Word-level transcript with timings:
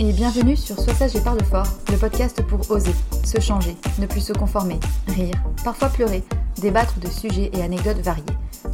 Et 0.00 0.12
bienvenue 0.12 0.56
sur 0.56 0.78
Sois 0.78 0.94
sage 0.94 1.16
et 1.16 1.20
parle 1.20 1.42
fort, 1.42 1.66
le 1.90 1.96
podcast 1.96 2.40
pour 2.42 2.70
oser, 2.70 2.94
se 3.24 3.40
changer, 3.40 3.76
ne 3.98 4.06
plus 4.06 4.20
se 4.20 4.32
conformer, 4.32 4.78
rire, 5.08 5.34
parfois 5.64 5.88
pleurer, 5.88 6.22
débattre 6.60 7.00
de 7.00 7.08
sujets 7.08 7.50
et 7.52 7.62
anecdotes 7.62 7.98
variés. 7.98 8.22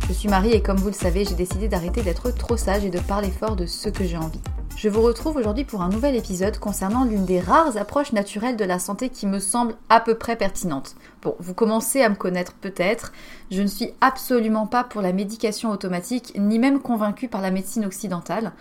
Je 0.07 0.13
suis 0.13 0.29
Marie 0.29 0.53
et 0.53 0.61
comme 0.61 0.77
vous 0.77 0.89
le 0.89 0.93
savez, 0.93 1.25
j'ai 1.25 1.35
décidé 1.35 1.67
d'arrêter 1.67 2.03
d'être 2.03 2.31
trop 2.31 2.59
sage 2.59 2.85
et 2.85 2.91
de 2.91 2.99
parler 3.01 3.31
fort 3.31 3.57
de 3.57 3.65
ce 3.65 3.89
que 3.89 4.05
j'ai 4.05 4.19
envie. 4.19 4.41
Je 4.77 4.89
vous 4.91 5.01
retrouve 5.01 5.37
aujourd'hui 5.37 5.65
pour 5.65 5.81
un 5.81 5.89
nouvel 5.89 6.15
épisode 6.15 6.59
concernant 6.59 7.05
l'une 7.05 7.25
des 7.25 7.41
rares 7.41 7.79
approches 7.79 8.13
naturelles 8.13 8.57
de 8.57 8.65
la 8.65 8.79
santé 8.79 9.09
qui 9.09 9.27
me 9.27 9.39
semble 9.39 9.77
à 9.89 10.01
peu 10.01 10.17
près 10.17 10.37
pertinente. 10.37 10.95
Bon, 11.23 11.37
vous 11.39 11.55
commencez 11.55 12.03
à 12.03 12.11
me 12.11 12.17
connaître 12.17 12.53
peut-être, 12.53 13.13
je 13.51 13.63
ne 13.63 13.67
suis 13.67 13.95
absolument 14.03 14.67
pas 14.67 14.85
pour 14.85 15.01
la 15.01 15.15
médication 15.15 15.71
automatique, 15.71 16.35
ni 16.37 16.59
même 16.59 16.81
convaincue 16.81 17.29
par 17.29 17.41
la 17.41 17.51
médecine 17.51 17.87
occidentale. 17.87 18.53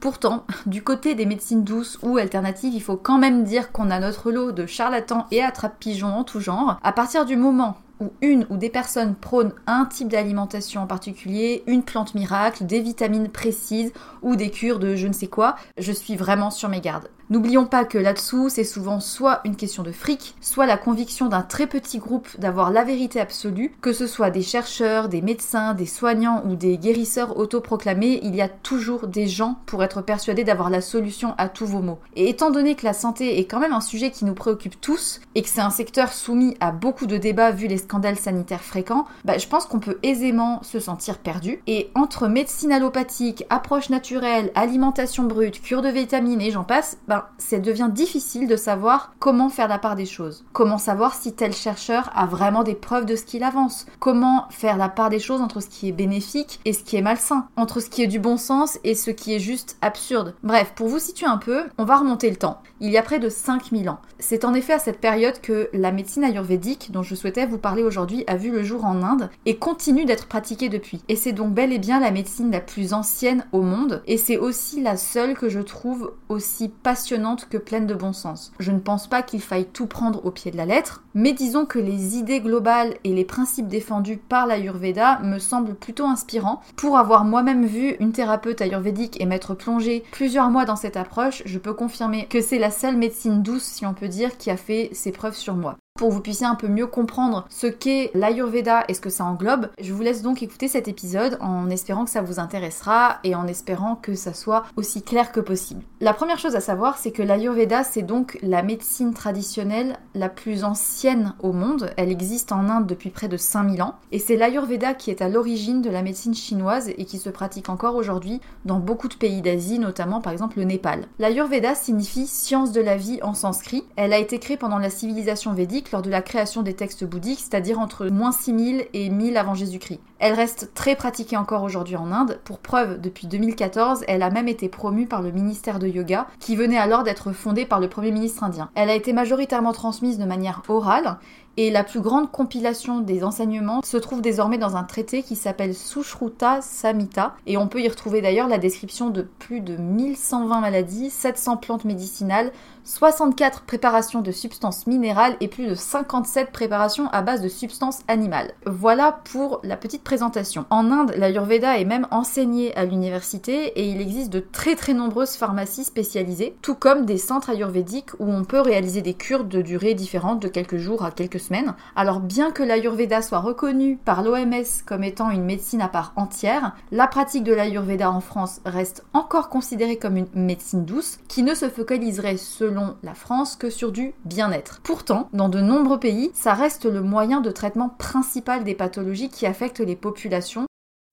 Pourtant, 0.00 0.44
du 0.66 0.82
côté 0.82 1.14
des 1.14 1.26
médecines 1.26 1.64
douces 1.64 1.98
ou 2.02 2.18
alternatives, 2.18 2.74
il 2.74 2.82
faut 2.82 2.96
quand 2.96 3.18
même 3.18 3.44
dire 3.44 3.72
qu'on 3.72 3.90
a 3.90 3.98
notre 3.98 4.30
lot 4.30 4.52
de 4.52 4.66
charlatans 4.66 5.26
et 5.30 5.42
attrape-pigeons 5.42 6.14
en 6.14 6.24
tout 6.24 6.40
genre. 6.40 6.78
À 6.82 6.92
partir 6.92 7.24
du 7.24 7.36
moment 7.36 7.76
où 8.00 8.12
une 8.20 8.46
ou 8.50 8.56
des 8.58 8.68
personnes 8.68 9.14
prônent 9.14 9.54
un 9.66 9.86
type 9.86 10.08
d'alimentation 10.08 10.82
en 10.82 10.86
particulier, 10.86 11.62
une 11.66 11.82
plante 11.82 12.14
miracle, 12.14 12.66
des 12.66 12.80
vitamines 12.80 13.28
précises 13.28 13.92
ou 14.22 14.36
des 14.36 14.50
cures 14.50 14.78
de 14.78 14.96
je 14.96 15.06
ne 15.06 15.14
sais 15.14 15.28
quoi, 15.28 15.56
je 15.78 15.92
suis 15.92 16.14
vraiment 16.14 16.50
sur 16.50 16.68
mes 16.68 16.80
gardes. 16.80 17.08
N'oublions 17.28 17.66
pas 17.66 17.84
que 17.84 17.98
là-dessous, 17.98 18.48
c'est 18.48 18.62
souvent 18.62 19.00
soit 19.00 19.40
une 19.44 19.56
question 19.56 19.82
de 19.82 19.90
fric, 19.90 20.36
soit 20.40 20.64
la 20.64 20.76
conviction 20.76 21.26
d'un 21.26 21.42
très 21.42 21.66
petit 21.66 21.98
groupe 21.98 22.28
d'avoir 22.38 22.70
la 22.70 22.84
vérité 22.84 23.18
absolue, 23.18 23.74
que 23.80 23.92
ce 23.92 24.06
soit 24.06 24.30
des 24.30 24.42
chercheurs, 24.42 25.08
des 25.08 25.22
médecins, 25.22 25.74
des 25.74 25.86
soignants 25.86 26.44
ou 26.46 26.54
des 26.54 26.78
guérisseurs 26.78 27.36
autoproclamés, 27.36 28.20
il 28.22 28.36
y 28.36 28.42
a 28.42 28.48
toujours 28.48 29.08
des 29.08 29.26
gens 29.26 29.58
pour 29.66 29.82
être 29.82 30.02
persuadés 30.02 30.44
d'avoir 30.44 30.70
la 30.70 30.80
solution 30.80 31.34
à 31.36 31.48
tous 31.48 31.66
vos 31.66 31.82
maux. 31.82 31.98
Et 32.14 32.28
étant 32.28 32.52
donné 32.52 32.76
que 32.76 32.84
la 32.84 32.92
santé 32.92 33.40
est 33.40 33.46
quand 33.46 33.58
même 33.58 33.72
un 33.72 33.80
sujet 33.80 34.12
qui 34.12 34.24
nous 34.24 34.34
préoccupe 34.34 34.80
tous, 34.80 35.20
et 35.34 35.42
que 35.42 35.48
c'est 35.48 35.60
un 35.60 35.70
secteur 35.70 36.12
soumis 36.12 36.56
à 36.60 36.70
beaucoup 36.70 37.06
de 37.06 37.16
débats 37.16 37.50
vu 37.50 37.66
les 37.66 37.78
scandales 37.78 38.18
sanitaires 38.18 38.62
fréquents, 38.62 39.04
bah, 39.24 39.38
je 39.38 39.48
pense 39.48 39.66
qu'on 39.66 39.80
peut 39.80 39.98
aisément 40.04 40.62
se 40.62 40.78
sentir 40.78 41.18
perdu. 41.18 41.60
Et 41.66 41.90
entre 41.96 42.28
médecine 42.28 42.70
allopathique, 42.70 43.44
approche 43.50 43.90
naturelle, 43.90 44.52
alimentation 44.54 45.24
brute, 45.24 45.60
cure 45.60 45.82
de 45.82 45.88
vitamines 45.88 46.40
et 46.40 46.52
j'en 46.52 46.62
passe, 46.62 46.98
bah, 47.08 47.15
ça 47.38 47.58
devient 47.58 47.90
difficile 47.92 48.48
de 48.48 48.56
savoir 48.56 49.12
comment 49.18 49.48
faire 49.48 49.68
la 49.68 49.78
part 49.78 49.96
des 49.96 50.06
choses. 50.06 50.44
Comment 50.52 50.78
savoir 50.78 51.14
si 51.14 51.32
tel 51.32 51.52
chercheur 51.52 52.10
a 52.14 52.26
vraiment 52.26 52.62
des 52.62 52.74
preuves 52.74 53.06
de 53.06 53.16
ce 53.16 53.24
qu'il 53.24 53.44
avance. 53.44 53.86
Comment 53.98 54.46
faire 54.50 54.76
la 54.76 54.88
part 54.88 55.10
des 55.10 55.18
choses 55.18 55.40
entre 55.40 55.60
ce 55.60 55.68
qui 55.68 55.88
est 55.88 55.92
bénéfique 55.92 56.60
et 56.64 56.72
ce 56.72 56.84
qui 56.84 56.96
est 56.96 57.02
malsain. 57.02 57.48
Entre 57.56 57.80
ce 57.80 57.90
qui 57.90 58.02
est 58.02 58.06
du 58.06 58.18
bon 58.18 58.36
sens 58.36 58.78
et 58.84 58.94
ce 58.94 59.10
qui 59.10 59.34
est 59.34 59.40
juste 59.40 59.76
absurde. 59.82 60.34
Bref, 60.42 60.72
pour 60.74 60.88
vous 60.88 60.98
situer 60.98 61.26
un 61.26 61.38
peu, 61.38 61.64
on 61.78 61.84
va 61.84 61.96
remonter 61.96 62.30
le 62.30 62.36
temps. 62.36 62.60
Il 62.80 62.90
y 62.90 62.98
a 62.98 63.02
près 63.02 63.18
de 63.18 63.30
5000 63.30 63.88
ans. 63.88 64.00
C'est 64.18 64.44
en 64.44 64.52
effet 64.52 64.74
à 64.74 64.78
cette 64.78 65.00
période 65.00 65.40
que 65.40 65.70
la 65.72 65.92
médecine 65.92 66.24
ayurvédique, 66.24 66.90
dont 66.92 67.02
je 67.02 67.14
souhaitais 67.14 67.46
vous 67.46 67.56
parler 67.56 67.82
aujourd'hui, 67.82 68.24
a 68.26 68.36
vu 68.36 68.50
le 68.50 68.62
jour 68.62 68.84
en 68.84 69.02
Inde 69.02 69.30
et 69.46 69.56
continue 69.56 70.04
d'être 70.04 70.26
pratiquée 70.26 70.68
depuis. 70.68 71.02
Et 71.08 71.16
c'est 71.16 71.32
donc 71.32 71.54
bel 71.54 71.72
et 71.72 71.78
bien 71.78 72.00
la 72.00 72.10
médecine 72.10 72.50
la 72.50 72.60
plus 72.60 72.92
ancienne 72.92 73.46
au 73.52 73.62
monde 73.62 74.02
et 74.06 74.18
c'est 74.18 74.36
aussi 74.36 74.82
la 74.82 74.96
seule 74.96 75.38
que 75.38 75.48
je 75.48 75.60
trouve 75.60 76.12
aussi 76.28 76.68
passionnante 76.68 77.48
que 77.48 77.56
pleine 77.56 77.86
de 77.86 77.94
bon 77.94 78.12
sens. 78.12 78.52
Je 78.58 78.72
ne 78.72 78.78
pense 78.78 79.06
pas 79.06 79.22
qu'il 79.22 79.40
faille 79.40 79.66
tout 79.66 79.86
prendre 79.86 80.24
au 80.26 80.30
pied 80.30 80.50
de 80.50 80.56
la 80.56 80.66
lettre, 80.66 81.02
mais 81.16 81.32
disons 81.32 81.64
que 81.64 81.78
les 81.78 82.18
idées 82.18 82.40
globales 82.40 82.94
et 83.02 83.14
les 83.14 83.24
principes 83.24 83.68
défendus 83.68 84.18
par 84.18 84.46
l'Ayurveda 84.46 85.18
me 85.22 85.38
semblent 85.38 85.74
plutôt 85.74 86.04
inspirants. 86.04 86.60
Pour 86.76 86.98
avoir 86.98 87.24
moi-même 87.24 87.64
vu 87.64 87.96
une 88.00 88.12
thérapeute 88.12 88.60
ayurvédique 88.60 89.18
et 89.18 89.24
m'être 89.24 89.54
plongée 89.54 90.04
plusieurs 90.12 90.50
mois 90.50 90.66
dans 90.66 90.76
cette 90.76 90.98
approche, 90.98 91.42
je 91.46 91.58
peux 91.58 91.72
confirmer 91.72 92.26
que 92.26 92.42
c'est 92.42 92.58
la 92.58 92.70
seule 92.70 92.98
médecine 92.98 93.42
douce, 93.42 93.64
si 93.64 93.86
on 93.86 93.94
peut 93.94 94.08
dire, 94.08 94.36
qui 94.36 94.50
a 94.50 94.58
fait 94.58 94.90
ses 94.92 95.10
preuves 95.10 95.36
sur 95.36 95.54
moi. 95.54 95.76
Pour 95.96 96.08
que 96.08 96.14
vous 96.14 96.20
puissiez 96.20 96.46
un 96.46 96.54
peu 96.54 96.68
mieux 96.68 96.86
comprendre 96.86 97.46
ce 97.50 97.66
qu'est 97.66 98.10
l'Ayurveda 98.14 98.84
et 98.88 98.94
ce 98.94 99.00
que 99.00 99.10
ça 99.10 99.24
englobe. 99.24 99.70
Je 99.80 99.92
vous 99.92 100.02
laisse 100.02 100.22
donc 100.22 100.42
écouter 100.42 100.68
cet 100.68 100.88
épisode 100.88 101.38
en 101.40 101.70
espérant 101.70 102.04
que 102.04 102.10
ça 102.10 102.22
vous 102.22 102.38
intéressera 102.38 103.18
et 103.24 103.34
en 103.34 103.46
espérant 103.46 103.96
que 103.96 104.14
ça 104.14 104.34
soit 104.34 104.64
aussi 104.76 105.02
clair 105.02 105.32
que 105.32 105.40
possible. 105.40 105.82
La 106.00 106.14
première 106.14 106.38
chose 106.38 106.56
à 106.56 106.60
savoir, 106.60 106.98
c'est 106.98 107.10
que 107.10 107.22
l'Ayurveda, 107.22 107.84
c'est 107.84 108.02
donc 108.02 108.38
la 108.42 108.62
médecine 108.62 109.14
traditionnelle 109.14 109.96
la 110.14 110.28
plus 110.28 110.64
ancienne 110.64 111.34
au 111.42 111.52
monde. 111.52 111.90
Elle 111.96 112.10
existe 112.10 112.52
en 112.52 112.68
Inde 112.68 112.86
depuis 112.86 113.10
près 113.10 113.28
de 113.28 113.36
5000 113.36 113.82
ans 113.82 113.96
et 114.12 114.18
c'est 114.18 114.36
l'Ayurveda 114.36 114.94
qui 114.94 115.10
est 115.10 115.22
à 115.22 115.28
l'origine 115.28 115.82
de 115.82 115.90
la 115.90 116.02
médecine 116.02 116.34
chinoise 116.34 116.90
et 116.90 117.04
qui 117.04 117.18
se 117.18 117.30
pratique 117.30 117.68
encore 117.68 117.96
aujourd'hui 117.96 118.40
dans 118.64 118.78
beaucoup 118.78 119.08
de 119.08 119.14
pays 119.14 119.42
d'Asie, 119.42 119.78
notamment 119.78 120.20
par 120.20 120.32
exemple 120.32 120.58
le 120.58 120.64
Népal. 120.64 121.06
L'Ayurveda 121.18 121.74
signifie 121.74 122.26
science 122.26 122.72
de 122.72 122.80
la 122.80 122.96
vie 122.96 123.18
en 123.22 123.34
sanskrit. 123.34 123.84
Elle 123.96 124.12
a 124.12 124.18
été 124.18 124.38
créée 124.38 124.56
pendant 124.56 124.78
la 124.78 124.90
civilisation 124.90 125.52
védique 125.52 125.85
lors 125.92 126.02
de 126.02 126.10
la 126.10 126.22
création 126.22 126.62
des 126.62 126.74
textes 126.74 127.04
bouddhiques, 127.04 127.40
c'est-à-dire 127.40 127.78
entre 127.78 128.06
moins 128.06 128.32
6000 128.32 128.86
et 128.92 129.10
1000 129.10 129.36
avant 129.36 129.54
Jésus-Christ. 129.54 130.00
Elle 130.18 130.34
reste 130.34 130.72
très 130.74 130.96
pratiquée 130.96 131.36
encore 131.36 131.62
aujourd'hui 131.62 131.96
en 131.96 132.10
Inde. 132.10 132.40
Pour 132.44 132.58
preuve, 132.58 133.00
depuis 133.00 133.26
2014, 133.26 134.04
elle 134.08 134.22
a 134.22 134.30
même 134.30 134.48
été 134.48 134.68
promue 134.68 135.06
par 135.06 135.22
le 135.22 135.30
ministère 135.30 135.78
de 135.78 135.86
Yoga, 135.86 136.26
qui 136.40 136.56
venait 136.56 136.78
alors 136.78 137.02
d'être 137.02 137.32
fondé 137.32 137.66
par 137.66 137.80
le 137.80 137.88
Premier 137.88 138.10
ministre 138.10 138.44
indien. 138.44 138.70
Elle 138.74 138.90
a 138.90 138.94
été 138.94 139.12
majoritairement 139.12 139.72
transmise 139.72 140.18
de 140.18 140.24
manière 140.24 140.62
orale 140.68 141.18
et 141.58 141.70
la 141.70 141.84
plus 141.84 142.00
grande 142.00 142.30
compilation 142.30 143.00
des 143.00 143.24
enseignements 143.24 143.80
se 143.82 143.96
trouve 143.96 144.20
désormais 144.20 144.58
dans 144.58 144.76
un 144.76 144.84
traité 144.84 145.22
qui 145.22 145.36
s'appelle 145.36 145.74
Sushruta 145.74 146.60
Samhita. 146.60 147.34
Et 147.46 147.56
on 147.56 147.66
peut 147.66 147.80
y 147.80 147.88
retrouver 147.88 148.20
d'ailleurs 148.20 148.48
la 148.48 148.58
description 148.58 149.08
de 149.08 149.22
plus 149.22 149.60
de 149.60 149.76
1120 149.76 150.60
maladies, 150.60 151.08
700 151.08 151.56
plantes 151.56 151.86
médicinales, 151.86 152.52
64 152.86 153.62
préparations 153.62 154.20
de 154.20 154.30
substances 154.30 154.86
minérales 154.86 155.36
et 155.40 155.48
plus 155.48 155.66
de 155.66 155.74
57 155.74 156.52
préparations 156.52 157.08
à 157.08 157.20
base 157.20 157.42
de 157.42 157.48
substances 157.48 157.98
animales. 158.06 158.52
Voilà 158.64 159.18
pour 159.32 159.58
la 159.64 159.76
petite 159.76 160.04
présentation. 160.04 160.66
En 160.70 160.92
Inde, 160.92 161.12
l'Ayurveda 161.16 161.80
est 161.80 161.84
même 161.84 162.06
enseigné 162.12 162.76
à 162.76 162.84
l'université 162.84 163.72
et 163.76 163.88
il 163.88 164.00
existe 164.00 164.32
de 164.32 164.38
très 164.38 164.76
très 164.76 164.94
nombreuses 164.94 165.34
pharmacies 165.34 165.82
spécialisées, 165.82 166.56
tout 166.62 166.76
comme 166.76 167.06
des 167.06 167.18
centres 167.18 167.50
ayurvédiques 167.50 168.14
où 168.20 168.30
on 168.30 168.44
peut 168.44 168.60
réaliser 168.60 169.02
des 169.02 169.14
cures 169.14 169.44
de 169.44 169.62
durée 169.62 169.94
différente 169.94 170.40
de 170.40 170.46
quelques 170.46 170.76
jours 170.76 171.04
à 171.04 171.10
quelques 171.10 171.40
semaines. 171.40 171.74
Alors 171.96 172.20
bien 172.20 172.52
que 172.52 172.62
l'Ayurveda 172.62 173.20
soit 173.20 173.40
reconnu 173.40 173.96
par 173.96 174.22
l'OMS 174.22 174.64
comme 174.86 175.02
étant 175.02 175.30
une 175.30 175.44
médecine 175.44 175.82
à 175.82 175.88
part 175.88 176.12
entière, 176.14 176.76
la 176.92 177.08
pratique 177.08 177.42
de 177.42 177.52
l'Ayurveda 177.52 178.12
en 178.12 178.20
France 178.20 178.60
reste 178.64 179.04
encore 179.12 179.48
considérée 179.48 179.96
comme 179.96 180.16
une 180.16 180.28
médecine 180.34 180.84
douce 180.84 181.18
qui 181.26 181.42
ne 181.42 181.56
se 181.56 181.68
focaliserait 181.68 182.36
selon 182.36 182.75
la 183.02 183.14
France 183.14 183.56
que 183.56 183.70
sur 183.70 183.92
du 183.92 184.14
bien-être. 184.24 184.80
Pourtant, 184.82 185.28
dans 185.32 185.48
de 185.48 185.60
nombreux 185.60 185.98
pays, 185.98 186.30
ça 186.34 186.54
reste 186.54 186.84
le 186.84 187.00
moyen 187.00 187.40
de 187.40 187.50
traitement 187.50 187.88
principal 187.88 188.64
des 188.64 188.74
pathologies 188.74 189.28
qui 189.28 189.46
affectent 189.46 189.80
les 189.80 189.96
populations 189.96 190.66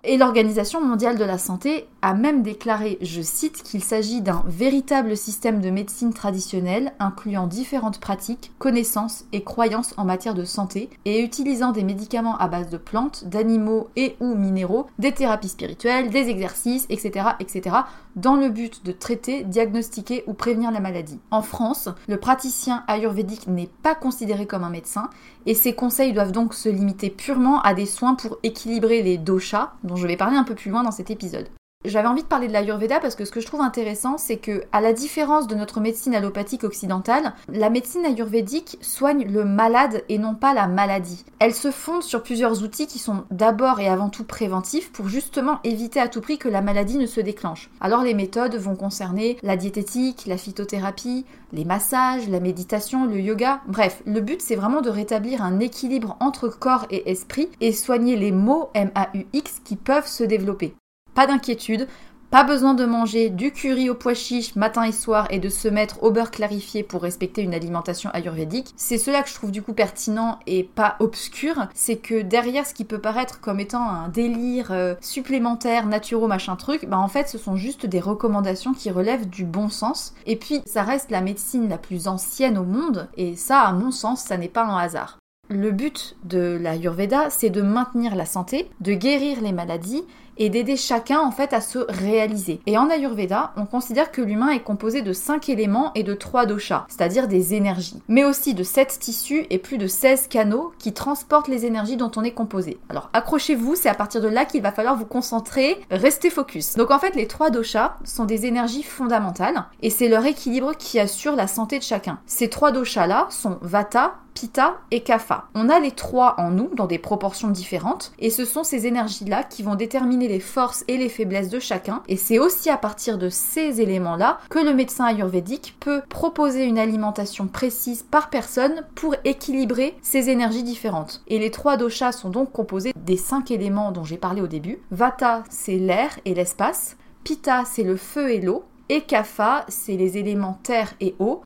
et 0.06 0.18
l'Organisation 0.18 0.84
mondiale 0.84 1.18
de 1.18 1.24
la 1.24 1.38
santé 1.38 1.88
a 2.02 2.14
même 2.14 2.44
déclaré, 2.44 2.98
je 3.02 3.22
cite, 3.22 3.64
qu'il 3.64 3.82
s'agit 3.82 4.22
d'un 4.22 4.44
véritable 4.48 5.16
système 5.16 5.62
de 5.62 5.70
médecine 5.70 6.14
traditionnelle 6.14 6.92
incluant 7.00 7.48
différentes 7.48 8.02
pratiques, 8.02 8.52
connaissances 8.60 9.24
et 9.32 9.44
croyances 9.44 9.94
en 9.96 10.04
matière 10.04 10.34
de 10.34 10.44
santé 10.44 10.90
et 11.06 11.22
utilisant 11.22 11.72
des 11.72 11.84
médicaments 11.84 12.38
à 12.38 12.50
base 12.50 12.70
de 12.70 12.78
plantes, 12.78 13.24
d'animaux 13.26 13.88
et 13.96 14.18
ou 14.20 14.36
minéraux, 14.36 14.88
des 15.00 15.14
thérapies 15.14 15.48
spirituelles, 15.48 16.10
des 16.10 16.30
exercices, 16.30 16.86
etc., 16.90 17.30
etc., 17.40 17.78
dans 18.16 18.36
le 18.36 18.50
but 18.50 18.86
de 18.86 18.92
traiter, 18.92 19.44
diagnostiquer 19.44 20.24
ou 20.28 20.34
prévenir 20.34 20.72
la 20.72 20.80
maladie. 20.80 21.20
En 21.32 21.42
France, 21.42 21.90
le 22.08 22.18
praticien 22.18 22.84
ayurvédique 22.88 23.48
n'est 23.48 23.70
pas 23.82 23.96
considéré 23.96 24.46
comme 24.46 24.64
un 24.64 24.70
médecin 24.70 25.10
et 25.46 25.56
ses 25.56 25.74
conseils 25.74 26.14
doivent 26.14 26.32
donc 26.32 26.54
se 26.54 26.70
limiter 26.70 27.10
purement 27.10 27.62
à 27.62 27.74
des 27.74 27.86
soins 27.86 28.16
pour 28.16 28.38
équilibrer 28.44 29.02
les 29.02 29.18
doshas, 29.18 29.74
dont 29.94 30.00
je 30.00 30.08
vais 30.08 30.18
parler 30.18 30.38
un 30.38 30.44
peu 30.44 30.56
plus 30.56 30.72
loin 30.72 30.84
dans 30.84 30.92
cet 30.92 31.12
épisode. 31.12 31.48
J'avais 31.86 32.08
envie 32.08 32.24
de 32.24 32.28
parler 32.28 32.48
de 32.48 32.54
l'Ayurveda 32.54 33.02
parce 33.02 33.16
que 33.16 33.26
ce 33.26 33.32
que 33.32 33.42
je 33.42 33.46
trouve 33.46 33.60
intéressant, 33.60 34.18
c'est 34.18 34.38
que, 34.38 34.64
à 34.72 34.80
la 34.80 34.94
différence 34.94 35.48
de 35.48 35.56
notre 35.56 35.82
médecine 35.82 36.16
allopathique 36.16 36.64
occidentale, 36.64 37.34
la 37.50 37.70
médecine 37.70 38.06
ayurvédique 38.06 38.78
soigne 38.80 39.26
le 39.30 39.44
malade 39.44 40.04
et 40.08 40.18
non 40.18 40.34
pas 40.34 40.54
la 40.54 40.68
maladie. 40.68 41.26
Elle 41.40 41.54
se 41.54 41.72
fonde 41.72 42.02
sur 42.02 42.24
plusieurs 42.24 42.64
outils 42.64 42.88
qui 42.88 43.00
sont 43.00 43.26
d'abord 43.32 43.82
et 43.82 43.90
avant 43.90 44.10
tout 44.10 44.24
préventifs 44.24 44.94
pour 44.94 45.10
justement 45.10 45.60
éviter 45.66 46.00
à 46.00 46.08
tout 46.08 46.22
prix 46.22 46.38
que 46.38 46.48
la 46.48 46.62
maladie 46.62 46.98
ne 46.98 47.06
se 47.06 47.20
déclenche. 47.20 47.70
Alors 47.82 48.04
les 48.04 48.14
méthodes 48.14 48.56
vont 48.56 48.78
concerner 48.78 49.38
la 49.44 49.58
diététique, 49.58 50.24
la 50.26 50.38
phytothérapie, 50.38 51.26
les 51.52 51.66
massages, 51.66 52.30
la 52.30 52.40
méditation, 52.40 53.06
le 53.06 53.20
yoga. 53.20 53.60
Bref, 53.68 54.02
le 54.06 54.22
but 54.22 54.42
c'est 54.42 54.56
vraiment 54.56 54.82
de 54.82 54.90
rétablir 54.90 55.44
un 55.44 55.60
équilibre 55.60 56.16
entre 56.22 56.48
corps 56.48 56.86
et 56.92 57.12
esprit 57.12 57.50
et 57.60 57.74
soigner 57.74 58.16
les 58.16 58.32
maux 58.32 58.70
MAUX 58.74 59.60
qui 59.66 59.76
peuvent 59.76 60.08
se 60.08 60.24
développer. 60.24 60.76
Pas 61.16 61.28
d'inquiétude, 61.28 61.88
pas 62.34 62.44
besoin 62.44 62.74
de 62.74 62.84
manger 62.84 63.30
du 63.30 63.52
curry 63.52 63.92
au 63.92 63.94
pois 63.94 64.16
chiche 64.16 64.56
matin 64.56 64.82
et 64.86 64.92
soir 64.92 65.28
et 65.30 65.38
de 65.38 65.50
se 65.50 65.68
mettre 65.68 66.02
au 66.02 66.10
beurre 66.10 66.32
clarifié 66.32 66.82
pour 66.82 67.04
respecter 67.04 67.44
une 67.44 67.54
alimentation 67.54 68.10
ayurvédique. 68.10 68.74
C'est 68.76 68.98
cela 68.98 69.22
que 69.22 69.30
je 69.30 69.36
trouve 69.36 69.52
du 69.52 69.62
coup 69.62 69.74
pertinent 69.74 70.40
et 70.48 70.64
pas 70.64 70.96
obscur, 71.00 71.68
c'est 71.76 71.98
que 71.98 72.24
derrière 72.24 72.66
ce 72.66 72.74
qui 72.74 72.86
peut 72.86 72.98
paraître 72.98 73.40
comme 73.40 73.60
étant 73.60 73.88
un 73.88 74.08
délire 74.08 74.72
euh, 74.72 74.96
supplémentaire, 75.00 75.86
naturel, 75.86 76.28
machin 76.28 76.56
truc, 76.56 76.88
bah 76.88 76.98
en 76.98 77.08
fait 77.08 77.30
ce 77.30 77.38
sont 77.38 77.56
juste 77.56 77.86
des 77.86 78.00
recommandations 78.00 78.74
qui 78.74 78.90
relèvent 78.90 79.30
du 79.30 79.46
bon 79.46 79.70
sens. 79.70 80.16
Et 80.26 80.36
puis 80.36 80.64
ça 80.66 80.82
reste 80.82 81.12
la 81.12 81.22
médecine 81.22 81.70
la 81.70 81.78
plus 81.78 82.08
ancienne 82.08 82.58
au 82.58 82.64
monde 82.64 83.10
et 83.16 83.36
ça 83.36 83.60
à 83.60 83.74
mon 83.74 83.92
sens 83.92 84.24
ça 84.24 84.38
n'est 84.38 84.48
pas 84.48 84.66
un 84.66 84.78
hasard. 84.80 85.20
Le 85.50 85.72
but 85.72 86.16
de 86.24 86.58
l'Ayurveda, 86.60 87.30
c'est 87.30 87.52
de 87.52 87.62
maintenir 87.62 88.16
la 88.16 88.26
santé, 88.26 88.72
de 88.80 88.94
guérir 88.94 89.42
les 89.42 89.52
maladies 89.52 90.04
et 90.38 90.50
d'aider 90.50 90.78
chacun 90.78 91.20
en 91.20 91.32
fait 91.32 91.54
à 91.54 91.62
se 91.62 91.80
réaliser. 91.90 92.60
Et 92.66 92.78
en 92.78 92.90
Ayurveda, 92.90 93.54
on 93.58 93.66
considère 93.66 94.12
que 94.12 94.22
l'humain 94.22 94.50
est 94.50 94.64
composé 94.64 95.02
de 95.02 95.14
5 95.14 95.50
éléments 95.50 95.92
et 95.96 96.04
de 96.04 96.14
3 96.14 96.46
doshas, 96.46 96.86
c'est-à-dire 96.88 97.28
des 97.28 97.54
énergies, 97.54 98.02
mais 98.08 98.24
aussi 98.24 98.54
de 98.54 98.64
7 98.64 99.00
tissus 99.00 99.46
et 99.50 99.58
plus 99.58 99.78
de 99.78 99.88
16 99.88 100.28
canaux 100.28 100.74
qui 100.80 100.94
transportent 100.94 101.48
les 101.48 101.66
énergies 101.66 101.98
dont 101.98 102.12
on 102.16 102.24
est 102.24 102.32
composé. 102.32 102.80
Alors 102.90 103.10
accrochez-vous, 103.14 103.76
c'est 103.76 103.90
à 103.90 103.96
partir 103.96 104.22
de 104.22 104.28
là 104.28 104.46
qu'il 104.46 104.62
va 104.62 104.72
falloir 104.72 104.96
vous 104.96 105.06
concentrer, 105.06 105.80
rester 105.92 106.30
focus. 106.30 106.76
Donc 106.76 106.92
en 106.92 107.00
fait, 107.00 107.16
les 107.16 107.28
3 107.28 107.50
doshas 107.50 107.98
sont 108.04 108.26
des 108.26 108.46
énergies 108.46 108.84
fondamentales 108.84 109.66
et 109.82 109.90
c'est 109.90 110.10
leur 110.10 110.26
équilibre 110.26 110.74
qui 110.78 111.00
assure 111.00 111.36
la 111.36 111.48
santé 111.48 111.78
de 111.78 111.84
chacun. 111.84 112.20
Ces 112.26 112.50
3 112.50 112.72
doshas 112.72 113.08
là 113.08 113.28
sont 113.30 113.58
Vata, 113.62 114.16
Pitta 114.34 114.78
et 114.92 115.02
Kapha. 115.02 115.46
On 115.56 115.70
a 115.70 115.80
les 115.80 115.92
trois 115.92 116.36
en 116.40 116.52
nous 116.52 116.70
dans 116.74 116.88
des 116.88 117.00
proportions 117.00 117.50
différentes 117.50 118.14
et 118.20 118.30
ce 118.30 118.46
sont 118.46 118.64
ces 118.64 118.88
énergies-là 118.88 119.44
qui 119.44 119.64
vont 119.64 119.76
déterminer 119.76 120.28
les 120.28 120.40
forces 120.40 120.84
et 120.88 120.98
les 120.98 121.10
faiblesses 121.10 121.50
de 121.50 121.60
chacun 121.60 122.04
et 122.08 122.18
c'est 122.18 122.40
aussi 122.40 122.70
à 122.70 122.78
partir 122.78 123.18
de 123.18 123.30
ces 123.30 123.82
éléments-là 123.82 124.40
que 124.50 124.60
le 124.60 124.74
médecin 124.74 125.06
ayurvédique 125.06 125.76
peut 125.80 126.02
proposer 126.10 126.66
une 126.66 126.80
alimentation 126.80 127.48
précise 127.48 128.04
par 128.04 128.30
personne 128.30 128.84
pour 128.96 129.16
équilibrer 129.24 129.96
ces 130.02 130.30
énergies 130.30 130.64
différentes. 130.64 131.24
Et 131.28 131.40
les 131.40 131.52
trois 131.52 131.78
doshas 131.78 132.12
sont 132.12 132.30
donc 132.30 132.52
composés 132.52 132.94
des 132.96 133.18
cinq 133.18 133.52
éléments 133.52 133.92
dont 133.92 134.04
j'ai 134.04 134.18
parlé 134.18 134.42
au 134.42 134.48
début. 134.48 134.80
Vata, 134.92 135.44
c'est 135.50 135.78
l'air 135.78 136.20
et 136.26 136.34
l'espace. 136.34 136.98
Pitta, 137.24 137.64
c'est 137.66 137.84
le 137.84 137.98
feu 137.98 138.32
et 138.32 138.42
l'eau. 138.42 138.66
Et 138.90 139.02
Kapha, 139.02 139.66
c'est 139.70 139.96
les 139.96 140.18
éléments 140.18 140.60
terre 140.64 140.94
et 141.00 141.16
eau. 141.20 141.42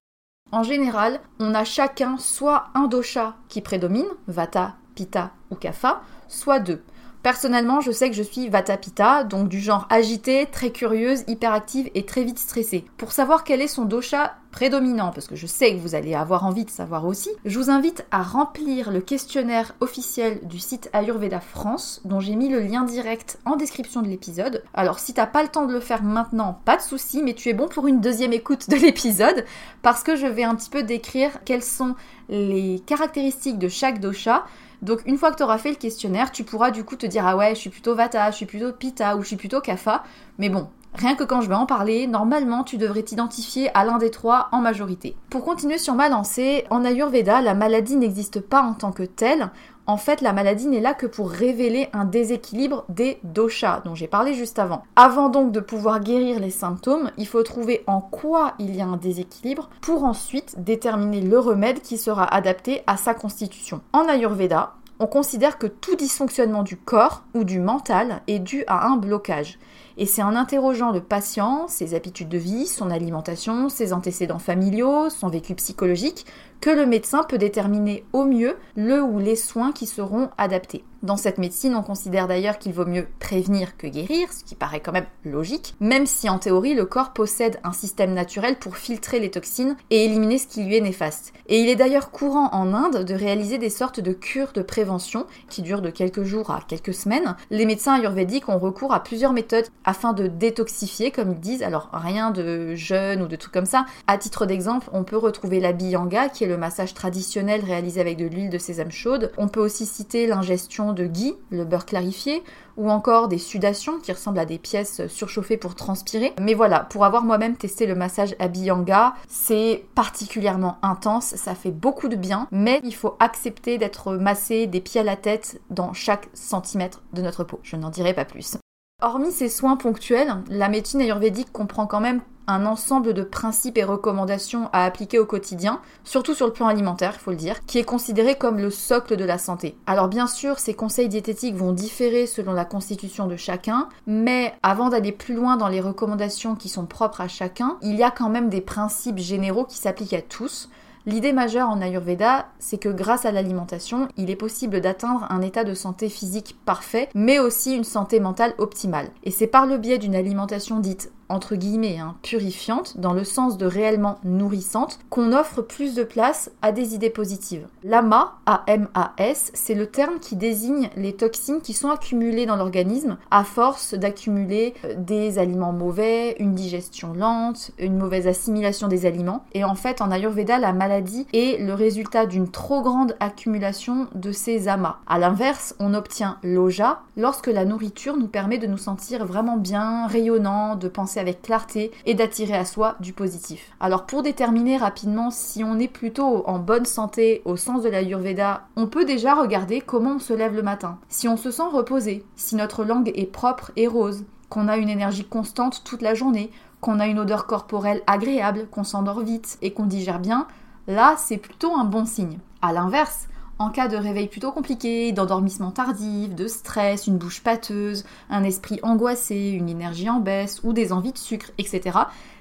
En 0.51 0.63
général, 0.63 1.19
on 1.39 1.53
a 1.53 1.65
chacun 1.65 2.17
soit 2.17 2.69
un 2.73 2.87
dosha 2.87 3.35
qui 3.49 3.61
prédomine, 3.61 4.07
Vata, 4.27 4.75
Pitta 4.95 5.31
ou 5.51 5.55
Kapha, 5.55 6.01
soit 6.29 6.59
deux. 6.59 6.81
Personnellement, 7.21 7.81
je 7.81 7.91
sais 7.91 8.09
que 8.09 8.15
je 8.15 8.23
suis 8.23 8.47
Vata 8.47 8.77
Pitta, 8.77 9.25
donc 9.25 9.49
du 9.49 9.59
genre 9.59 9.85
agitée, 9.89 10.47
très 10.49 10.71
curieuse, 10.71 11.25
hyperactive 11.27 11.89
et 11.95 12.05
très 12.05 12.23
vite 12.23 12.39
stressée. 12.39 12.85
Pour 12.95 13.11
savoir 13.11 13.43
quel 13.43 13.61
est 13.61 13.67
son 13.67 13.83
dosha 13.83 14.37
prédominant, 14.57 15.11
parce 15.11 15.27
que 15.27 15.35
je 15.35 15.45
sais 15.45 15.75
que 15.75 15.79
vous 15.79 15.93
allez 15.93 16.15
avoir 16.15 16.43
envie 16.43 16.65
de 16.65 16.71
savoir 16.71 17.05
aussi, 17.05 17.29
je 17.45 17.59
vous 17.59 17.69
invite 17.69 18.07
à 18.09 18.23
remplir 18.23 18.89
le 18.89 19.01
questionnaire 19.01 19.75
officiel 19.81 20.39
du 20.47 20.57
site 20.57 20.89
Ayurveda 20.93 21.39
France, 21.39 22.01
dont 22.05 22.19
j'ai 22.19 22.35
mis 22.35 22.49
le 22.49 22.61
lien 22.61 22.81
direct 22.81 23.37
en 23.45 23.55
description 23.55 24.01
de 24.01 24.07
l'épisode. 24.07 24.63
Alors 24.73 24.97
si 24.97 25.13
t'as 25.13 25.27
pas 25.27 25.43
le 25.43 25.49
temps 25.49 25.67
de 25.67 25.73
le 25.73 25.79
faire 25.79 26.01
maintenant, 26.01 26.59
pas 26.65 26.75
de 26.75 26.81
souci, 26.81 27.21
mais 27.21 27.35
tu 27.35 27.49
es 27.49 27.53
bon 27.53 27.67
pour 27.67 27.85
une 27.85 28.01
deuxième 28.01 28.33
écoute 28.33 28.67
de 28.67 28.77
l'épisode, 28.77 29.45
parce 29.83 30.01
que 30.01 30.15
je 30.15 30.25
vais 30.25 30.43
un 30.43 30.55
petit 30.55 30.71
peu 30.71 30.81
décrire 30.81 31.43
quelles 31.45 31.61
sont 31.61 31.93
les 32.27 32.81
caractéristiques 32.87 33.59
de 33.59 33.69
chaque 33.69 33.99
dosha, 33.99 34.43
donc 34.81 35.01
une 35.05 35.19
fois 35.19 35.29
que 35.29 35.37
tu 35.37 35.43
auras 35.43 35.59
fait 35.59 35.69
le 35.69 35.75
questionnaire, 35.75 36.31
tu 36.31 36.43
pourras 36.43 36.71
du 36.71 36.83
coup 36.83 36.95
te 36.95 37.05
dire 37.05 37.27
ah 37.27 37.37
ouais, 37.37 37.53
je 37.53 37.59
suis 37.59 37.69
plutôt 37.69 37.93
Vata, 37.93 38.31
je 38.31 38.37
suis 38.37 38.47
plutôt 38.47 38.71
Pitta 38.71 39.17
ou 39.17 39.21
je 39.21 39.27
suis 39.27 39.35
plutôt 39.35 39.61
Kapha. 39.61 40.03
Mais 40.39 40.49
bon, 40.49 40.67
Rien 40.97 41.13
que 41.13 41.23
quand 41.23 41.41
je 41.41 41.49
vais 41.49 41.53
en 41.53 41.67
parler, 41.67 42.07
normalement 42.07 42.63
tu 42.63 42.77
devrais 42.77 43.03
t'identifier 43.03 43.69
à 43.77 43.85
l'un 43.85 43.99
des 43.99 44.09
trois 44.09 44.49
en 44.51 44.61
majorité. 44.61 45.15
Pour 45.29 45.45
continuer 45.45 45.77
sur 45.77 45.93
ma 45.93 46.09
lancée, 46.09 46.65
en 46.71 46.83
Ayurveda, 46.83 47.41
la 47.41 47.53
maladie 47.53 47.97
n'existe 47.97 48.39
pas 48.39 48.63
en 48.63 48.73
tant 48.73 48.91
que 48.91 49.03
telle. 49.03 49.51
En 49.85 49.97
fait, 49.97 50.21
la 50.21 50.33
maladie 50.33 50.65
n'est 50.65 50.81
là 50.81 50.95
que 50.95 51.05
pour 51.05 51.29
révéler 51.29 51.87
un 51.93 52.03
déséquilibre 52.03 52.83
des 52.89 53.19
doshas 53.23 53.81
dont 53.85 53.93
j'ai 53.93 54.07
parlé 54.07 54.33
juste 54.33 54.57
avant. 54.57 54.83
Avant 54.95 55.29
donc 55.29 55.51
de 55.51 55.59
pouvoir 55.59 55.99
guérir 55.99 56.39
les 56.39 56.49
symptômes, 56.49 57.11
il 57.17 57.27
faut 57.27 57.43
trouver 57.43 57.83
en 57.85 58.01
quoi 58.01 58.55
il 58.57 58.75
y 58.75 58.81
a 58.81 58.87
un 58.87 58.97
déséquilibre 58.97 59.69
pour 59.81 60.03
ensuite 60.03 60.55
déterminer 60.63 61.21
le 61.21 61.37
remède 61.37 61.81
qui 61.81 61.99
sera 61.99 62.23
adapté 62.23 62.81
à 62.87 62.97
sa 62.97 63.13
constitution. 63.13 63.81
En 63.93 64.07
Ayurveda, 64.07 64.73
on 64.99 65.05
considère 65.05 65.59
que 65.59 65.67
tout 65.67 65.95
dysfonctionnement 65.95 66.63
du 66.63 66.75
corps 66.75 67.21
ou 67.35 67.43
du 67.43 67.59
mental 67.59 68.23
est 68.25 68.39
dû 68.39 68.63
à 68.65 68.87
un 68.87 68.97
blocage. 68.97 69.59
Et 69.99 70.05
c'est 70.05 70.21
en 70.21 70.35
interrogeant 70.35 70.91
le 70.91 71.01
patient, 71.01 71.67
ses 71.67 71.95
habitudes 71.95 72.29
de 72.29 72.37
vie, 72.37 72.67
son 72.67 72.91
alimentation, 72.91 73.67
ses 73.67 73.93
antécédents 73.93 74.37
familiaux, 74.37 75.09
son 75.09 75.27
vécu 75.27 75.55
psychologique, 75.55 76.27
que 76.61 76.69
le 76.69 76.85
médecin 76.85 77.23
peut 77.23 77.37
déterminer 77.37 78.05
au 78.13 78.25
mieux 78.25 78.57
le 78.75 79.01
ou 79.01 79.19
les 79.19 79.35
soins 79.35 79.71
qui 79.71 79.85
seront 79.85 80.29
adaptés. 80.37 80.83
Dans 81.03 81.17
cette 81.17 81.37
médecine, 81.37 81.75
on 81.75 81.83
considère 81.83 82.27
d'ailleurs 82.27 82.57
qu'il 82.57 82.73
vaut 82.73 82.85
mieux 82.85 83.07
prévenir 83.19 83.77
que 83.77 83.85
guérir, 83.85 84.33
ce 84.33 84.43
qui 84.43 84.55
paraît 84.55 84.79
quand 84.79 84.91
même 84.91 85.05
logique, 85.23 85.75
même 85.79 86.07
si 86.07 86.27
en 86.27 86.39
théorie 86.39 86.73
le 86.73 86.85
corps 86.85 87.13
possède 87.13 87.59
un 87.63 87.71
système 87.71 88.15
naturel 88.15 88.57
pour 88.57 88.77
filtrer 88.77 89.19
les 89.19 89.29
toxines 89.29 89.75
et 89.91 90.05
éliminer 90.05 90.39
ce 90.39 90.47
qui 90.47 90.63
lui 90.63 90.75
est 90.75 90.81
néfaste. 90.81 91.33
Et 91.47 91.59
il 91.59 91.69
est 91.69 91.75
d'ailleurs 91.75 92.09
courant 92.09 92.49
en 92.51 92.73
Inde 92.73 93.05
de 93.05 93.13
réaliser 93.13 93.59
des 93.59 93.69
sortes 93.69 93.99
de 93.99 94.11
cures 94.11 94.53
de 94.53 94.63
prévention 94.63 95.27
qui 95.49 95.61
durent 95.61 95.83
de 95.83 95.91
quelques 95.91 96.23
jours 96.23 96.49
à 96.49 96.61
quelques 96.67 96.95
semaines. 96.95 97.35
Les 97.51 97.67
médecins 97.67 97.93
ayurvédiques 97.93 98.49
ont 98.49 98.57
recours 98.57 98.93
à 98.93 99.03
plusieurs 99.03 99.33
méthodes 99.33 99.67
afin 99.85 100.13
de 100.13 100.25
détoxifier, 100.25 101.11
comme 101.11 101.33
ils 101.33 101.39
disent, 101.39 101.63
alors 101.63 101.89
rien 101.93 102.31
de 102.31 102.73
jeûne 102.73 103.21
ou 103.21 103.27
de 103.27 103.35
tout 103.35 103.51
comme 103.51 103.67
ça. 103.67 103.85
À 104.07 104.17
titre 104.17 104.47
d'exemple, 104.47 104.89
on 104.93 105.03
peut 105.03 105.17
retrouver 105.17 105.59
la 105.59 105.73
biyanga 105.73 106.29
qui 106.29 106.43
est 106.43 106.46
le 106.47 106.57
massage 106.57 106.93
traditionnel 106.93 107.63
réalisé 107.63 108.01
avec 108.01 108.17
de 108.17 108.25
l'huile 108.25 108.49
de 108.49 108.57
sésame 108.57 108.91
chaude. 108.91 109.31
On 109.37 109.47
peut 109.47 109.59
aussi 109.59 109.85
citer 109.85 110.27
l'ingestion 110.27 110.93
de 110.93 111.05
ghee, 111.05 111.35
le 111.49 111.65
beurre 111.65 111.85
clarifié, 111.85 112.43
ou 112.77 112.89
encore 112.91 113.27
des 113.27 113.37
sudations 113.37 113.99
qui 113.99 114.11
ressemblent 114.11 114.39
à 114.39 114.45
des 114.45 114.59
pièces 114.59 115.07
surchauffées 115.07 115.57
pour 115.57 115.75
transpirer. 115.75 116.33
Mais 116.39 116.53
voilà, 116.53 116.81
pour 116.81 117.05
avoir 117.05 117.23
moi-même 117.23 117.57
testé 117.57 117.85
le 117.85 117.95
massage 117.95 118.35
Abhyanga, 118.39 119.15
c'est 119.27 119.85
particulièrement 119.95 120.77
intense, 120.81 121.35
ça 121.35 121.55
fait 121.55 121.71
beaucoup 121.71 122.07
de 122.07 122.15
bien, 122.15 122.47
mais 122.51 122.79
il 122.83 122.93
faut 122.93 123.15
accepter 123.19 123.77
d'être 123.77 124.13
massé 124.13 124.67
des 124.67 124.81
pieds 124.81 125.01
à 125.01 125.03
la 125.03 125.15
tête 125.15 125.61
dans 125.69 125.93
chaque 125.93 126.29
centimètre 126.33 127.01
de 127.13 127.21
notre 127.21 127.43
peau. 127.43 127.59
Je 127.63 127.75
n'en 127.75 127.89
dirai 127.89 128.13
pas 128.13 128.25
plus. 128.25 128.57
Hormis 129.03 129.31
ces 129.31 129.47
soins 129.47 129.77
ponctuels, 129.77 130.37
la 130.49 130.69
médecine 130.69 131.01
ayurvédique 131.01 131.51
comprend 131.51 131.85
quand 131.85 131.99
même 131.99 132.21
un 132.47 132.65
ensemble 132.65 133.13
de 133.13 133.21
principes 133.21 133.77
et 133.77 133.83
recommandations 133.83 134.71
à 134.73 134.85
appliquer 134.85 135.19
au 135.19 135.25
quotidien, 135.27 135.81
surtout 136.03 136.33
sur 136.33 136.47
le 136.47 136.51
plan 136.51 136.65
alimentaire, 136.65 137.13
il 137.13 137.19
faut 137.19 137.29
le 137.29 137.37
dire, 137.37 137.63
qui 137.67 137.77
est 137.77 137.83
considéré 137.83 138.39
comme 138.39 138.57
le 138.57 138.71
socle 138.71 139.15
de 139.15 139.23
la 139.23 139.37
santé. 139.37 139.77
Alors 139.85 140.07
bien 140.07 140.25
sûr, 140.25 140.57
ces 140.57 140.73
conseils 140.73 141.09
diététiques 141.09 141.53
vont 141.53 141.73
différer 141.73 142.25
selon 142.25 142.53
la 142.53 142.65
constitution 142.65 143.27
de 143.27 143.35
chacun, 143.35 143.87
mais 144.07 144.55
avant 144.63 144.89
d'aller 144.89 145.11
plus 145.11 145.35
loin 145.35 145.57
dans 145.57 145.67
les 145.67 145.81
recommandations 145.81 146.55
qui 146.55 146.67
sont 146.67 146.87
propres 146.87 147.21
à 147.21 147.27
chacun, 147.27 147.77
il 147.83 147.97
y 147.97 148.03
a 148.03 148.09
quand 148.09 148.29
même 148.29 148.49
des 148.49 148.61
principes 148.61 149.19
généraux 149.19 149.65
qui 149.65 149.77
s'appliquent 149.77 150.13
à 150.13 150.23
tous. 150.23 150.69
L'idée 151.07 151.31
majeure 151.31 151.69
en 151.69 151.79
Ayurveda, 151.79 152.47
c'est 152.59 152.77
que 152.77 152.89
grâce 152.89 153.25
à 153.25 153.31
l'alimentation, 153.31 154.09
il 154.17 154.29
est 154.29 154.35
possible 154.35 154.81
d'atteindre 154.81 155.25
un 155.29 155.41
état 155.41 155.63
de 155.63 155.73
santé 155.73 156.09
physique 156.09 156.57
parfait, 156.65 157.07
mais 157.15 157.39
aussi 157.39 157.73
une 157.77 157.85
santé 157.85 158.19
mentale 158.19 158.53
optimale. 158.57 159.07
Et 159.23 159.31
c'est 159.31 159.47
par 159.47 159.65
le 159.65 159.77
biais 159.77 159.99
d'une 159.99 160.17
alimentation 160.17 160.81
dite 160.81 161.13
entre 161.29 161.55
guillemets, 161.55 161.99
hein, 161.99 162.15
purifiante, 162.23 162.97
dans 162.97 163.13
le 163.13 163.23
sens 163.23 163.57
de 163.57 163.65
réellement 163.65 164.17
nourrissante, 164.23 164.99
qu'on 165.09 165.33
offre 165.33 165.61
plus 165.61 165.95
de 165.95 166.03
place 166.03 166.51
à 166.61 166.71
des 166.71 166.95
idées 166.95 167.09
positives. 167.09 167.67
L'AMA, 167.83 168.35
A-M-A-S, 168.45 169.51
c'est 169.53 169.75
le 169.75 169.87
terme 169.87 170.19
qui 170.19 170.35
désigne 170.35 170.89
les 170.95 171.13
toxines 171.13 171.61
qui 171.61 171.73
sont 171.73 171.89
accumulées 171.89 172.45
dans 172.45 172.55
l'organisme 172.55 173.17
à 173.31 173.43
force 173.43 173.93
d'accumuler 173.93 174.73
euh, 174.85 174.95
des 174.97 175.39
aliments 175.39 175.73
mauvais, 175.73 176.35
une 176.39 176.53
digestion 176.53 177.13
lente, 177.13 177.71
une 177.77 177.97
mauvaise 177.97 178.27
assimilation 178.27 178.87
des 178.87 179.05
aliments. 179.05 179.43
Et 179.53 179.63
en 179.63 179.75
fait, 179.75 180.01
en 180.01 180.11
Ayurveda, 180.11 180.59
la 180.59 180.73
maladie 180.73 181.27
est 181.33 181.61
le 181.61 181.73
résultat 181.73 182.25
d'une 182.25 182.49
trop 182.49 182.81
grande 182.81 183.15
accumulation 183.19 184.07
de 184.15 184.31
ces 184.31 184.67
amas. 184.67 184.97
À 185.07 185.19
l'inverse, 185.19 185.75
on 185.79 185.93
obtient 185.93 186.37
l'oja 186.43 187.01
lorsque 187.15 187.47
la 187.47 187.65
nourriture 187.65 188.17
nous 188.17 188.27
permet 188.27 188.57
de 188.57 188.67
nous 188.67 188.77
sentir 188.77 189.25
vraiment 189.25 189.57
bien, 189.57 190.07
rayonnant, 190.07 190.75
de 190.75 190.87
penser 190.87 191.16
avec 191.17 191.41
clarté 191.41 191.91
et 192.05 192.13
d'attirer 192.13 192.55
à 192.55 192.65
soi 192.65 192.95
du 192.99 193.13
positif. 193.13 193.71
Alors 193.79 194.05
pour 194.05 194.23
déterminer 194.23 194.77
rapidement 194.77 195.31
si 195.31 195.63
on 195.63 195.79
est 195.79 195.87
plutôt 195.87 196.43
en 196.47 196.59
bonne 196.59 196.85
santé 196.85 197.41
au 197.45 197.55
sens 197.55 197.83
de 197.83 197.89
la 197.89 198.01
Yurveda, 198.01 198.67
on 198.75 198.87
peut 198.87 199.05
déjà 199.05 199.35
regarder 199.35 199.81
comment 199.81 200.15
on 200.15 200.19
se 200.19 200.33
lève 200.33 200.55
le 200.55 200.63
matin. 200.63 200.99
Si 201.09 201.27
on 201.27 201.37
se 201.37 201.51
sent 201.51 201.69
reposé, 201.71 202.25
si 202.35 202.55
notre 202.55 202.83
langue 202.83 203.11
est 203.15 203.31
propre 203.31 203.71
et 203.75 203.87
rose, 203.87 204.25
qu'on 204.49 204.67
a 204.67 204.77
une 204.77 204.89
énergie 204.89 205.25
constante 205.25 205.81
toute 205.83 206.01
la 206.01 206.13
journée, 206.13 206.51
qu'on 206.81 206.99
a 206.99 207.07
une 207.07 207.19
odeur 207.19 207.47
corporelle 207.47 208.03
agréable, 208.07 208.67
qu'on 208.71 208.83
s'endort 208.83 209.21
vite 209.21 209.57
et 209.61 209.73
qu'on 209.73 209.85
digère 209.85 210.19
bien, 210.19 210.47
là 210.87 211.15
c'est 211.17 211.37
plutôt 211.37 211.75
un 211.75 211.85
bon 211.85 212.05
signe. 212.05 212.39
À 212.61 212.73
l'inverse, 212.73 213.27
en 213.59 213.69
cas 213.69 213.87
de 213.87 213.97
réveil 213.97 214.27
plutôt 214.27 214.51
compliqué, 214.51 215.11
d'endormissement 215.11 215.71
tardif, 215.71 216.33
de 216.35 216.47
stress, 216.47 217.07
une 217.07 217.17
bouche 217.17 217.41
pâteuse, 217.41 218.05
un 218.29 218.43
esprit 218.43 218.79
angoissé, 218.83 219.49
une 219.49 219.69
énergie 219.69 220.09
en 220.09 220.19
baisse 220.19 220.61
ou 220.63 220.73
des 220.73 220.93
envies 220.93 221.13
de 221.13 221.17
sucre, 221.17 221.51
etc., 221.57 221.97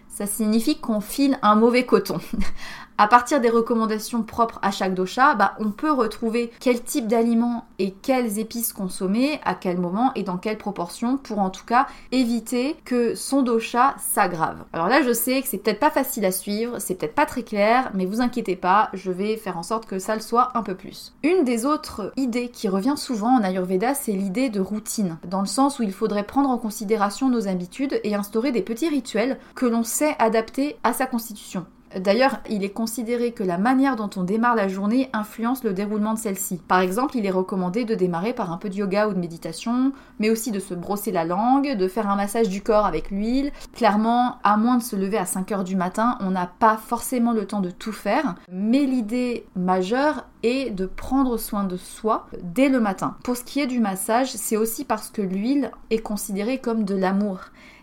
ça 0.08 0.26
signifie 0.26 0.78
qu'on 0.78 1.02
file 1.02 1.38
un 1.42 1.56
mauvais 1.56 1.84
coton. 1.84 2.18
À 2.98 3.08
partir 3.08 3.42
des 3.42 3.50
recommandations 3.50 4.22
propres 4.22 4.58
à 4.62 4.70
chaque 4.70 4.94
dosha, 4.94 5.34
bah, 5.34 5.54
on 5.58 5.70
peut 5.70 5.92
retrouver 5.92 6.50
quel 6.60 6.82
type 6.82 7.06
d'aliments 7.06 7.66
et 7.78 7.90
quelles 7.90 8.38
épices 8.38 8.72
consommer, 8.72 9.38
à 9.44 9.54
quel 9.54 9.76
moment 9.76 10.12
et 10.14 10.22
dans 10.22 10.38
quelle 10.38 10.56
proportion 10.56 11.18
pour 11.18 11.40
en 11.40 11.50
tout 11.50 11.66
cas 11.66 11.86
éviter 12.10 12.74
que 12.86 13.14
son 13.14 13.42
dosha 13.42 13.94
s'aggrave. 13.98 14.64
Alors 14.72 14.88
là, 14.88 15.02
je 15.02 15.12
sais 15.12 15.42
que 15.42 15.48
c'est 15.48 15.58
peut-être 15.58 15.78
pas 15.78 15.90
facile 15.90 16.24
à 16.24 16.32
suivre, 16.32 16.78
c'est 16.78 16.94
peut-être 16.94 17.14
pas 17.14 17.26
très 17.26 17.42
clair, 17.42 17.90
mais 17.92 18.06
vous 18.06 18.22
inquiétez 18.22 18.56
pas, 18.56 18.88
je 18.94 19.10
vais 19.10 19.36
faire 19.36 19.58
en 19.58 19.62
sorte 19.62 19.84
que 19.84 19.98
ça 19.98 20.14
le 20.14 20.22
soit 20.22 20.56
un 20.56 20.62
peu 20.62 20.74
plus. 20.74 21.12
Une 21.22 21.44
des 21.44 21.66
autres 21.66 22.12
idées 22.16 22.48
qui 22.48 22.66
revient 22.66 22.96
souvent 22.96 23.36
en 23.36 23.44
Ayurveda, 23.44 23.92
c'est 23.92 24.12
l'idée 24.12 24.48
de 24.48 24.60
routine, 24.60 25.18
dans 25.26 25.40
le 25.40 25.46
sens 25.46 25.78
où 25.78 25.82
il 25.82 25.92
faudrait 25.92 26.24
prendre 26.24 26.48
en 26.48 26.56
considération 26.56 27.28
nos 27.28 27.46
habitudes 27.46 28.00
et 28.04 28.14
instaurer 28.14 28.52
des 28.52 28.62
petits 28.62 28.88
rituels 28.88 29.38
que 29.54 29.66
l'on 29.66 29.82
sait 29.82 30.16
adapter 30.18 30.78
à 30.82 30.94
sa 30.94 31.04
constitution. 31.04 31.66
D'ailleurs, 31.94 32.38
il 32.50 32.64
est 32.64 32.70
considéré 32.70 33.32
que 33.32 33.44
la 33.44 33.58
manière 33.58 33.96
dont 33.96 34.10
on 34.16 34.24
démarre 34.24 34.56
la 34.56 34.68
journée 34.68 35.08
influence 35.12 35.62
le 35.62 35.72
déroulement 35.72 36.14
de 36.14 36.18
celle-ci. 36.18 36.60
Par 36.66 36.80
exemple, 36.80 37.16
il 37.16 37.24
est 37.24 37.30
recommandé 37.30 37.84
de 37.84 37.94
démarrer 37.94 38.32
par 38.32 38.50
un 38.50 38.56
peu 38.56 38.68
de 38.68 38.74
yoga 38.74 39.08
ou 39.08 39.14
de 39.14 39.18
méditation, 39.18 39.92
mais 40.18 40.30
aussi 40.30 40.50
de 40.50 40.58
se 40.58 40.74
brosser 40.74 41.12
la 41.12 41.24
langue, 41.24 41.76
de 41.76 41.88
faire 41.88 42.10
un 42.10 42.16
massage 42.16 42.48
du 42.48 42.62
corps 42.62 42.86
avec 42.86 43.10
l'huile. 43.10 43.52
Clairement, 43.72 44.38
à 44.42 44.56
moins 44.56 44.78
de 44.78 44.82
se 44.82 44.96
lever 44.96 45.18
à 45.18 45.26
5 45.26 45.52
heures 45.52 45.64
du 45.64 45.76
matin, 45.76 46.18
on 46.20 46.30
n'a 46.30 46.50
pas 46.58 46.76
forcément 46.76 47.32
le 47.32 47.46
temps 47.46 47.60
de 47.60 47.70
tout 47.70 47.92
faire, 47.92 48.34
mais 48.50 48.84
l'idée 48.84 49.46
majeure 49.54 50.24
est 50.42 50.70
de 50.70 50.86
prendre 50.86 51.36
soin 51.36 51.64
de 51.64 51.76
soi 51.76 52.26
dès 52.42 52.68
le 52.68 52.80
matin. 52.80 53.16
Pour 53.24 53.36
ce 53.36 53.44
qui 53.44 53.60
est 53.60 53.66
du 53.66 53.80
massage, 53.80 54.30
c'est 54.30 54.56
aussi 54.56 54.84
parce 54.84 55.10
que 55.10 55.22
l'huile 55.22 55.70
est 55.90 55.98
considérée 55.98 56.58
comme 56.58 56.84
de 56.84 56.94
l'amour 56.94 57.40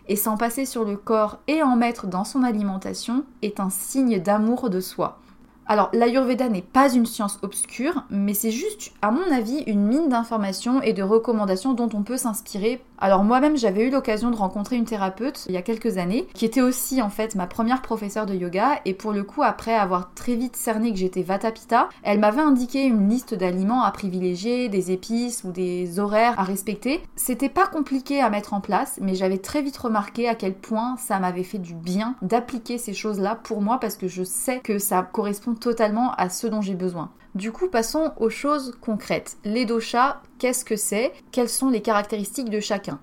et 0.08 0.16
s'en 0.16 0.36
passer 0.36 0.64
sur 0.66 0.84
le 0.84 0.96
corps 0.96 1.38
et 1.46 1.62
en 1.62 1.76
mettre 1.76 2.06
dans 2.06 2.24
son 2.24 2.42
alimentation 2.42 3.24
est 3.42 3.60
un 3.60 3.70
signe 3.70 4.20
d'amour 4.20 4.70
de 4.70 4.80
soi. 4.80 5.18
Alors, 5.66 5.88
l'Ayurveda 5.94 6.50
n'est 6.50 6.60
pas 6.60 6.92
une 6.92 7.06
science 7.06 7.38
obscure, 7.40 8.04
mais 8.10 8.34
c'est 8.34 8.50
juste, 8.50 8.92
à 9.00 9.10
mon 9.10 9.32
avis, 9.32 9.60
une 9.66 9.86
mine 9.86 10.10
d'informations 10.10 10.82
et 10.82 10.92
de 10.92 11.02
recommandations 11.02 11.72
dont 11.72 11.88
on 11.94 12.02
peut 12.02 12.18
s'inspirer 12.18 12.82
alors 12.98 13.24
moi-même 13.24 13.56
j'avais 13.56 13.86
eu 13.86 13.90
l'occasion 13.90 14.30
de 14.30 14.36
rencontrer 14.36 14.76
une 14.76 14.84
thérapeute 14.84 15.44
il 15.48 15.54
y 15.54 15.56
a 15.56 15.62
quelques 15.62 15.98
années 15.98 16.26
qui 16.34 16.44
était 16.44 16.60
aussi 16.60 17.02
en 17.02 17.10
fait 17.10 17.34
ma 17.34 17.46
première 17.46 17.82
professeure 17.82 18.26
de 18.26 18.34
yoga 18.34 18.80
et 18.84 18.94
pour 18.94 19.12
le 19.12 19.24
coup 19.24 19.42
après 19.42 19.74
avoir 19.74 20.14
très 20.14 20.34
vite 20.34 20.56
cerné 20.56 20.92
que 20.92 20.98
j'étais 20.98 21.22
Vata 21.22 21.50
Pitta, 21.52 21.88
elle 22.02 22.20
m'avait 22.20 22.40
indiqué 22.40 22.84
une 22.84 23.08
liste 23.08 23.34
d'aliments 23.34 23.82
à 23.82 23.90
privilégier, 23.90 24.68
des 24.68 24.92
épices 24.92 25.44
ou 25.44 25.52
des 25.52 25.98
horaires 25.98 26.38
à 26.38 26.44
respecter. 26.44 27.02
C'était 27.16 27.48
pas 27.48 27.66
compliqué 27.66 28.20
à 28.20 28.30
mettre 28.30 28.54
en 28.54 28.60
place 28.60 28.98
mais 29.02 29.14
j'avais 29.14 29.38
très 29.38 29.62
vite 29.62 29.76
remarqué 29.76 30.28
à 30.28 30.34
quel 30.34 30.54
point 30.54 30.96
ça 30.96 31.18
m'avait 31.18 31.42
fait 31.42 31.58
du 31.58 31.74
bien 31.74 32.14
d'appliquer 32.22 32.78
ces 32.78 32.94
choses-là 32.94 33.38
pour 33.42 33.60
moi 33.60 33.78
parce 33.80 33.96
que 33.96 34.08
je 34.08 34.22
sais 34.22 34.60
que 34.60 34.78
ça 34.78 35.02
correspond 35.02 35.54
totalement 35.54 36.12
à 36.12 36.28
ce 36.28 36.46
dont 36.46 36.60
j'ai 36.60 36.74
besoin. 36.74 37.10
Du 37.34 37.50
coup, 37.50 37.68
passons 37.68 38.12
aux 38.16 38.30
choses 38.30 38.76
concrètes. 38.80 39.38
Les 39.44 39.64
doshas, 39.64 40.22
qu'est-ce 40.38 40.64
que 40.64 40.76
c'est? 40.76 41.12
Quelles 41.32 41.48
sont 41.48 41.68
les 41.68 41.82
caractéristiques 41.82 42.48
de 42.48 42.60
chacun? 42.60 43.00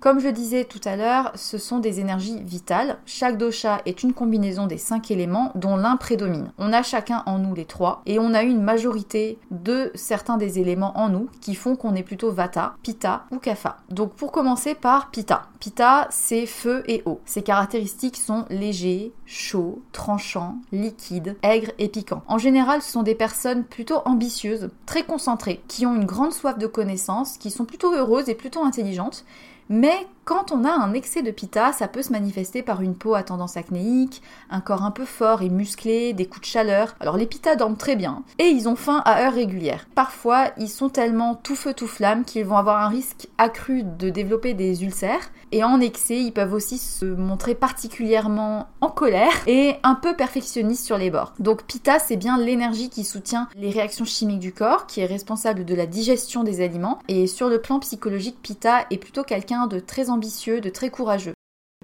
Comme 0.00 0.18
je 0.18 0.28
disais 0.28 0.64
tout 0.64 0.80
à 0.86 0.96
l'heure, 0.96 1.30
ce 1.34 1.58
sont 1.58 1.78
des 1.78 2.00
énergies 2.00 2.42
vitales. 2.42 2.96
Chaque 3.04 3.36
dosha 3.36 3.82
est 3.84 4.02
une 4.02 4.14
combinaison 4.14 4.66
des 4.66 4.78
cinq 4.78 5.10
éléments 5.10 5.52
dont 5.56 5.76
l'un 5.76 5.98
prédomine. 5.98 6.52
On 6.56 6.72
a 6.72 6.82
chacun 6.82 7.22
en 7.26 7.38
nous 7.38 7.54
les 7.54 7.66
trois 7.66 8.00
et 8.06 8.18
on 8.18 8.32
a 8.32 8.42
une 8.42 8.62
majorité 8.62 9.38
de 9.50 9.90
certains 9.94 10.38
des 10.38 10.58
éléments 10.58 10.98
en 10.98 11.10
nous 11.10 11.28
qui 11.42 11.54
font 11.54 11.76
qu'on 11.76 11.94
est 11.94 12.02
plutôt 12.02 12.32
vata, 12.32 12.76
pitta 12.82 13.26
ou 13.30 13.36
kapha. 13.36 13.76
Donc 13.90 14.14
pour 14.14 14.32
commencer 14.32 14.74
par 14.74 15.10
pitta. 15.10 15.42
Pitta, 15.60 16.08
c'est 16.10 16.46
feu 16.46 16.82
et 16.86 17.02
eau. 17.04 17.20
Ses 17.26 17.42
caractéristiques 17.42 18.16
sont 18.16 18.46
légers, 18.48 19.12
chauds, 19.26 19.82
tranchants, 19.92 20.56
liquides, 20.72 21.36
aigres 21.42 21.72
et 21.78 21.88
piquants. 21.88 22.22
En 22.26 22.38
général, 22.38 22.80
ce 22.80 22.90
sont 22.90 23.02
des 23.02 23.14
personnes 23.14 23.64
plutôt 23.64 24.00
ambitieuses, 24.06 24.70
très 24.86 25.02
concentrées, 25.02 25.62
qui 25.68 25.84
ont 25.84 25.94
une 25.94 26.06
grande 26.06 26.32
soif 26.32 26.56
de 26.56 26.66
connaissances, 26.66 27.36
qui 27.36 27.50
sont 27.50 27.66
plutôt 27.66 27.92
heureuses 27.92 28.30
et 28.30 28.34
plutôt 28.34 28.64
intelligentes 28.64 29.26
mais 29.70 30.04
quand 30.30 30.52
on 30.52 30.64
a 30.64 30.70
un 30.70 30.92
excès 30.92 31.22
de 31.22 31.32
pita, 31.32 31.72
ça 31.72 31.88
peut 31.88 32.02
se 32.02 32.12
manifester 32.12 32.62
par 32.62 32.82
une 32.82 32.94
peau 32.94 33.16
à 33.16 33.24
tendance 33.24 33.56
acnéique, 33.56 34.22
un 34.48 34.60
corps 34.60 34.84
un 34.84 34.92
peu 34.92 35.04
fort 35.04 35.42
et 35.42 35.48
musclé, 35.48 36.12
des 36.12 36.26
coups 36.26 36.42
de 36.42 36.52
chaleur. 36.52 36.94
Alors 37.00 37.16
les 37.16 37.26
pitas 37.26 37.56
dorment 37.56 37.76
très 37.76 37.96
bien 37.96 38.22
et 38.38 38.44
ils 38.44 38.68
ont 38.68 38.76
faim 38.76 39.02
à 39.06 39.24
heures 39.24 39.32
régulières. 39.32 39.88
Parfois, 39.96 40.52
ils 40.56 40.68
sont 40.68 40.88
tellement 40.88 41.34
tout 41.34 41.56
feu 41.56 41.74
tout 41.74 41.88
flamme 41.88 42.24
qu'ils 42.24 42.44
vont 42.44 42.58
avoir 42.58 42.80
un 42.80 42.88
risque 42.88 43.26
accru 43.38 43.82
de 43.82 44.08
développer 44.08 44.54
des 44.54 44.84
ulcères 44.84 45.32
et 45.50 45.64
en 45.64 45.80
excès, 45.80 46.20
ils 46.22 46.32
peuvent 46.32 46.54
aussi 46.54 46.78
se 46.78 47.04
montrer 47.04 47.56
particulièrement 47.56 48.68
en 48.80 48.88
colère 48.88 49.32
et 49.48 49.74
un 49.82 49.96
peu 49.96 50.14
perfectionnistes 50.14 50.84
sur 50.84 50.96
les 50.96 51.10
bords. 51.10 51.34
Donc 51.40 51.64
pita, 51.64 51.98
c'est 51.98 52.16
bien 52.16 52.38
l'énergie 52.38 52.88
qui 52.88 53.02
soutient 53.02 53.48
les 53.56 53.70
réactions 53.70 54.04
chimiques 54.04 54.38
du 54.38 54.52
corps, 54.52 54.86
qui 54.86 55.00
est 55.00 55.06
responsable 55.06 55.64
de 55.64 55.74
la 55.74 55.86
digestion 55.86 56.44
des 56.44 56.60
aliments 56.60 57.00
et 57.08 57.26
sur 57.26 57.48
le 57.48 57.60
plan 57.60 57.80
psychologique, 57.80 58.36
pita 58.40 58.86
est 58.92 58.98
plutôt 58.98 59.24
quelqu'un 59.24 59.66
de 59.66 59.80
très 59.80 60.08
ambitieux, 60.08 60.19
de 60.20 60.68
très 60.68 60.90
courageux. 60.90 61.34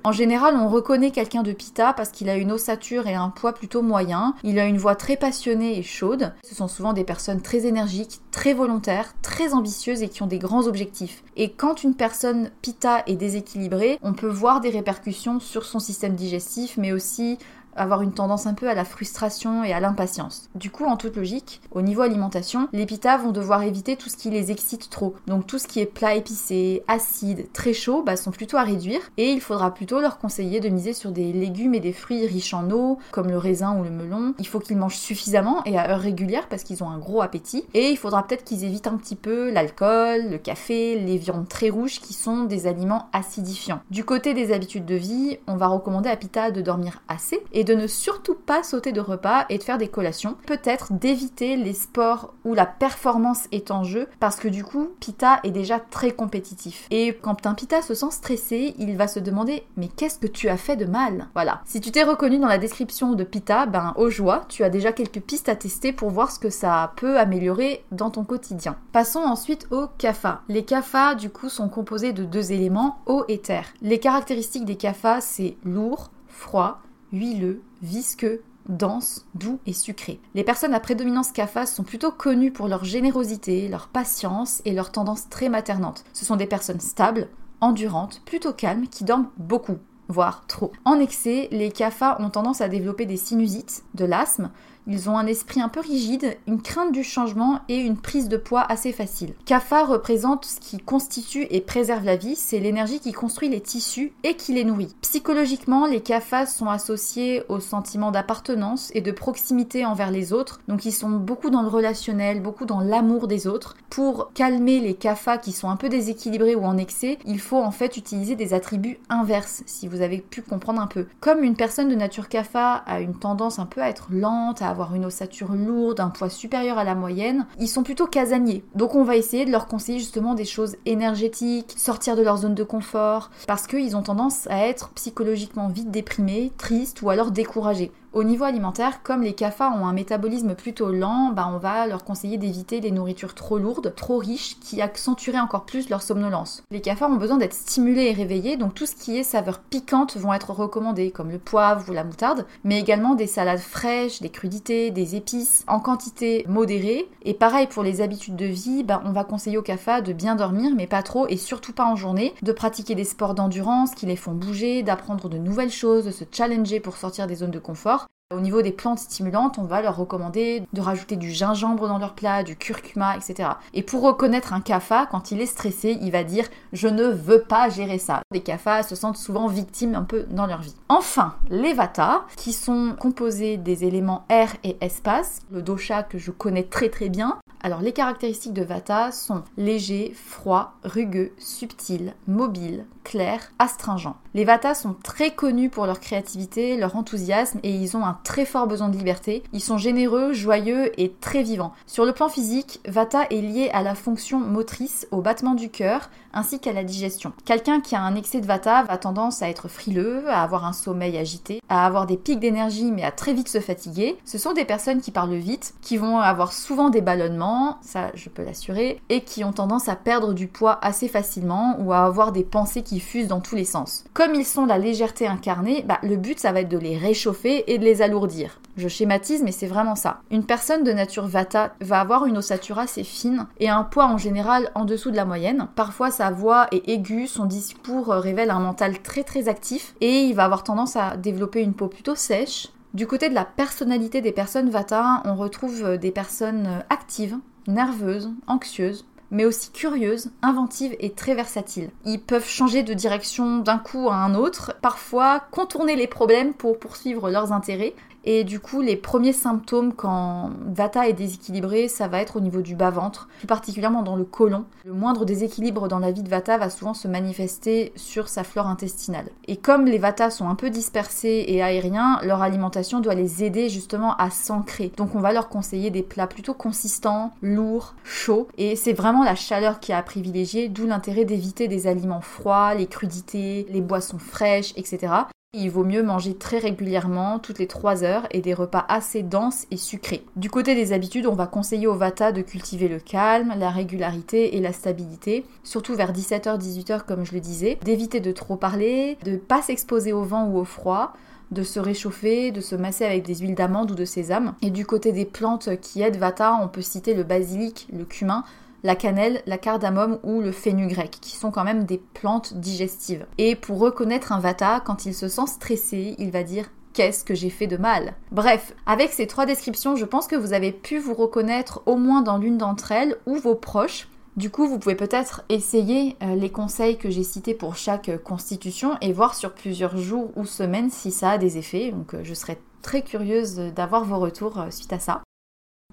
En 0.04 0.12
général, 0.12 0.54
on 0.54 0.68
reconnaît 0.68 1.10
quelqu'un 1.10 1.42
de 1.42 1.52
Pita 1.52 1.92
parce 1.92 2.10
qu'il 2.10 2.28
a 2.28 2.36
une 2.36 2.52
ossature 2.52 3.08
et 3.08 3.14
un 3.14 3.30
poids 3.30 3.52
plutôt 3.52 3.82
moyen. 3.82 4.34
Il 4.44 4.60
a 4.60 4.66
une 4.66 4.78
voix 4.78 4.94
très 4.94 5.16
passionnée 5.16 5.78
et 5.78 5.82
chaude. 5.82 6.32
Ce 6.44 6.54
sont 6.54 6.68
souvent 6.68 6.92
des 6.92 7.02
personnes 7.02 7.40
très 7.40 7.66
énergiques, 7.66 8.20
très 8.30 8.54
volontaires, 8.54 9.14
très 9.20 9.52
ambitieuses 9.52 10.02
et 10.02 10.08
qui 10.08 10.22
ont 10.22 10.28
des 10.28 10.38
grands 10.38 10.68
objectifs. 10.68 11.24
Et 11.34 11.50
quand 11.50 11.82
une 11.82 11.96
personne 11.96 12.50
Pita 12.62 13.02
est 13.06 13.16
déséquilibrée, 13.16 13.98
on 14.02 14.12
peut 14.12 14.28
voir 14.28 14.60
des 14.60 14.70
répercussions 14.70 15.40
sur 15.40 15.64
son 15.64 15.80
système 15.80 16.14
digestif, 16.14 16.76
mais 16.76 16.92
aussi 16.92 17.38
avoir 17.76 18.02
une 18.02 18.12
tendance 18.12 18.46
un 18.46 18.54
peu 18.54 18.68
à 18.68 18.74
la 18.74 18.84
frustration 18.84 19.64
et 19.64 19.72
à 19.72 19.80
l'impatience. 19.80 20.48
Du 20.54 20.70
coup, 20.70 20.84
en 20.84 20.96
toute 20.96 21.16
logique, 21.16 21.60
au 21.70 21.82
niveau 21.82 22.02
alimentation, 22.02 22.68
les 22.72 22.86
pitas 22.86 23.18
vont 23.18 23.32
devoir 23.32 23.62
éviter 23.62 23.96
tout 23.96 24.08
ce 24.08 24.16
qui 24.16 24.30
les 24.30 24.50
excite 24.50 24.90
trop. 24.90 25.14
Donc 25.26 25.46
tout 25.46 25.58
ce 25.58 25.66
qui 25.66 25.80
est 25.80 25.86
plat 25.86 26.14
épicé, 26.14 26.82
acide, 26.88 27.46
très 27.52 27.72
chaud, 27.72 28.02
bah, 28.04 28.16
sont 28.16 28.30
plutôt 28.30 28.56
à 28.56 28.62
réduire. 28.62 29.00
Et 29.16 29.30
il 29.30 29.40
faudra 29.40 29.72
plutôt 29.72 30.00
leur 30.00 30.18
conseiller 30.18 30.60
de 30.60 30.68
miser 30.68 30.92
sur 30.92 31.10
des 31.10 31.32
légumes 31.32 31.74
et 31.74 31.80
des 31.80 31.92
fruits 31.92 32.26
riches 32.26 32.54
en 32.54 32.70
eau, 32.70 32.98
comme 33.10 33.28
le 33.28 33.38
raisin 33.38 33.76
ou 33.78 33.84
le 33.84 33.90
melon. 33.90 34.34
Il 34.38 34.46
faut 34.46 34.60
qu'ils 34.60 34.76
mangent 34.76 34.96
suffisamment 34.96 35.64
et 35.64 35.78
à 35.78 35.90
heure 35.90 36.00
régulière 36.00 36.48
parce 36.48 36.62
qu'ils 36.62 36.82
ont 36.82 36.90
un 36.90 36.98
gros 36.98 37.22
appétit. 37.22 37.64
Et 37.74 37.90
il 37.90 37.96
faudra 37.96 38.26
peut-être 38.26 38.44
qu'ils 38.44 38.64
évitent 38.64 38.86
un 38.86 38.96
petit 38.96 39.16
peu 39.16 39.50
l'alcool, 39.50 40.30
le 40.30 40.38
café, 40.38 40.98
les 40.98 41.16
viandes 41.16 41.48
très 41.48 41.70
rouges 41.70 42.00
qui 42.00 42.14
sont 42.14 42.44
des 42.44 42.66
aliments 42.66 43.08
acidifiants. 43.12 43.80
Du 43.90 44.04
côté 44.04 44.34
des 44.34 44.52
habitudes 44.52 44.86
de 44.86 44.94
vie, 44.94 45.38
on 45.46 45.56
va 45.56 45.66
recommander 45.66 46.08
à 46.08 46.16
Pita 46.16 46.50
de 46.50 46.60
dormir 46.60 47.02
assez 47.08 47.42
et 47.52 47.64
de 47.66 47.74
ne 47.74 47.86
surtout 47.86 48.34
pas 48.34 48.62
sauter 48.62 48.92
de 48.92 49.00
repas 49.00 49.44
et 49.50 49.58
de 49.58 49.62
faire 49.62 49.76
des 49.76 49.88
collations. 49.88 50.36
Peut-être 50.46 50.92
d'éviter 50.92 51.56
les 51.56 51.74
sports 51.74 52.32
où 52.44 52.54
la 52.54 52.64
performance 52.64 53.48
est 53.52 53.70
en 53.70 53.84
jeu 53.84 54.08
parce 54.20 54.36
que 54.36 54.48
du 54.48 54.64
coup, 54.64 54.90
Pita 55.00 55.40
est 55.42 55.50
déjà 55.50 55.80
très 55.80 56.12
compétitif. 56.12 56.86
Et 56.90 57.18
quand 57.20 57.46
un 57.46 57.54
Pita 57.54 57.82
se 57.82 57.94
sent 57.94 58.10
stressé, 58.10 58.74
il 58.78 58.96
va 58.96 59.08
se 59.08 59.18
demander 59.20 59.64
mais 59.76 59.88
qu'est-ce 59.88 60.18
que 60.18 60.28
tu 60.28 60.48
as 60.48 60.56
fait 60.56 60.76
de 60.76 60.86
mal? 60.86 61.28
Voilà. 61.34 61.60
Si 61.64 61.80
tu 61.80 61.90
t'es 61.90 62.04
reconnu 62.04 62.38
dans 62.38 62.46
la 62.46 62.58
description 62.58 63.12
de 63.14 63.24
Pita, 63.24 63.66
ben 63.66 63.92
au 63.96 64.08
joie, 64.08 64.44
tu 64.48 64.62
as 64.62 64.70
déjà 64.70 64.92
quelques 64.92 65.20
pistes 65.20 65.48
à 65.48 65.56
tester 65.56 65.92
pour 65.92 66.10
voir 66.10 66.30
ce 66.30 66.38
que 66.38 66.50
ça 66.50 66.92
peut 66.96 67.18
améliorer 67.18 67.84
dans 67.90 68.10
ton 68.10 68.24
quotidien. 68.24 68.76
Passons 68.92 69.20
ensuite 69.20 69.66
au 69.72 69.88
kapha. 69.98 70.42
Les 70.48 70.64
kafas 70.64 71.16
du 71.16 71.30
coup 71.30 71.48
sont 71.48 71.68
composés 71.68 72.12
de 72.12 72.24
deux 72.24 72.52
éléments, 72.52 73.00
eau 73.06 73.24
et 73.26 73.38
terre. 73.38 73.66
Les 73.82 73.98
caractéristiques 73.98 74.64
des 74.64 74.76
kafas 74.76 75.20
c'est 75.20 75.56
lourd, 75.64 76.10
froid, 76.28 76.80
huileux, 77.16 77.62
visqueux, 77.82 78.42
dense, 78.68 79.26
doux 79.34 79.58
et 79.66 79.72
sucré. 79.72 80.20
Les 80.34 80.44
personnes 80.44 80.74
à 80.74 80.80
prédominance 80.80 81.32
CAFA 81.32 81.66
sont 81.66 81.84
plutôt 81.84 82.10
connues 82.10 82.52
pour 82.52 82.68
leur 82.68 82.84
générosité, 82.84 83.68
leur 83.68 83.88
patience 83.88 84.60
et 84.64 84.72
leur 84.72 84.92
tendance 84.92 85.28
très 85.28 85.48
maternante. 85.48 86.04
Ce 86.12 86.24
sont 86.24 86.36
des 86.36 86.46
personnes 86.46 86.80
stables, 86.80 87.28
endurantes, 87.60 88.22
plutôt 88.24 88.52
calmes, 88.52 88.88
qui 88.88 89.04
dorment 89.04 89.30
beaucoup, 89.38 89.78
voire 90.08 90.46
trop. 90.46 90.72
En 90.84 90.98
excès, 91.00 91.48
les 91.52 91.70
CAFA 91.70 92.20
ont 92.20 92.30
tendance 92.30 92.60
à 92.60 92.68
développer 92.68 93.06
des 93.06 93.16
sinusites, 93.16 93.84
de 93.94 94.04
l'asthme, 94.04 94.50
ils 94.86 95.10
ont 95.10 95.18
un 95.18 95.26
esprit 95.26 95.60
un 95.60 95.68
peu 95.68 95.80
rigide, 95.80 96.36
une 96.46 96.62
crainte 96.62 96.92
du 96.92 97.02
changement 97.02 97.60
et 97.68 97.76
une 97.76 97.96
prise 97.96 98.28
de 98.28 98.36
poids 98.36 98.62
assez 98.62 98.92
facile. 98.92 99.34
Kapha 99.44 99.84
représente 99.84 100.44
ce 100.44 100.60
qui 100.60 100.78
constitue 100.78 101.46
et 101.50 101.60
préserve 101.60 102.04
la 102.04 102.16
vie, 102.16 102.36
c'est 102.36 102.60
l'énergie 102.60 103.00
qui 103.00 103.12
construit 103.12 103.48
les 103.48 103.60
tissus 103.60 104.12
et 104.22 104.34
qui 104.34 104.52
les 104.52 104.64
nourrit. 104.64 104.94
Psychologiquement, 105.00 105.86
les 105.86 106.00
kaphas 106.00 106.46
sont 106.46 106.68
associés 106.68 107.42
au 107.48 107.60
sentiment 107.60 108.10
d'appartenance 108.10 108.90
et 108.94 109.00
de 109.00 109.12
proximité 109.12 109.84
envers 109.84 110.10
les 110.10 110.32
autres, 110.32 110.60
donc 110.68 110.84
ils 110.84 110.92
sont 110.92 111.10
beaucoup 111.10 111.50
dans 111.50 111.62
le 111.62 111.68
relationnel, 111.68 112.40
beaucoup 112.40 112.66
dans 112.66 112.80
l'amour 112.80 113.26
des 113.26 113.46
autres. 113.46 113.76
Pour 113.90 114.32
calmer 114.34 114.80
les 114.80 114.94
kaphas 114.94 115.38
qui 115.38 115.52
sont 115.52 115.70
un 115.70 115.76
peu 115.76 115.88
déséquilibrés 115.88 116.54
ou 116.54 116.64
en 116.64 116.76
excès, 116.76 117.18
il 117.26 117.40
faut 117.40 117.62
en 117.62 117.70
fait 117.70 117.96
utiliser 117.96 118.36
des 118.36 118.54
attributs 118.54 118.98
inverses, 119.08 119.62
si 119.66 119.88
vous 119.88 120.00
avez 120.00 120.18
pu 120.18 120.42
comprendre 120.42 120.80
un 120.80 120.86
peu. 120.86 121.06
Comme 121.20 121.42
une 121.42 121.56
personne 121.56 121.88
de 121.88 121.94
nature 121.94 122.28
kapha 122.28 122.84
a 122.86 123.00
une 123.00 123.18
tendance 123.18 123.58
un 123.58 123.66
peu 123.66 123.82
à 123.82 123.88
être 123.88 124.08
lente, 124.10 124.62
à 124.62 124.75
avoir 124.76 124.94
une 124.94 125.06
ossature 125.06 125.54
lourde, 125.54 126.00
un 126.00 126.10
poids 126.10 126.28
supérieur 126.28 126.76
à 126.76 126.84
la 126.84 126.94
moyenne, 126.94 127.46
ils 127.58 127.66
sont 127.66 127.82
plutôt 127.82 128.06
casaniers. 128.06 128.62
Donc 128.74 128.94
on 128.94 129.04
va 129.04 129.16
essayer 129.16 129.46
de 129.46 129.50
leur 129.50 129.68
conseiller 129.68 129.98
justement 129.98 130.34
des 130.34 130.44
choses 130.44 130.76
énergétiques, 130.84 131.72
sortir 131.78 132.14
de 132.14 132.22
leur 132.22 132.36
zone 132.36 132.54
de 132.54 132.62
confort, 132.62 133.30
parce 133.46 133.66
qu'ils 133.66 133.96
ont 133.96 134.02
tendance 134.02 134.46
à 134.48 134.66
être 134.66 134.90
psychologiquement 134.90 135.68
vite 135.68 135.90
déprimés, 135.90 136.52
tristes 136.58 137.00
ou 137.00 137.08
alors 137.08 137.30
découragés. 137.30 137.90
Au 138.12 138.24
niveau 138.24 138.44
alimentaire, 138.44 139.02
comme 139.02 139.22
les 139.22 139.34
CAFA 139.34 139.68
ont 139.70 139.86
un 139.86 139.92
métabolisme 139.92 140.54
plutôt 140.54 140.90
lent, 140.90 141.32
bah 141.32 141.50
on 141.52 141.58
va 141.58 141.86
leur 141.86 142.02
conseiller 142.02 142.38
d'éviter 142.38 142.80
les 142.80 142.90
nourritures 142.90 143.34
trop 143.34 143.58
lourdes, 143.58 143.94
trop 143.94 144.16
riches, 144.16 144.58
qui 144.58 144.80
accentueraient 144.80 145.38
encore 145.38 145.66
plus 145.66 145.90
leur 145.90 146.00
somnolence. 146.00 146.62
Les 146.70 146.80
CAFA 146.80 147.08
ont 147.08 147.16
besoin 147.16 147.36
d'être 147.36 147.52
stimulés 147.52 148.06
et 148.06 148.12
réveillés, 148.14 148.56
donc 148.56 148.74
tout 148.74 148.86
ce 148.86 148.94
qui 148.94 149.18
est 149.18 149.22
saveurs 149.22 149.58
piquantes 149.58 150.16
vont 150.16 150.32
être 150.32 150.50
recommandés, 150.50 151.10
comme 151.10 151.30
le 151.30 151.38
poivre 151.38 151.90
ou 151.90 151.92
la 151.92 152.04
moutarde, 152.04 152.46
mais 152.64 152.80
également 152.80 153.16
des 153.16 153.26
salades 153.26 153.58
fraîches, 153.58 154.22
des 154.22 154.30
crudités, 154.30 154.90
des 154.90 155.14
épices 155.14 155.64
en 155.66 155.80
quantité 155.80 156.46
modérée. 156.48 157.10
Et 157.22 157.34
pareil 157.34 157.66
pour 157.66 157.82
les 157.82 158.00
habitudes 158.00 158.36
de 158.36 158.46
vie, 158.46 158.82
bah 158.82 159.02
on 159.04 159.12
va 159.12 159.24
conseiller 159.24 159.58
aux 159.58 159.62
CAFA 159.62 160.00
de 160.00 160.14
bien 160.14 160.36
dormir, 160.36 160.72
mais 160.74 160.86
pas 160.86 161.02
trop, 161.02 161.26
et 161.26 161.36
surtout 161.36 161.74
pas 161.74 161.84
en 161.84 161.96
journée, 161.96 162.34
de 162.40 162.52
pratiquer 162.52 162.94
des 162.94 163.04
sports 163.04 163.34
d'endurance 163.34 163.94
qui 163.94 164.06
les 164.06 164.16
font 164.16 164.32
bouger, 164.32 164.82
d'apprendre 164.82 165.28
de 165.28 165.36
nouvelles 165.36 165.70
choses, 165.70 166.06
de 166.06 166.10
se 166.10 166.24
challenger 166.30 166.80
pour 166.80 166.96
sortir 166.96 167.26
des 167.26 167.34
zones 167.36 167.50
de 167.50 167.58
confort. 167.58 168.05
Au 168.34 168.40
niveau 168.40 168.60
des 168.60 168.72
plantes 168.72 168.98
stimulantes, 168.98 169.56
on 169.56 169.66
va 169.66 169.80
leur 169.80 169.96
recommander 169.96 170.64
de 170.72 170.80
rajouter 170.80 171.14
du 171.14 171.30
gingembre 171.30 171.86
dans 171.86 171.98
leur 171.98 172.16
plat, 172.16 172.42
du 172.42 172.56
curcuma, 172.56 173.16
etc. 173.16 173.50
Et 173.72 173.84
pour 173.84 174.02
reconnaître 174.02 174.52
un 174.52 174.60
CAFA, 174.60 175.06
quand 175.06 175.30
il 175.30 175.40
est 175.40 175.46
stressé, 175.46 175.96
il 176.02 176.10
va 176.10 176.24
dire 176.24 176.48
je 176.72 176.88
ne 176.88 177.04
veux 177.04 177.42
pas 177.42 177.68
gérer 177.68 177.98
ça. 177.98 178.22
Les 178.32 178.40
CAFA 178.40 178.82
se 178.82 178.96
sentent 178.96 179.16
souvent 179.16 179.46
victimes 179.46 179.94
un 179.94 180.02
peu 180.02 180.24
dans 180.24 180.46
leur 180.46 180.60
vie. 180.60 180.74
Enfin, 180.88 181.36
les 181.50 181.72
Vata, 181.72 182.26
qui 182.36 182.52
sont 182.52 182.96
composés 182.98 183.58
des 183.58 183.84
éléments 183.84 184.24
air 184.28 184.56
et 184.64 184.76
espace, 184.80 185.42
le 185.52 185.62
dosha 185.62 186.02
que 186.02 186.18
je 186.18 186.32
connais 186.32 186.64
très 186.64 186.88
très 186.88 187.08
bien. 187.08 187.38
Alors 187.62 187.80
les 187.80 187.92
caractéristiques 187.92 188.54
de 188.54 188.64
Vata 188.64 189.12
sont 189.12 189.44
léger, 189.56 190.12
froid, 190.14 190.74
rugueux, 190.82 191.32
subtil, 191.38 192.14
mobile, 192.26 192.86
clair, 193.06 193.52
astringent. 193.60 194.14
Les 194.34 194.44
Vata 194.44 194.74
sont 194.74 194.96
très 195.00 195.30
connus 195.30 195.70
pour 195.70 195.86
leur 195.86 196.00
créativité, 196.00 196.76
leur 196.76 196.96
enthousiasme 196.96 197.60
et 197.62 197.70
ils 197.70 197.96
ont 197.96 198.04
un 198.04 198.18
très 198.24 198.44
fort 198.44 198.66
besoin 198.66 198.88
de 198.88 198.96
liberté. 198.96 199.44
Ils 199.52 199.60
sont 199.60 199.78
généreux, 199.78 200.32
joyeux 200.32 200.90
et 201.00 201.12
très 201.12 201.44
vivants. 201.44 201.72
Sur 201.86 202.04
le 202.04 202.12
plan 202.12 202.28
physique, 202.28 202.80
Vata 202.84 203.22
est 203.30 203.40
lié 203.40 203.70
à 203.72 203.82
la 203.82 203.94
fonction 203.94 204.40
motrice, 204.40 205.06
au 205.12 205.22
battement 205.22 205.54
du 205.54 205.70
cœur, 205.70 206.10
ainsi 206.36 206.58
qu'à 206.58 206.72
la 206.72 206.84
digestion. 206.84 207.32
Quelqu'un 207.44 207.80
qui 207.80 207.94
a 207.94 208.00
un 208.00 208.16
excès 208.16 208.40
de 208.40 208.46
Vata 208.46 208.82
va 208.84 208.98
tendance 208.98 209.42
à 209.42 209.48
être 209.48 209.68
frileux, 209.68 210.28
à 210.28 210.42
avoir 210.42 210.64
un 210.64 210.72
sommeil 210.72 211.16
agité, 211.16 211.60
à 211.68 211.86
avoir 211.86 212.06
des 212.06 212.16
pics 212.16 212.40
d'énergie 212.40 212.90
mais 212.90 213.04
à 213.04 213.12
très 213.12 213.34
vite 213.34 213.48
se 213.48 213.60
fatiguer. 213.60 214.16
Ce 214.24 214.38
sont 214.38 214.52
des 214.52 214.64
personnes 214.64 215.00
qui 215.00 215.10
parlent 215.10 215.34
vite, 215.34 215.74
qui 215.80 215.96
vont 215.96 216.18
avoir 216.18 216.52
souvent 216.52 216.90
des 216.90 217.02
ballonnements, 217.02 217.78
ça 217.82 218.10
je 218.14 218.28
peux 218.28 218.42
l'assurer, 218.42 219.00
et 219.10 219.20
qui 219.20 219.44
ont 219.44 219.52
tendance 219.52 219.88
à 219.88 219.96
perdre 219.96 220.32
du 220.32 220.48
poids 220.48 220.78
assez 220.82 221.08
facilement 221.08 221.76
ou 221.80 221.92
à 221.92 222.00
avoir 222.00 222.32
des 222.32 222.44
pensées 222.44 222.82
qui 222.82 222.96
qui 222.96 223.00
fusent 223.00 223.28
dans 223.28 223.40
tous 223.40 223.56
les 223.56 223.64
sens. 223.64 224.04
Comme 224.14 224.34
ils 224.34 224.46
sont 224.46 224.64
la 224.64 224.78
légèreté 224.78 225.26
incarnée, 225.26 225.84
bah, 225.86 225.98
le 226.02 226.16
but 226.16 226.38
ça 226.38 226.52
va 226.52 226.60
être 226.60 226.68
de 226.70 226.78
les 226.78 226.96
réchauffer 226.96 227.70
et 227.70 227.76
de 227.76 227.84
les 227.84 228.00
alourdir. 228.00 228.58
Je 228.76 228.88
schématise, 228.88 229.42
mais 229.42 229.52
c'est 229.52 229.66
vraiment 229.66 229.94
ça. 229.94 230.20
Une 230.30 230.44
personne 230.44 230.84
de 230.84 230.92
nature 230.92 231.26
Vata 231.26 231.74
va 231.80 232.00
avoir 232.00 232.26
une 232.26 232.38
ossature 232.38 232.78
assez 232.78 233.04
fine 233.04 233.46
et 233.58 233.68
un 233.68 233.84
poids 233.84 234.06
en 234.06 234.18
général 234.18 234.70
en 234.74 234.84
dessous 234.84 235.10
de 235.10 235.16
la 235.16 235.24
moyenne. 235.24 235.68
Parfois, 235.76 236.10
sa 236.10 236.30
voix 236.30 236.66
est 236.72 236.88
aiguë, 236.88 237.26
son 237.26 237.46
discours 237.46 238.08
révèle 238.08 238.50
un 238.50 238.60
mental 238.60 239.00
très 239.00 239.24
très 239.24 239.48
actif 239.48 239.94
et 240.00 240.24
il 240.24 240.34
va 240.34 240.44
avoir 240.44 240.62
tendance 240.62 240.96
à 240.96 241.16
développer 241.16 241.62
une 241.62 241.74
peau 241.74 241.88
plutôt 241.88 242.14
sèche. 242.14 242.68
Du 242.92 243.06
côté 243.06 243.28
de 243.28 243.34
la 243.34 243.44
personnalité 243.44 244.20
des 244.20 244.32
personnes 244.32 244.70
Vata, 244.70 245.22
on 245.24 245.34
retrouve 245.34 245.98
des 245.98 246.10
personnes 246.10 246.84
actives, 246.90 247.36
nerveuses, 247.66 248.30
anxieuses, 248.46 249.06
mais 249.30 249.44
aussi 249.44 249.70
curieuses, 249.70 250.30
inventives 250.42 250.94
et 251.00 251.10
très 251.10 251.34
versatiles. 251.34 251.90
Ils 252.04 252.20
peuvent 252.20 252.46
changer 252.46 252.82
de 252.82 252.94
direction 252.94 253.58
d'un 253.58 253.78
coup 253.78 254.08
à 254.08 254.14
un 254.14 254.34
autre, 254.34 254.76
parfois 254.82 255.40
contourner 255.50 255.96
les 255.96 256.06
problèmes 256.06 256.54
pour 256.54 256.78
poursuivre 256.78 257.28
leurs 257.30 257.52
intérêts, 257.52 257.94
et 258.26 258.42
du 258.42 258.58
coup, 258.58 258.82
les 258.82 258.96
premiers 258.96 259.32
symptômes 259.32 259.92
quand 259.92 260.50
Vata 260.66 261.08
est 261.08 261.12
déséquilibré, 261.12 261.86
ça 261.86 262.08
va 262.08 262.20
être 262.20 262.36
au 262.36 262.40
niveau 262.40 262.60
du 262.60 262.74
bas-ventre, 262.74 263.28
plus 263.38 263.46
particulièrement 263.46 264.02
dans 264.02 264.16
le 264.16 264.24
côlon. 264.24 264.64
Le 264.84 264.92
moindre 264.92 265.24
déséquilibre 265.24 265.86
dans 265.86 266.00
la 266.00 266.10
vie 266.10 266.24
de 266.24 266.28
Vata 266.28 266.58
va 266.58 266.68
souvent 266.68 266.92
se 266.92 267.06
manifester 267.06 267.92
sur 267.94 268.28
sa 268.28 268.42
flore 268.42 268.66
intestinale. 268.66 269.26
Et 269.46 269.56
comme 269.56 269.86
les 269.86 269.98
Vatas 269.98 270.30
sont 270.30 270.48
un 270.48 270.56
peu 270.56 270.70
dispersés 270.70 271.44
et 271.46 271.62
aériens, 271.62 272.18
leur 272.24 272.42
alimentation 272.42 272.98
doit 272.98 273.14
les 273.14 273.44
aider 273.44 273.68
justement 273.68 274.16
à 274.16 274.30
s'ancrer. 274.30 274.92
Donc 274.96 275.14
on 275.14 275.20
va 275.20 275.32
leur 275.32 275.48
conseiller 275.48 275.90
des 275.90 276.02
plats 276.02 276.26
plutôt 276.26 276.54
consistants, 276.54 277.32
lourds, 277.42 277.94
chauds, 278.02 278.48
et 278.58 278.74
c'est 278.74 278.92
vraiment 278.92 279.22
la 279.22 279.36
chaleur 279.36 279.78
qui 279.78 279.92
a 279.92 279.98
à 279.98 280.02
privilégier, 280.02 280.68
d'où 280.68 280.86
l'intérêt 280.86 281.24
d'éviter 281.24 281.68
des 281.68 281.86
aliments 281.86 282.20
froids, 282.20 282.74
les 282.74 282.86
crudités, 282.86 283.66
les 283.70 283.80
boissons 283.80 284.18
fraîches, 284.18 284.72
etc. 284.76 285.12
Il 285.58 285.70
vaut 285.70 285.84
mieux 285.84 286.02
manger 286.02 286.34
très 286.34 286.58
régulièrement, 286.58 287.38
toutes 287.38 287.58
les 287.58 287.66
3 287.66 288.04
heures, 288.04 288.26
et 288.30 288.42
des 288.42 288.52
repas 288.52 288.84
assez 288.90 289.22
denses 289.22 289.66
et 289.70 289.78
sucrés. 289.78 290.22
Du 290.36 290.50
côté 290.50 290.74
des 290.74 290.92
habitudes, 290.92 291.26
on 291.26 291.34
va 291.34 291.46
conseiller 291.46 291.86
au 291.86 291.94
Vata 291.94 292.30
de 292.30 292.42
cultiver 292.42 292.88
le 292.88 292.98
calme, 292.98 293.54
la 293.56 293.70
régularité 293.70 294.58
et 294.58 294.60
la 294.60 294.74
stabilité, 294.74 295.46
surtout 295.64 295.94
vers 295.94 296.12
17h-18h 296.12 297.06
comme 297.06 297.24
je 297.24 297.32
le 297.32 297.40
disais, 297.40 297.78
d'éviter 297.82 298.20
de 298.20 298.32
trop 298.32 298.56
parler, 298.56 299.16
de 299.24 299.38
pas 299.38 299.62
s'exposer 299.62 300.12
au 300.12 300.24
vent 300.24 300.44
ou 300.44 300.58
au 300.58 300.64
froid, 300.64 301.14
de 301.52 301.62
se 301.62 301.80
réchauffer, 301.80 302.50
de 302.50 302.60
se 302.60 302.76
masser 302.76 303.06
avec 303.06 303.24
des 303.24 303.36
huiles 303.36 303.54
d'amande 303.54 303.92
ou 303.92 303.94
de 303.94 304.04
sésame. 304.04 304.54
Et 304.60 304.68
du 304.68 304.84
côté 304.84 305.12
des 305.12 305.24
plantes 305.24 305.80
qui 305.80 306.02
aident 306.02 306.18
Vata, 306.18 306.58
on 306.60 306.68
peut 306.68 306.82
citer 306.82 307.14
le 307.14 307.22
basilic, 307.22 307.88
le 307.96 308.04
cumin, 308.04 308.44
la 308.86 308.94
cannelle, 308.94 309.42
la 309.46 309.58
cardamome 309.58 310.20
ou 310.22 310.40
le 310.40 310.52
fenugrec, 310.52 311.18
qui 311.20 311.36
sont 311.36 311.50
quand 311.50 311.64
même 311.64 311.84
des 311.84 311.98
plantes 311.98 312.54
digestives. 312.54 313.26
Et 313.36 313.56
pour 313.56 313.80
reconnaître 313.80 314.30
un 314.30 314.38
vata, 314.38 314.80
quand 314.80 315.06
il 315.06 315.14
se 315.14 315.26
sent 315.26 315.48
stressé, 315.48 316.14
il 316.18 316.30
va 316.30 316.44
dire 316.44 316.70
qu'est-ce 316.92 317.24
que 317.24 317.34
j'ai 317.34 317.50
fait 317.50 317.66
de 317.66 317.76
mal? 317.76 318.14
Bref, 318.30 318.74
avec 318.86 319.12
ces 319.12 319.26
trois 319.26 319.44
descriptions, 319.44 319.96
je 319.96 320.04
pense 320.04 320.28
que 320.28 320.36
vous 320.36 320.52
avez 320.52 320.70
pu 320.70 320.98
vous 320.98 321.14
reconnaître 321.14 321.82
au 321.86 321.96
moins 321.96 322.22
dans 322.22 322.38
l'une 322.38 322.58
d'entre 322.58 322.92
elles 322.92 323.16
ou 323.26 323.34
vos 323.34 323.56
proches. 323.56 324.08
Du 324.36 324.50
coup, 324.50 324.68
vous 324.68 324.78
pouvez 324.78 324.94
peut-être 324.94 325.42
essayer 325.48 326.16
euh, 326.22 326.36
les 326.36 326.50
conseils 326.50 326.96
que 326.96 327.10
j'ai 327.10 327.24
cités 327.24 327.54
pour 327.54 327.74
chaque 327.74 328.22
constitution 328.22 328.96
et 329.00 329.12
voir 329.12 329.34
sur 329.34 329.52
plusieurs 329.52 329.96
jours 329.96 330.30
ou 330.36 330.44
semaines 330.44 330.90
si 330.90 331.10
ça 331.10 331.30
a 331.30 331.38
des 331.38 331.58
effets. 331.58 331.90
Donc 331.90 332.14
euh, 332.14 332.20
je 332.22 332.34
serais 332.34 332.58
très 332.82 333.02
curieuse 333.02 333.56
d'avoir 333.74 334.04
vos 334.04 334.20
retours 334.20 334.60
euh, 334.60 334.70
suite 334.70 334.92
à 334.92 335.00
ça. 335.00 335.22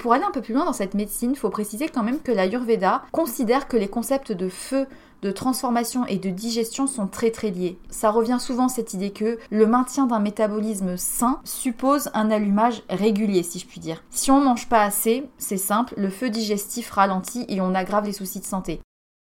Pour 0.04 0.12
aller 0.12 0.26
un 0.26 0.32
peu 0.32 0.42
plus 0.42 0.54
loin 0.54 0.66
dans 0.66 0.74
cette 0.74 0.96
médecine, 0.96 1.32
il 1.32 1.38
faut 1.38 1.50
préciser 1.50 1.88
quand 1.88 2.04
même 2.04 2.20
que 2.20 2.34
l'Ayurveda 2.34 3.04
considère 3.14 3.70
que 3.70 3.78
les 3.78 3.88
concepts 3.88 4.34
de 4.34 4.50
feu, 4.50 4.86
de 5.22 5.32
transformation 5.32 6.06
et 6.08 6.18
de 6.18 6.30
digestion 6.30 6.88
sont 6.88 7.08
très 7.08 7.32
très 7.32 7.52
liés. 7.52 7.78
Ça 7.90 8.12
revient 8.12 8.36
souvent 8.38 8.68
cette 8.68 8.94
idée 8.94 9.12
que 9.12 9.40
le 9.50 9.66
maintien 9.66 10.06
d'un 10.06 10.20
métabolisme 10.20 10.98
sain 10.98 11.40
suppose 11.46 12.12
un 12.14 12.32
allumage 12.32 12.84
régulier, 12.90 13.44
si 13.44 13.60
je 13.60 13.66
puis 13.66 13.80
dire. 13.80 14.04
Si 14.10 14.30
on 14.30 14.44
mange 14.44 14.68
pas 14.68 14.84
assez, 14.84 15.30
c'est 15.38 15.56
simple, 15.56 15.94
le 15.96 16.10
feu 16.10 16.30
digestif 16.30 16.90
ralentit 16.90 17.46
et 17.48 17.62
on 17.62 17.74
aggrave 17.74 18.06
les 18.06 18.12
soucis 18.12 18.42
de 18.42 18.46
santé. 18.46 18.82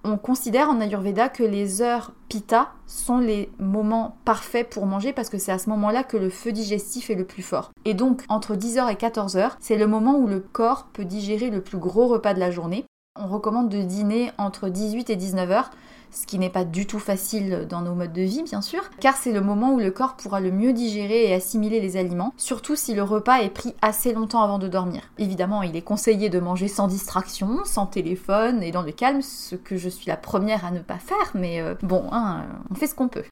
On 0.04 0.16
considère 0.16 0.68
en 0.68 0.80
Ayurveda 0.80 1.28
que 1.28 1.44
les 1.44 1.80
heures 1.80 2.10
Pitta 2.28 2.72
sont 2.88 3.18
les 3.18 3.52
moments 3.60 4.16
parfaits 4.24 4.68
pour 4.68 4.84
manger 4.84 5.12
parce 5.12 5.28
que 5.28 5.38
c'est 5.38 5.52
à 5.52 5.58
ce 5.58 5.70
moment-là 5.70 6.02
que 6.02 6.16
le 6.16 6.28
feu 6.28 6.50
digestif 6.50 7.08
est 7.08 7.14
le 7.14 7.24
plus 7.24 7.42
fort. 7.42 7.70
Et 7.84 7.94
donc, 7.94 8.24
entre 8.28 8.56
10h 8.56 8.90
et 8.90 8.96
14h, 8.96 9.52
c'est 9.60 9.76
le 9.76 9.86
moment 9.86 10.16
où 10.16 10.26
le 10.26 10.40
corps 10.40 10.88
peut 10.92 11.04
digérer 11.04 11.50
le 11.50 11.60
plus 11.60 11.78
gros 11.78 12.08
repas 12.08 12.34
de 12.34 12.40
la 12.40 12.50
journée. 12.50 12.84
On 13.16 13.28
recommande 13.28 13.68
de 13.68 13.82
dîner 13.82 14.32
entre 14.38 14.70
18 14.70 15.10
et 15.10 15.16
19h 15.16 15.66
ce 16.12 16.26
qui 16.26 16.38
n'est 16.38 16.50
pas 16.50 16.64
du 16.64 16.86
tout 16.86 16.98
facile 16.98 17.66
dans 17.68 17.80
nos 17.82 17.94
modes 17.94 18.12
de 18.12 18.22
vie 18.22 18.42
bien 18.42 18.62
sûr, 18.62 18.82
car 19.00 19.16
c'est 19.16 19.32
le 19.32 19.40
moment 19.40 19.72
où 19.72 19.78
le 19.78 19.90
corps 19.90 20.16
pourra 20.16 20.40
le 20.40 20.52
mieux 20.52 20.72
digérer 20.72 21.28
et 21.28 21.34
assimiler 21.34 21.80
les 21.80 21.96
aliments, 21.96 22.34
surtout 22.36 22.76
si 22.76 22.94
le 22.94 23.02
repas 23.02 23.40
est 23.40 23.50
pris 23.50 23.74
assez 23.82 24.12
longtemps 24.12 24.42
avant 24.42 24.58
de 24.58 24.68
dormir. 24.68 25.02
Évidemment, 25.18 25.62
il 25.62 25.76
est 25.76 25.82
conseillé 25.82 26.28
de 26.28 26.40
manger 26.40 26.68
sans 26.68 26.86
distraction, 26.86 27.64
sans 27.64 27.86
téléphone 27.86 28.62
et 28.62 28.70
dans 28.70 28.82
le 28.82 28.92
calme, 28.92 29.22
ce 29.22 29.56
que 29.56 29.76
je 29.76 29.88
suis 29.88 30.06
la 30.06 30.16
première 30.16 30.64
à 30.64 30.70
ne 30.70 30.80
pas 30.80 30.98
faire, 30.98 31.32
mais 31.34 31.60
euh, 31.60 31.74
bon, 31.82 32.04
hein, 32.12 32.44
on 32.70 32.74
fait 32.74 32.86
ce 32.86 32.94
qu'on 32.94 33.08
peut. 33.08 33.24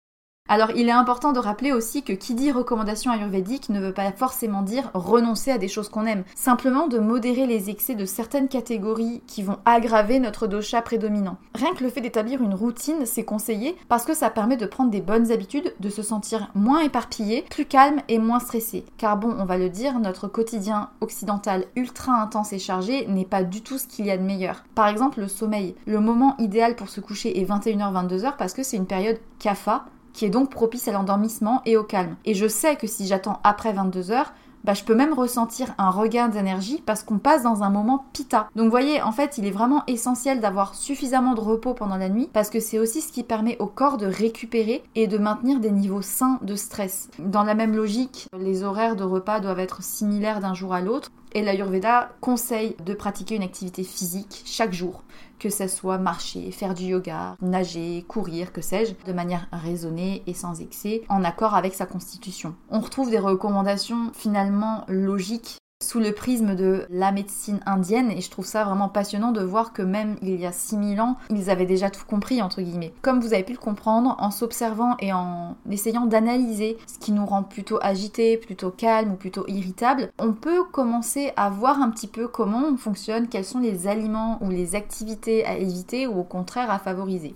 Alors 0.53 0.73
il 0.75 0.89
est 0.89 0.91
important 0.91 1.31
de 1.31 1.39
rappeler 1.39 1.71
aussi 1.71 2.03
que 2.03 2.13
qui 2.13 2.35
dit 2.35 2.51
recommandation 2.51 3.13
ayurvédique 3.13 3.69
ne 3.69 3.79
veut 3.79 3.93
pas 3.93 4.11
forcément 4.11 4.63
dire 4.63 4.91
renoncer 4.95 5.53
à 5.53 5.59
des 5.59 5.69
choses 5.69 5.89
qu'on 5.89 6.07
aime, 6.07 6.25
simplement 6.35 6.89
de 6.89 6.99
modérer 6.99 7.47
les 7.47 7.71
excès 7.71 7.95
de 7.95 8.05
certaines 8.05 8.49
catégories 8.49 9.23
qui 9.29 9.45
vont 9.45 9.59
aggraver 9.65 10.19
notre 10.19 10.49
dosha 10.49 10.83
prédominant. 10.83 11.37
Rien 11.55 11.73
que 11.75 11.85
le 11.85 11.89
fait 11.89 12.01
d'établir 12.01 12.43
une 12.43 12.57
routine, 12.57 13.07
c'est 13.07 13.23
conseillé 13.23 13.77
parce 13.89 14.05
que 14.05 14.13
ça 14.13 14.29
permet 14.29 14.57
de 14.57 14.67
prendre 14.67 14.91
des 14.91 15.01
bonnes 15.01 15.31
habitudes, 15.31 15.73
de 15.79 15.89
se 15.89 16.03
sentir 16.03 16.51
moins 16.57 16.81
éparpillé, 16.81 17.45
plus 17.49 17.67
calme 17.67 18.01
et 18.09 18.19
moins 18.19 18.41
stressé. 18.41 18.85
Car 18.99 19.19
bon, 19.19 19.33
on 19.39 19.45
va 19.45 19.57
le 19.57 19.69
dire, 19.71 20.01
notre 20.01 20.27
quotidien 20.27 20.91
occidental 21.01 21.67
ultra 21.77 22.21
intense 22.21 22.53
et 22.53 22.59
chargé 22.59 23.07
n'est 23.07 23.25
pas 23.25 23.45
du 23.45 23.63
tout 23.63 23.79
ce 23.79 23.87
qu'il 23.87 24.07
y 24.07 24.11
a 24.11 24.19
de 24.19 24.25
meilleur. 24.25 24.65
Par 24.75 24.89
exemple, 24.89 25.21
le 25.21 25.29
sommeil. 25.29 25.77
Le 25.87 26.01
moment 26.01 26.35
idéal 26.39 26.75
pour 26.75 26.89
se 26.89 27.01
coucher 27.01 27.41
est 27.41 27.49
21h-22h 27.49 28.33
parce 28.37 28.53
que 28.53 28.65
c'est 28.65 28.79
une 28.79 28.87
période 28.87 29.21
CAFA, 29.39 29.85
qui 30.21 30.27
est 30.27 30.29
donc 30.29 30.51
propice 30.51 30.87
à 30.87 30.93
l'endormissement 30.93 31.63
et 31.65 31.79
au 31.79 31.83
calme. 31.83 32.15
Et 32.27 32.35
je 32.35 32.47
sais 32.47 32.77
que 32.77 32.87
si 32.87 33.07
j'attends 33.07 33.41
après 33.43 33.73
22 33.73 34.11
heures, 34.11 34.35
bah, 34.65 34.75
je 34.75 34.85
peux 34.85 34.95
même 34.95 35.15
ressentir 35.15 35.69
un 35.79 35.89
regain 35.89 36.29
d'énergie 36.29 36.83
parce 36.85 37.03
qu'on 37.03 37.17
passe 37.17 37.43
dans 37.43 37.63
un 37.63 37.71
moment 37.71 38.05
pita. 38.13 38.51
Donc 38.55 38.67
vous 38.67 38.71
voyez, 38.71 39.01
en 39.01 39.13
fait, 39.13 39.39
il 39.39 39.47
est 39.47 39.51
vraiment 39.51 39.83
essentiel 39.87 40.41
d'avoir 40.41 40.75
suffisamment 40.75 41.33
de 41.33 41.41
repos 41.41 41.73
pendant 41.73 41.97
la 41.97 42.11
nuit 42.11 42.29
parce 42.35 42.51
que 42.51 42.61
c'est 42.61 42.79
aussi 42.79 43.01
ce 43.01 43.13
qui 43.13 43.23
permet 43.23 43.57
au 43.61 43.67
corps 43.67 43.97
de 43.97 44.05
récupérer 44.05 44.83
et 44.95 45.07
de 45.07 45.17
maintenir 45.17 45.59
des 45.59 45.71
niveaux 45.71 46.03
sains 46.03 46.39
de 46.43 46.55
stress. 46.55 47.09
Dans 47.19 47.43
la 47.43 47.55
même 47.55 47.75
logique, 47.75 48.29
les 48.39 48.63
horaires 48.63 48.97
de 48.97 49.05
repas 49.05 49.41
doivent 49.41 49.59
être 49.59 49.83
similaires 49.83 50.41
d'un 50.41 50.53
jour 50.53 50.75
à 50.75 50.83
l'autre 50.83 51.11
et 51.33 51.43
l'Ayurveda 51.43 52.11
conseille 52.21 52.77
de 52.85 52.95
pratiquer 52.95 53.37
une 53.37 53.43
activité 53.43 53.85
physique 53.85 54.43
chaque 54.45 54.73
jour 54.73 55.03
que 55.41 55.51
ce 55.51 55.67
soit 55.67 55.99
marcher, 55.99 56.53
faire 56.53 56.75
du 56.75 56.85
yoga, 56.85 57.35
nager, 57.41 58.05
courir, 58.07 58.53
que 58.53 58.61
sais-je, 58.61 58.93
de 59.07 59.13
manière 59.13 59.49
raisonnée 59.51 60.23
et 60.27 60.35
sans 60.35 60.61
excès, 60.61 61.03
en 61.09 61.25
accord 61.25 61.55
avec 61.55 61.75
sa 61.75 61.87
constitution. 61.87 62.55
On 62.69 62.81
retrouve 62.81 63.11
des 63.11 63.19
recommandations 63.19 64.13
finalement 64.13 64.85
logiques 64.87 65.60
sous 65.91 65.99
le 65.99 66.13
prisme 66.13 66.55
de 66.55 66.87
la 66.89 67.11
médecine 67.11 67.61
indienne 67.67 68.13
et 68.13 68.21
je 68.21 68.31
trouve 68.31 68.47
ça 68.47 68.65
vraiment 68.65 68.89
passionnant 68.89 69.33
de 69.33 69.43
voir 69.43 69.73
que 69.73 69.83
même 69.83 70.17
il 70.23 70.39
y 70.39 70.47
a 70.47 70.53
6000 70.53 71.01
ans, 71.01 71.17
ils 71.31 71.51
avaient 71.51 71.67
déjà 71.67 71.91
tout 71.91 72.05
compris 72.07 72.43
entre 72.43 72.63
guillemets. 72.63 72.93
Comme 73.03 73.21
vous 73.21 73.33
avez 73.33 73.43
pu 73.43 73.53
le 73.53 73.59
comprendre, 73.59 74.15
en 74.21 74.31
s'observant 74.31 74.97
et 75.01 75.13
en 75.13 75.57
essayant 75.69 76.07
d'analyser 76.07 76.79
ce 76.87 76.99
qui 76.99 77.13
nous 77.13 77.27
rend 77.27 77.43
plutôt 77.43 77.79
agité, 77.83 78.37
plutôt 78.37 78.71
calme 78.71 79.13
ou 79.13 79.17
plutôt 79.17 79.45
irritable, 79.49 80.13
on 80.19 80.33
peut 80.33 80.63
commencer 80.65 81.33
à 81.37 81.51
voir 81.51 81.83
un 81.83 81.91
petit 81.91 82.09
peu 82.09 82.29
comment 82.29 82.63
on 82.65 82.77
fonctionne, 82.77 83.29
quels 83.29 83.45
sont 83.45 83.59
les 83.59 83.89
aliments 83.89 84.39
ou 84.43 84.51
les 84.51 84.77
activités 84.77 85.45
à 85.45 85.57
éviter 85.57 86.07
ou 86.07 86.21
au 86.21 86.25
contraire 86.25 86.71
à 86.71 86.79
favoriser. 86.79 87.35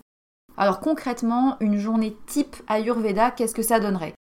Alors 0.56 0.78
concrètement, 0.78 1.56
une 1.58 1.78
journée 1.78 2.16
type 2.26 2.56
Ayurveda, 2.68 3.32
qu'est-ce 3.32 3.54
que 3.54 3.62
ça 3.62 3.80
donnerait? 3.80 4.14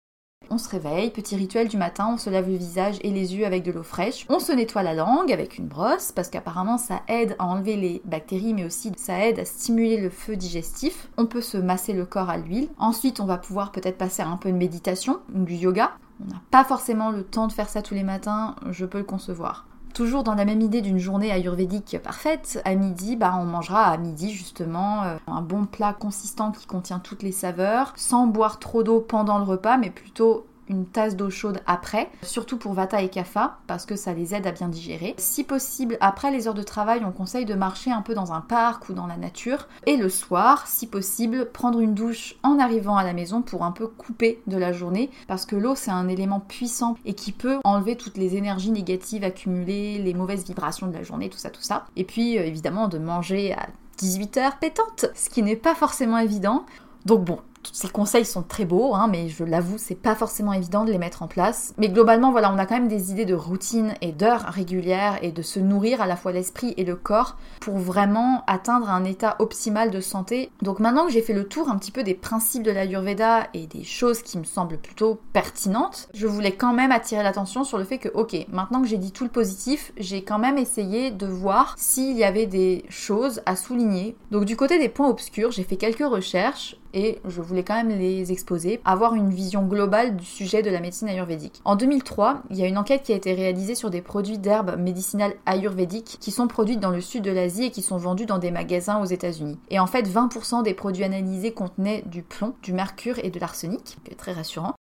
On 0.49 0.57
se 0.57 0.69
réveille, 0.69 1.09
petit 1.09 1.35
rituel 1.35 1.67
du 1.67 1.77
matin, 1.77 2.09
on 2.13 2.17
se 2.17 2.29
lave 2.29 2.49
le 2.49 2.55
visage 2.55 2.97
et 3.01 3.11
les 3.11 3.35
yeux 3.35 3.45
avec 3.45 3.63
de 3.63 3.71
l'eau 3.71 3.83
fraîche. 3.83 4.25
On 4.29 4.39
se 4.39 4.51
nettoie 4.51 4.83
la 4.83 4.93
langue 4.93 5.31
avec 5.31 5.57
une 5.57 5.67
brosse 5.67 6.11
parce 6.11 6.29
qu'apparemment 6.29 6.77
ça 6.77 7.01
aide 7.07 7.35
à 7.39 7.45
enlever 7.45 7.75
les 7.75 8.01
bactéries 8.05 8.53
mais 8.53 8.65
aussi 8.65 8.91
ça 8.97 9.25
aide 9.25 9.39
à 9.39 9.45
stimuler 9.45 9.97
le 9.97 10.09
feu 10.09 10.35
digestif. 10.35 11.09
On 11.17 11.25
peut 11.25 11.41
se 11.41 11.57
masser 11.57 11.93
le 11.93 12.05
corps 12.05 12.29
à 12.29 12.37
l'huile. 12.37 12.69
Ensuite, 12.77 13.19
on 13.19 13.25
va 13.25 13.37
pouvoir 13.37 13.71
peut-être 13.71 13.97
passer 13.97 14.21
un 14.21 14.37
peu 14.37 14.51
de 14.51 14.57
méditation 14.57 15.19
du 15.29 15.55
yoga. 15.55 15.91
On 16.21 16.31
n'a 16.31 16.41
pas 16.51 16.63
forcément 16.63 17.11
le 17.11 17.23
temps 17.23 17.47
de 17.47 17.53
faire 17.53 17.69
ça 17.69 17.81
tous 17.81 17.95
les 17.95 18.03
matins, 18.03 18.55
je 18.69 18.85
peux 18.85 18.99
le 18.99 19.03
concevoir. 19.03 19.65
Toujours 19.93 20.23
dans 20.23 20.33
la 20.33 20.45
même 20.45 20.61
idée 20.61 20.81
d'une 20.81 20.97
journée 20.97 21.31
ayurvédique 21.31 21.97
parfaite, 22.03 22.59
à 22.65 22.73
midi, 22.73 23.15
bah, 23.15 23.37
on 23.39 23.45
mangera 23.45 23.85
à 23.85 23.97
midi 23.97 24.31
justement 24.31 25.03
euh, 25.03 25.17
un 25.27 25.41
bon 25.41 25.65
plat 25.65 25.93
consistant 25.93 26.51
qui 26.51 26.65
contient 26.65 26.97
toutes 26.97 27.21
les 27.21 27.31
saveurs, 27.31 27.93
sans 27.95 28.25
boire 28.25 28.57
trop 28.57 28.81
d'eau 28.81 28.99
pendant 28.99 29.37
le 29.37 29.43
repas, 29.43 29.77
mais 29.77 29.91
plutôt 29.91 30.47
une 30.67 30.85
tasse 30.85 31.15
d'eau 31.15 31.29
chaude 31.29 31.61
après, 31.65 32.09
surtout 32.21 32.57
pour 32.57 32.73
Vata 32.73 33.01
et 33.01 33.09
Kapha, 33.09 33.57
parce 33.67 33.85
que 33.85 33.95
ça 33.95 34.13
les 34.13 34.35
aide 34.35 34.47
à 34.47 34.51
bien 34.51 34.69
digérer. 34.69 35.15
Si 35.17 35.43
possible, 35.43 35.97
après 35.99 36.31
les 36.31 36.47
heures 36.47 36.53
de 36.53 36.63
travail, 36.63 37.03
on 37.05 37.11
conseille 37.11 37.45
de 37.45 37.53
marcher 37.53 37.91
un 37.91 38.01
peu 38.01 38.13
dans 38.13 38.33
un 38.33 38.41
parc 38.41 38.89
ou 38.89 38.93
dans 38.93 39.07
la 39.07 39.17
nature. 39.17 39.67
Et 39.85 39.97
le 39.97 40.09
soir, 40.09 40.67
si 40.67 40.87
possible, 40.87 41.49
prendre 41.51 41.79
une 41.79 41.93
douche 41.93 42.35
en 42.43 42.59
arrivant 42.59 42.97
à 42.97 43.03
la 43.03 43.13
maison 43.13 43.41
pour 43.41 43.63
un 43.63 43.71
peu 43.71 43.87
couper 43.87 44.41
de 44.47 44.57
la 44.57 44.73
journée, 44.73 45.09
parce 45.27 45.45
que 45.45 45.55
l'eau 45.55 45.75
c'est 45.75 45.91
un 45.91 46.07
élément 46.07 46.39
puissant 46.39 46.95
et 47.05 47.13
qui 47.13 47.31
peut 47.31 47.59
enlever 47.63 47.95
toutes 47.95 48.17
les 48.17 48.35
énergies 48.35 48.71
négatives 48.71 49.23
accumulées, 49.23 49.99
les 49.99 50.13
mauvaises 50.13 50.45
vibrations 50.45 50.87
de 50.87 50.93
la 50.93 51.03
journée, 51.03 51.29
tout 51.29 51.37
ça, 51.37 51.49
tout 51.49 51.61
ça. 51.61 51.85
Et 51.95 52.03
puis 52.03 52.37
euh, 52.37 52.45
évidemment 52.45 52.87
de 52.87 52.97
manger 52.97 53.53
à 53.53 53.67
18h 53.99 54.59
pétante, 54.59 55.05
ce 55.15 55.29
qui 55.29 55.43
n'est 55.43 55.55
pas 55.55 55.75
forcément 55.75 56.17
évident. 56.17 56.65
Donc 57.05 57.25
bon, 57.25 57.39
ces 57.71 57.89
conseils 57.89 58.25
sont 58.25 58.43
très 58.43 58.65
beaux, 58.65 58.95
hein, 58.95 59.07
mais 59.09 59.29
je 59.29 59.43
l'avoue, 59.43 59.77
c'est 59.77 59.95
pas 59.95 60.15
forcément 60.15 60.53
évident 60.53 60.83
de 60.83 60.91
les 60.91 60.97
mettre 60.97 61.23
en 61.23 61.27
place. 61.27 61.73
Mais 61.77 61.89
globalement, 61.89 62.31
voilà, 62.31 62.51
on 62.51 62.57
a 62.57 62.65
quand 62.65 62.75
même 62.75 62.87
des 62.87 63.11
idées 63.11 63.25
de 63.25 63.33
routine 63.33 63.93
et 64.01 64.11
d'heures 64.11 64.45
régulières 64.47 65.19
et 65.21 65.31
de 65.31 65.41
se 65.41 65.59
nourrir 65.59 66.01
à 66.01 66.07
la 66.07 66.15
fois 66.15 66.31
l'esprit 66.31 66.73
et 66.77 66.83
le 66.83 66.95
corps 66.95 67.37
pour 67.59 67.77
vraiment 67.77 68.43
atteindre 68.47 68.89
un 68.89 69.03
état 69.03 69.35
optimal 69.39 69.91
de 69.91 70.01
santé. 70.01 70.51
Donc 70.61 70.79
maintenant 70.79 71.05
que 71.05 71.11
j'ai 71.11 71.21
fait 71.21 71.33
le 71.33 71.47
tour 71.47 71.69
un 71.69 71.77
petit 71.77 71.91
peu 71.91 72.03
des 72.03 72.13
principes 72.13 72.63
de 72.63 72.71
l'Ayurveda 72.71 73.47
et 73.53 73.67
des 73.67 73.83
choses 73.83 74.21
qui 74.21 74.37
me 74.37 74.43
semblent 74.43 74.77
plutôt 74.77 75.19
pertinentes, 75.33 76.09
je 76.13 76.27
voulais 76.27 76.53
quand 76.53 76.73
même 76.73 76.91
attirer 76.91 77.23
l'attention 77.23 77.63
sur 77.63 77.77
le 77.77 77.83
fait 77.83 77.97
que, 77.97 78.09
ok, 78.09 78.35
maintenant 78.51 78.81
que 78.81 78.87
j'ai 78.87 78.97
dit 78.97 79.11
tout 79.11 79.23
le 79.23 79.29
positif, 79.29 79.93
j'ai 79.97 80.23
quand 80.23 80.39
même 80.39 80.57
essayé 80.57 81.11
de 81.11 81.27
voir 81.27 81.75
s'il 81.77 82.17
y 82.17 82.23
avait 82.23 82.47
des 82.47 82.85
choses 82.89 83.41
à 83.45 83.55
souligner. 83.55 84.15
Donc 84.31 84.45
du 84.45 84.55
côté 84.55 84.79
des 84.79 84.89
points 84.89 85.09
obscurs, 85.09 85.51
j'ai 85.51 85.63
fait 85.63 85.77
quelques 85.77 86.07
recherches 86.07 86.77
et 86.93 87.19
je 87.25 87.41
voulais 87.41 87.63
quand 87.63 87.75
même 87.75 87.97
les 87.97 88.31
exposer, 88.31 88.81
avoir 88.85 89.15
une 89.15 89.29
vision 89.29 89.63
globale 89.63 90.15
du 90.15 90.25
sujet 90.25 90.61
de 90.61 90.69
la 90.69 90.79
médecine 90.79 91.09
ayurvédique. 91.09 91.61
En 91.65 91.75
2003, 91.75 92.43
il 92.49 92.57
y 92.57 92.63
a 92.63 92.67
une 92.67 92.77
enquête 92.77 93.03
qui 93.03 93.13
a 93.13 93.15
été 93.15 93.33
réalisée 93.33 93.75
sur 93.75 93.89
des 93.89 94.01
produits 94.01 94.37
d'herbes 94.37 94.77
médicinales 94.77 95.35
ayurvédiques 95.45 96.17
qui 96.19 96.31
sont 96.31 96.47
produites 96.47 96.79
dans 96.79 96.91
le 96.91 97.01
sud 97.01 97.23
de 97.23 97.31
l'Asie 97.31 97.65
et 97.65 97.71
qui 97.71 97.81
sont 97.81 97.97
vendus 97.97 98.25
dans 98.25 98.39
des 98.39 98.51
magasins 98.51 99.01
aux 99.01 99.05
États-Unis. 99.05 99.57
Et 99.69 99.79
en 99.79 99.87
fait, 99.87 100.07
20% 100.07 100.63
des 100.63 100.73
produits 100.73 101.03
analysés 101.03 101.51
contenaient 101.51 102.03
du 102.05 102.23
plomb, 102.23 102.53
du 102.61 102.73
mercure 102.73 103.19
et 103.23 103.29
de 103.29 103.39
l'arsenic, 103.39 103.97
très 104.17 104.33
rassurant. 104.33 104.73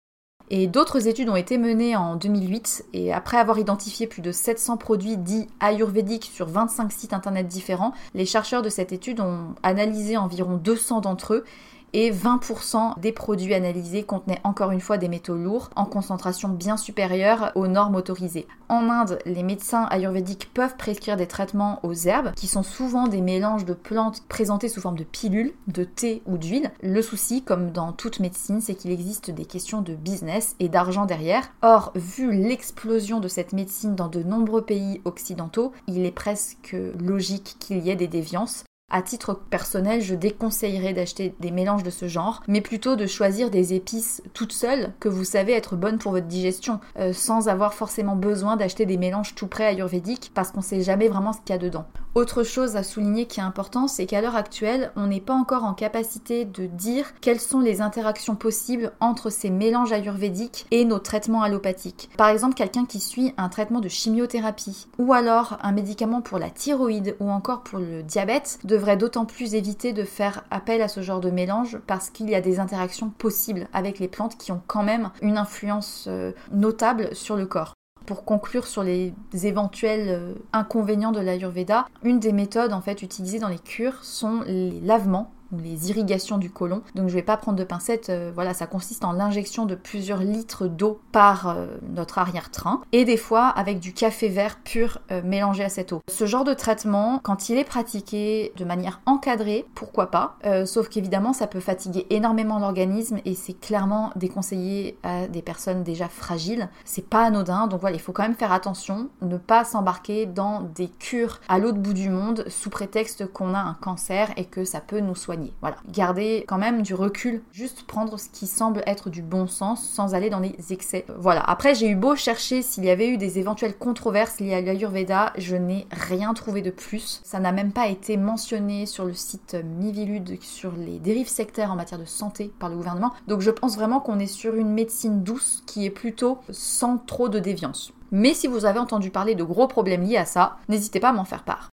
Et 0.52 0.66
d'autres 0.66 1.06
études 1.06 1.28
ont 1.28 1.36
été 1.36 1.58
menées 1.58 1.94
en 1.94 2.16
2008 2.16 2.86
et 2.92 3.12
après 3.12 3.36
avoir 3.36 3.60
identifié 3.60 4.08
plus 4.08 4.20
de 4.20 4.32
700 4.32 4.78
produits 4.78 5.16
dits 5.16 5.46
ayurvédiques 5.60 6.28
sur 6.34 6.48
25 6.48 6.90
sites 6.90 7.12
internet 7.12 7.46
différents, 7.46 7.92
les 8.14 8.26
chercheurs 8.26 8.62
de 8.62 8.68
cette 8.68 8.90
étude 8.90 9.20
ont 9.20 9.54
analysé 9.62 10.16
environ 10.16 10.56
200 10.56 11.02
d'entre 11.02 11.34
eux 11.34 11.44
et 11.92 12.11
20% 12.11 12.98
des 13.00 13.12
produits 13.12 13.55
analysés 13.55 14.03
contenaient 14.03 14.40
encore 14.44 14.70
une 14.70 14.81
fois 14.81 14.98
des 14.98 15.09
métaux 15.09 15.37
lourds 15.37 15.70
en 15.76 15.85
concentration 15.85 16.48
bien 16.48 16.76
supérieure 16.76 17.53
aux 17.55 17.68
normes 17.68 17.96
autorisées. 17.96 18.46
En 18.68 18.88
Inde, 18.88 19.18
les 19.26 19.42
médecins 19.42 19.87
ayurvédiques 19.90 20.53
peuvent 20.55 20.76
prescrire 20.76 21.16
des 21.16 21.26
traitements 21.26 21.81
aux 21.83 21.92
herbes 21.92 22.33
qui 22.37 22.46
sont 22.46 22.62
souvent 22.62 23.09
des 23.09 23.20
mélanges 23.20 23.64
de 23.64 23.74
plantes 23.74 24.22
présentées 24.29 24.68
sous 24.68 24.81
forme 24.81 24.98
de 24.98 25.05
pilules, 25.05 25.53
de 25.66 25.85
thé 25.85 26.22
ou 26.26 26.38
d'huile. 26.38 26.70
Le 26.83 27.03
souci, 27.03 27.42
comme 27.42 27.72
dans 27.72 27.92
toute 27.92 28.20
médecine, 28.20 28.61
c'est 28.61 28.74
qu'il 28.74 28.92
existe 28.92 29.31
des 29.31 29.44
questions 29.44 29.83
de 29.83 29.94
business 29.94 30.55
et 30.61 30.68
d'argent 30.68 31.07
derrière. 31.07 31.50
Or, 31.62 31.92
vu 31.96 32.33
l'explosion 32.33 33.20
de 33.20 33.29
cette 33.29 33.53
médecine 33.53 33.96
dans 33.96 34.09
de 34.09 34.22
nombreux 34.22 34.62
pays 34.62 35.00
occidentaux, 35.05 35.72
il 35.88 36.07
est 36.07 36.11
presque 36.11 36.76
logique 36.98 37.57
qu'il 37.59 37.79
y 37.79 37.90
ait 37.90 37.96
des 37.96 38.09
déviances 38.09 38.64
à 38.90 39.03
titre 39.03 39.35
personnel, 39.35 40.00
je 40.00 40.14
déconseillerais 40.14 40.92
d'acheter 40.92 41.35
des 41.40 41.50
mélanges 41.50 41.83
de 41.83 41.90
ce 41.90 42.09
genre, 42.09 42.42
mais 42.48 42.61
plutôt 42.61 42.96
de 42.96 43.07
choisir 43.07 43.50
des 43.50 43.74
épices 43.74 44.22
toutes 44.35 44.53
seules 44.53 44.92
que 45.00 45.09
vous 45.09 45.24
savez 45.24 45.53
être 45.53 45.76
bonnes 45.76 45.98
pour 45.98 46.12
votre 46.12 46.26
digestion, 46.26 46.81
euh, 46.98 47.12
sans 47.12 47.48
avoir 47.48 47.74
forcément 47.74 48.16
besoin 48.16 48.57
d'acheter 48.57 48.87
des 48.87 48.96
mélanges 48.96 49.35
tout 49.35 49.46
prêts 49.46 49.66
ayurvédiques 49.66 50.33
parce 50.35 50.50
qu'on 50.50 50.62
sait 50.62 50.83
jamais 50.83 51.09
vraiment 51.09 51.33
ce 51.33 51.38
qu'il 51.38 51.50
y 51.50 51.59
a 51.59 51.59
dedans. 51.59 51.87
Autre 52.16 52.42
chose 52.42 52.74
à 52.74 52.82
souligner 52.82 53.26
qui 53.26 53.38
est 53.38 53.44
important, 53.44 53.86
c'est 53.86 54.04
qu'à 54.04 54.20
l'heure 54.20 54.34
actuelle, 54.34 54.90
on 54.96 55.06
n'est 55.06 55.20
pas 55.20 55.32
encore 55.32 55.62
en 55.62 55.74
capacité 55.74 56.44
de 56.44 56.66
dire 56.66 57.12
quelles 57.20 57.38
sont 57.38 57.60
les 57.60 57.82
interactions 57.82 58.34
possibles 58.34 58.90
entre 58.98 59.30
ces 59.30 59.48
mélanges 59.48 59.92
ayurvédiques 59.92 60.66
et 60.72 60.84
nos 60.84 60.98
traitements 60.98 61.42
allopathiques. 61.42 62.10
Par 62.16 62.26
exemple, 62.26 62.54
quelqu'un 62.54 62.84
qui 62.84 62.98
suit 62.98 63.32
un 63.36 63.48
traitement 63.48 63.78
de 63.78 63.88
chimiothérapie, 63.88 64.88
ou 64.98 65.12
alors 65.12 65.56
un 65.62 65.70
médicament 65.70 66.20
pour 66.20 66.40
la 66.40 66.50
thyroïde, 66.50 67.14
ou 67.20 67.30
encore 67.30 67.62
pour 67.62 67.78
le 67.78 68.02
diabète, 68.02 68.58
devrait 68.64 68.96
d'autant 68.96 69.24
plus 69.24 69.54
éviter 69.54 69.92
de 69.92 70.02
faire 70.02 70.42
appel 70.50 70.82
à 70.82 70.88
ce 70.88 71.02
genre 71.02 71.20
de 71.20 71.30
mélange 71.30 71.78
parce 71.86 72.10
qu'il 72.10 72.28
y 72.28 72.34
a 72.34 72.40
des 72.40 72.58
interactions 72.58 73.10
possibles 73.10 73.68
avec 73.72 74.00
les 74.00 74.08
plantes 74.08 74.36
qui 74.36 74.50
ont 74.50 74.62
quand 74.66 74.82
même 74.82 75.10
une 75.22 75.38
influence 75.38 76.06
euh, 76.08 76.32
notable 76.50 77.14
sur 77.14 77.36
le 77.36 77.46
corps 77.46 77.74
pour 78.10 78.24
conclure 78.24 78.66
sur 78.66 78.82
les 78.82 79.14
éventuels 79.44 80.08
euh, 80.08 80.34
inconvénients 80.52 81.12
de 81.12 81.20
l'Ayurveda, 81.20 81.86
une 82.02 82.18
des 82.18 82.32
méthodes 82.32 82.72
en 82.72 82.80
fait 82.80 83.02
utilisées 83.02 83.38
dans 83.38 83.46
les 83.46 83.60
cures 83.60 84.02
sont 84.02 84.40
les 84.48 84.80
lavements 84.80 85.30
les 85.52 85.90
irrigations 85.90 86.38
du 86.38 86.50
côlon. 86.50 86.82
Donc 86.94 87.08
je 87.08 87.14
vais 87.14 87.22
pas 87.22 87.36
prendre 87.36 87.58
de 87.58 87.64
pincettes, 87.64 88.10
euh, 88.10 88.30
voilà, 88.34 88.54
ça 88.54 88.66
consiste 88.66 89.04
en 89.04 89.12
l'injection 89.12 89.66
de 89.66 89.74
plusieurs 89.74 90.20
litres 90.20 90.66
d'eau 90.66 91.00
par 91.12 91.48
euh, 91.48 91.66
notre 91.88 92.18
arrière-train 92.18 92.80
et 92.92 93.04
des 93.04 93.16
fois 93.16 93.48
avec 93.48 93.80
du 93.80 93.92
café 93.92 94.28
vert 94.28 94.58
pur 94.62 94.98
euh, 95.10 95.22
mélangé 95.24 95.64
à 95.64 95.68
cette 95.68 95.92
eau. 95.92 96.00
Ce 96.08 96.26
genre 96.26 96.44
de 96.44 96.54
traitement, 96.54 97.20
quand 97.22 97.48
il 97.48 97.58
est 97.58 97.64
pratiqué 97.64 98.52
de 98.56 98.64
manière 98.64 99.00
encadrée, 99.06 99.66
pourquoi 99.74 100.10
pas, 100.10 100.36
sauf 100.64 100.88
qu'évidemment 100.88 101.32
ça 101.32 101.46
peut 101.46 101.60
fatiguer 101.60 102.06
énormément 102.10 102.58
l'organisme 102.58 103.18
et 103.24 103.34
c'est 103.34 103.54
clairement 103.54 104.10
déconseillé 104.16 104.98
à 105.02 105.26
des 105.26 105.42
personnes 105.42 105.82
déjà 105.82 106.08
fragiles. 106.08 106.68
C'est 106.84 107.06
pas 107.06 107.24
anodin, 107.24 107.66
donc 107.66 107.80
voilà, 107.80 107.96
il 107.96 108.00
faut 108.00 108.12
quand 108.12 108.22
même 108.22 108.34
faire 108.34 108.52
attention, 108.52 109.08
ne 109.22 109.36
pas 109.36 109.64
s'embarquer 109.64 110.26
dans 110.26 110.62
des 110.62 110.88
cures 110.88 111.40
à 111.48 111.58
l'autre 111.58 111.78
bout 111.78 111.92
du 111.92 112.10
monde 112.10 112.44
sous 112.48 112.70
prétexte 112.70 113.26
qu'on 113.32 113.54
a 113.54 113.60
un 113.60 113.74
cancer 113.74 114.30
et 114.36 114.44
que 114.44 114.64
ça 114.64 114.80
peut 114.80 115.00
nous 115.00 115.14
soigner. 115.14 115.39
Voilà. 115.61 115.76
Garder 115.88 116.44
quand 116.46 116.59
même 116.59 116.83
du 116.83 116.94
recul, 116.94 117.42
juste 117.53 117.85
prendre 117.87 118.18
ce 118.18 118.29
qui 118.29 118.46
semble 118.46 118.83
être 118.87 119.11
du 119.11 119.22
bon 119.22 119.46
sens 119.46 119.87
sans 119.87 120.14
aller 120.14 120.31
dans 120.31 120.40
les 120.40 120.55
excès. 120.70 121.05
Voilà. 121.18 121.42
Après, 121.42 121.74
j'ai 121.74 121.88
eu 121.88 121.96
beau 121.96 122.16
chercher 122.16 122.62
s'il 122.62 122.85
y 122.85 122.90
avait 122.90 123.09
eu 123.09 123.16
des 123.16 123.38
éventuelles 123.38 123.76
controverses 123.76 124.40
liées 124.40 124.55
à 124.55 124.61
l'Ayurveda, 124.61 125.33
je 125.38 125.57
n'ai 125.57 125.87
rien 125.90 126.35
trouvé 126.35 126.62
de 126.62 126.70
plus. 126.70 127.20
Ça 127.24 127.40
n'a 127.40 127.53
même 127.53 127.72
pas 127.72 127.88
été 127.88 128.16
mentionné 128.16 128.87
sur 128.87 129.05
le 129.05 129.14
site 129.14 129.57
Mivilude 129.79 130.42
sur 130.42 130.72
les 130.72 130.98
dérives 130.98 131.29
sectaires 131.29 131.72
en 131.72 131.76
matière 131.76 132.00
de 132.00 132.05
santé 132.05 132.53
par 132.59 132.68
le 132.68 132.76
gouvernement. 132.76 133.12
Donc 133.26 133.40
je 133.40 133.50
pense 133.50 133.76
vraiment 133.76 134.00
qu'on 134.00 134.18
est 134.18 134.26
sur 134.26 134.55
une 134.55 134.72
médecine 134.72 135.22
douce 135.22 135.62
qui 135.66 135.85
est 135.85 135.90
plutôt 135.90 136.38
sans 136.50 136.98
trop 136.98 137.29
de 137.29 137.38
déviance. 137.38 137.92
Mais 138.12 138.35
si 138.35 138.48
vous 138.48 138.64
avez 138.64 138.79
entendu 138.79 139.11
parler 139.11 139.35
de 139.35 139.44
gros 139.44 139.68
problèmes 139.68 140.03
liés 140.03 140.16
à 140.16 140.24
ça, 140.24 140.57
n'hésitez 140.68 141.00
pas 141.00 141.11
à 141.11 141.12
m'en 141.12 141.24
faire 141.24 141.44
part. 141.44 141.70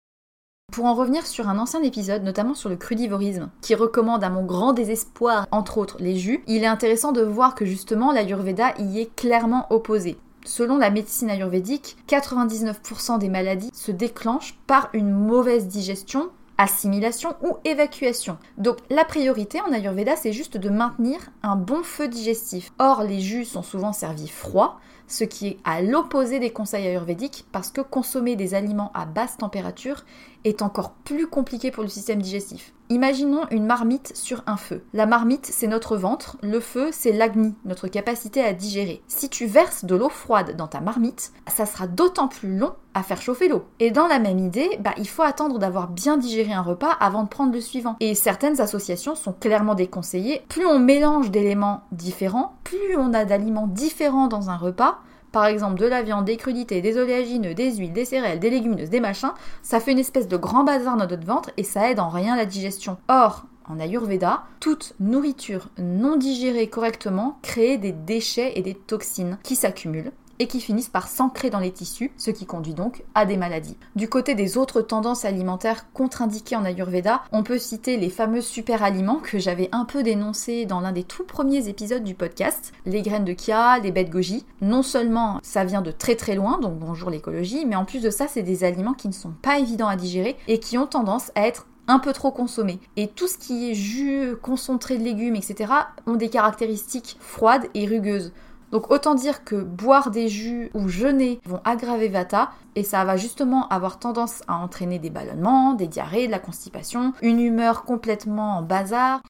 Pour 0.73 0.85
en 0.85 0.93
revenir 0.93 1.25
sur 1.25 1.47
un 1.47 1.59
ancien 1.59 1.81
épisode, 1.81 2.23
notamment 2.23 2.53
sur 2.53 2.69
le 2.69 2.75
crudivorisme, 2.75 3.49
qui 3.61 3.73
recommande 3.73 4.23
à 4.23 4.29
mon 4.29 4.43
grand 4.43 4.73
désespoir, 4.73 5.47
entre 5.49 5.77
autres, 5.77 5.95
les 5.99 6.17
jus, 6.17 6.43
il 6.45 6.61
est 6.61 6.67
intéressant 6.67 7.13
de 7.13 7.21
voir 7.21 7.55
que 7.55 7.65
justement 7.65 8.11
l'Ayurveda 8.11 8.73
y 8.77 8.99
est 8.99 9.15
clairement 9.15 9.65
opposé. 9.69 10.17
Selon 10.45 10.77
la 10.77 10.89
médecine 10.89 11.29
ayurvédique, 11.29 11.97
99% 12.09 13.17
des 13.17 13.29
maladies 13.29 13.71
se 13.73 13.91
déclenchent 13.91 14.59
par 14.67 14.89
une 14.93 15.09
mauvaise 15.09 15.67
digestion 15.67 16.29
assimilation 16.57 17.35
ou 17.41 17.57
évacuation. 17.65 18.37
Donc 18.57 18.77
la 18.89 19.05
priorité 19.05 19.61
en 19.61 19.71
Ayurveda, 19.71 20.15
c'est 20.15 20.33
juste 20.33 20.57
de 20.57 20.69
maintenir 20.69 21.19
un 21.43 21.55
bon 21.55 21.83
feu 21.83 22.07
digestif. 22.07 22.71
Or, 22.79 23.03
les 23.03 23.19
jus 23.19 23.45
sont 23.45 23.63
souvent 23.63 23.93
servis 23.93 24.27
froids, 24.27 24.79
ce 25.07 25.23
qui 25.23 25.47
est 25.47 25.57
à 25.63 25.81
l'opposé 25.81 26.39
des 26.39 26.51
conseils 26.51 26.87
ayurvédiques 26.87 27.45
parce 27.51 27.71
que 27.71 27.81
consommer 27.81 28.35
des 28.35 28.53
aliments 28.53 28.91
à 28.93 29.05
basse 29.05 29.37
température 29.37 30.05
est 30.43 30.61
encore 30.61 30.91
plus 30.91 31.27
compliqué 31.27 31.71
pour 31.71 31.83
le 31.83 31.89
système 31.89 32.21
digestif. 32.21 32.73
Imaginons 32.89 33.41
une 33.51 33.65
marmite 33.65 34.15
sur 34.15 34.43
un 34.47 34.55
feu. 34.55 34.81
La 34.93 35.05
marmite, 35.05 35.45
c'est 35.45 35.67
notre 35.67 35.97
ventre, 35.97 36.37
le 36.41 36.61
feu, 36.61 36.87
c'est 36.93 37.11
l'agni, 37.11 37.53
notre 37.65 37.89
capacité 37.89 38.41
à 38.41 38.53
digérer. 38.53 39.01
Si 39.07 39.27
tu 39.27 39.45
verses 39.45 39.83
de 39.83 39.93
l'eau 39.93 40.07
froide 40.07 40.55
dans 40.55 40.67
ta 40.67 40.79
marmite, 40.79 41.33
ça 41.47 41.65
sera 41.65 41.85
d'autant 41.85 42.29
plus 42.29 42.57
long 42.57 42.71
à 42.93 43.03
faire 43.03 43.21
chauffer 43.21 43.49
l'eau. 43.49 43.65
Et 43.81 43.91
dans 43.91 44.07
la 44.07 44.19
même 44.19 44.39
idée, 44.39 44.69
bah, 44.79 44.93
il 44.97 45.07
faut 45.07 45.21
attendre 45.21 45.59
d'avoir 45.59 45.89
bien 45.89 46.15
digéré 46.15 46.53
un 46.53 46.61
repas 46.61 46.91
avant 47.01 47.23
de 47.23 47.27
prendre 47.27 47.51
le 47.51 47.59
suivant. 47.59 47.97
Et 47.99 48.15
certaines 48.15 48.61
associations 48.61 49.15
sont 49.15 49.33
clairement 49.33 49.75
déconseillées. 49.75 50.43
Plus 50.47 50.65
on 50.65 50.79
mélange 50.79 51.29
d'éléments 51.29 51.81
différents, 51.91 52.55
plus 52.63 52.95
on 52.97 53.13
a 53.13 53.25
d'aliments 53.25 53.67
différents 53.67 54.27
dans 54.27 54.49
un 54.49 54.55
repas, 54.55 54.99
par 55.31 55.45
exemple 55.45 55.79
de 55.79 55.85
la 55.85 56.01
viande, 56.01 56.25
des 56.25 56.37
crudités, 56.37 56.81
des 56.81 56.97
oléagineux, 56.97 57.53
des 57.53 57.75
huiles, 57.75 57.93
des 57.93 58.05
céréales, 58.05 58.39
des 58.39 58.49
légumineuses, 58.49 58.89
des 58.89 58.99
machins, 58.99 59.33
ça 59.61 59.79
fait 59.79 59.91
une 59.91 59.99
espèce 59.99 60.27
de 60.27 60.37
grand 60.37 60.63
bazar 60.63 60.97
dans 60.97 61.07
notre 61.07 61.25
ventre 61.25 61.51
et 61.57 61.63
ça 61.63 61.89
aide 61.89 61.99
en 61.99 62.09
rien 62.09 62.35
la 62.35 62.45
digestion. 62.45 62.97
Or, 63.07 63.45
en 63.65 63.79
Ayurveda, 63.79 64.43
toute 64.59 64.93
nourriture 64.99 65.67
non 65.77 66.15
digérée 66.15 66.69
correctement 66.69 67.37
crée 67.41 67.77
des 67.77 67.91
déchets 67.91 68.53
et 68.55 68.61
des 68.61 68.75
toxines 68.75 69.37
qui 69.43 69.55
s'accumulent 69.55 70.11
et 70.39 70.47
qui 70.47 70.61
finissent 70.61 70.89
par 70.89 71.07
s'ancrer 71.07 71.49
dans 71.49 71.59
les 71.59 71.71
tissus, 71.71 72.11
ce 72.17 72.31
qui 72.31 72.45
conduit 72.45 72.73
donc 72.73 73.03
à 73.15 73.25
des 73.25 73.37
maladies. 73.37 73.77
Du 73.95 74.09
côté 74.09 74.35
des 74.35 74.57
autres 74.57 74.81
tendances 74.81 75.25
alimentaires 75.25 75.91
contre-indiquées 75.93 76.55
en 76.55 76.65
Ayurveda, 76.65 77.23
on 77.31 77.43
peut 77.43 77.59
citer 77.59 77.97
les 77.97 78.09
fameux 78.09 78.41
super 78.41 78.83
aliments 78.83 79.19
que 79.19 79.39
j'avais 79.39 79.69
un 79.71 79.85
peu 79.85 80.03
dénoncés 80.03 80.65
dans 80.65 80.79
l'un 80.79 80.91
des 80.91 81.03
tout 81.03 81.23
premiers 81.23 81.67
épisodes 81.67 82.03
du 82.03 82.15
podcast, 82.15 82.71
les 82.85 83.01
graines 83.01 83.25
de 83.25 83.33
kia, 83.33 83.79
les 83.79 83.91
de 83.91 84.09
goji. 84.09 84.45
Non 84.61 84.83
seulement 84.83 85.39
ça 85.43 85.65
vient 85.65 85.81
de 85.81 85.91
très 85.91 86.15
très 86.15 86.35
loin, 86.35 86.59
donc 86.59 86.77
bonjour 86.77 87.09
l'écologie, 87.09 87.65
mais 87.65 87.75
en 87.75 87.85
plus 87.85 88.01
de 88.01 88.09
ça, 88.09 88.27
c'est 88.27 88.43
des 88.43 88.63
aliments 88.63 88.93
qui 88.93 89.07
ne 89.07 89.13
sont 89.13 89.33
pas 89.41 89.59
évidents 89.59 89.87
à 89.87 89.95
digérer 89.95 90.37
et 90.47 90.59
qui 90.59 90.77
ont 90.77 90.87
tendance 90.87 91.31
à 91.35 91.47
être 91.47 91.65
un 91.87 91.99
peu 91.99 92.13
trop 92.13 92.31
consommés. 92.31 92.79
Et 92.97 93.07
tout 93.07 93.27
ce 93.27 93.37
qui 93.37 93.71
est 93.71 93.73
jus, 93.73 94.35
concentré 94.41 94.97
de 94.97 95.03
légumes, 95.03 95.35
etc., 95.35 95.71
ont 96.05 96.15
des 96.15 96.29
caractéristiques 96.29 97.17
froides 97.19 97.67
et 97.73 97.85
rugueuses. 97.85 98.33
Donc 98.71 98.91
autant 98.91 99.15
dire 99.15 99.43
que 99.43 99.55
boire 99.55 100.11
des 100.11 100.27
jus 100.27 100.69
ou 100.73 100.89
jeûner 100.89 101.39
vont 101.45 101.61
aggraver 101.63 102.09
Vata 102.09 102.51
et 102.75 102.83
ça 102.83 103.03
va 103.05 103.15
justement 103.15 103.67
avoir 103.69 103.99
tendance 103.99 104.43
à 104.47 104.55
entraîner 104.55 104.99
des 104.99 105.09
ballonnements, 105.09 105.73
des 105.73 105.87
diarrhées, 105.87 106.27
de 106.27 106.31
la 106.31 106.39
constipation, 106.39 107.13
une 107.21 107.39
humeur 107.39 107.85
complètement 107.85 108.57
en 108.57 108.61
bazar. 108.61 109.21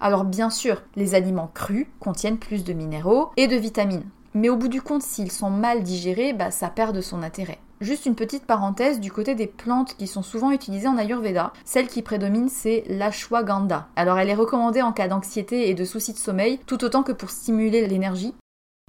Alors 0.00 0.24
bien 0.24 0.50
sûr, 0.50 0.82
les 0.96 1.14
aliments 1.14 1.50
crus 1.52 1.86
contiennent 1.98 2.38
plus 2.38 2.64
de 2.64 2.72
minéraux 2.72 3.30
et 3.36 3.46
de 3.46 3.56
vitamines. 3.56 4.04
Mais 4.34 4.48
au 4.48 4.56
bout 4.56 4.68
du 4.68 4.82
compte, 4.82 5.02
s'ils 5.02 5.30
sont 5.30 5.50
mal 5.50 5.84
digérés, 5.84 6.32
bah, 6.32 6.50
ça 6.50 6.68
perd 6.68 6.94
de 6.94 7.00
son 7.00 7.22
intérêt. 7.22 7.60
Juste 7.80 8.06
une 8.06 8.16
petite 8.16 8.46
parenthèse 8.46 8.98
du 8.98 9.12
côté 9.12 9.34
des 9.34 9.46
plantes 9.46 9.96
qui 9.96 10.06
sont 10.06 10.22
souvent 10.22 10.50
utilisées 10.50 10.88
en 10.88 10.98
Ayurveda. 10.98 11.52
Celle 11.64 11.86
qui 11.86 12.02
prédomine, 12.02 12.48
c'est 12.48 12.84
l'ashwagandha. 12.88 13.88
Alors 13.94 14.18
elle 14.18 14.30
est 14.30 14.34
recommandée 14.34 14.82
en 14.82 14.92
cas 14.92 15.08
d'anxiété 15.08 15.68
et 15.68 15.74
de 15.74 15.84
soucis 15.84 16.12
de 16.12 16.18
sommeil, 16.18 16.58
tout 16.66 16.84
autant 16.84 17.02
que 17.02 17.12
pour 17.12 17.30
stimuler 17.30 17.86
l'énergie 17.86 18.34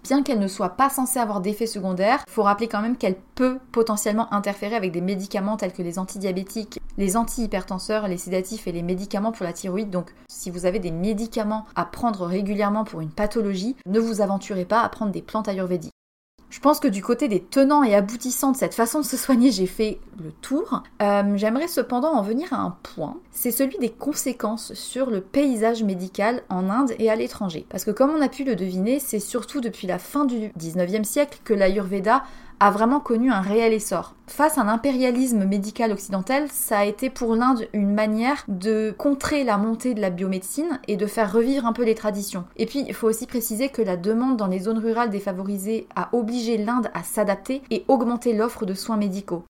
bien 0.05 0.21
qu'elle 0.21 0.37
ne 0.37 0.47
soit 0.47 0.77
pas 0.77 0.91
censée 0.91 1.17
avoir 1.17 1.41
d'effets 1.41 1.65
secondaires, 1.65 2.23
il 2.27 2.31
faut 2.31 2.43
rappeler 2.43 2.67
quand 2.67 2.81
même 2.81 2.95
qu'elle 2.95 3.15
peut 3.33 3.57
potentiellement 3.71 4.31
interférer 4.31 4.75
avec 4.75 4.91
des 4.91 5.01
médicaments 5.01 5.57
tels 5.57 5.73
que 5.73 5.81
les 5.81 5.97
antidiabétiques, 5.97 6.79
les 6.99 7.17
antihypertenseurs, 7.17 8.07
les 8.07 8.19
sédatifs 8.19 8.67
et 8.67 8.71
les 8.71 8.83
médicaments 8.83 9.31
pour 9.31 9.45
la 9.45 9.53
thyroïde. 9.53 9.89
Donc 9.89 10.11
si 10.27 10.51
vous 10.51 10.67
avez 10.67 10.77
des 10.77 10.91
médicaments 10.91 11.65
à 11.75 11.85
prendre 11.85 12.27
régulièrement 12.27 12.83
pour 12.83 13.01
une 13.01 13.09
pathologie, 13.09 13.75
ne 13.87 13.99
vous 13.99 14.21
aventurez 14.21 14.65
pas 14.65 14.81
à 14.81 14.89
prendre 14.89 15.11
des 15.11 15.23
plantes 15.23 15.47
ayurvédiques. 15.47 15.91
Je 16.49 16.59
pense 16.59 16.79
que 16.79 16.87
du 16.87 17.01
côté 17.01 17.27
des 17.27 17.41
tenants 17.41 17.83
et 17.83 17.95
aboutissants 17.95 18.51
de 18.51 18.57
cette 18.57 18.73
façon 18.73 18.99
de 18.99 19.05
se 19.05 19.17
soigner, 19.17 19.51
j'ai 19.51 19.65
fait 19.65 19.99
le 20.23 20.31
tour. 20.31 20.83
Euh, 21.01 21.35
j'aimerais 21.35 21.67
cependant 21.67 22.13
en 22.13 22.21
venir 22.21 22.53
à 22.53 22.57
un 22.57 22.77
point, 22.81 23.17
c'est 23.31 23.51
celui 23.51 23.77
des 23.77 23.89
conséquences 23.89 24.73
sur 24.73 25.09
le 25.09 25.21
paysage 25.21 25.83
médical 25.83 26.43
en 26.49 26.69
Inde 26.69 26.93
et 26.99 27.09
à 27.09 27.15
l'étranger. 27.15 27.65
Parce 27.69 27.83
que 27.83 27.91
comme 27.91 28.11
on 28.11 28.21
a 28.21 28.29
pu 28.29 28.43
le 28.43 28.55
deviner, 28.55 28.99
c'est 28.99 29.19
surtout 29.19 29.59
depuis 29.59 29.87
la 29.87 29.99
fin 29.99 30.25
du 30.25 30.49
19e 30.59 31.03
siècle 31.03 31.39
que 31.43 31.53
l'Ayurveda 31.53 32.23
a 32.59 32.71
vraiment 32.71 32.99
connu 32.99 33.31
un 33.31 33.41
réel 33.41 33.73
essor. 33.73 34.15
Face 34.27 34.57
à 34.57 34.61
un 34.61 34.67
impérialisme 34.67 35.45
médical 35.45 35.91
occidental, 35.91 36.47
ça 36.49 36.79
a 36.79 36.85
été 36.85 37.09
pour 37.09 37.35
l'Inde 37.35 37.67
une 37.73 37.93
manière 37.93 38.43
de 38.47 38.93
contrer 38.97 39.43
la 39.43 39.57
montée 39.57 39.93
de 39.93 40.01
la 40.01 40.09
biomédecine 40.09 40.79
et 40.87 40.97
de 40.97 41.05
faire 41.05 41.31
revivre 41.31 41.65
un 41.65 41.73
peu 41.73 41.83
les 41.83 41.95
traditions. 41.95 42.45
Et 42.57 42.65
puis, 42.65 42.83
il 42.87 42.93
faut 42.93 43.07
aussi 43.07 43.27
préciser 43.27 43.69
que 43.69 43.81
la 43.81 43.97
demande 43.97 44.37
dans 44.37 44.47
les 44.47 44.59
zones 44.59 44.79
rurales 44.79 45.09
défavorisées 45.09 45.87
a 45.95 46.09
obligé 46.13 46.57
l'Inde 46.57 46.89
à 46.93 47.03
s'adapter 47.03 47.61
et 47.69 47.85
augmenter 47.87 48.33
l'offre 48.33 48.65
de 48.65 48.73
soins 48.73 48.97
médicaux. 48.97 49.43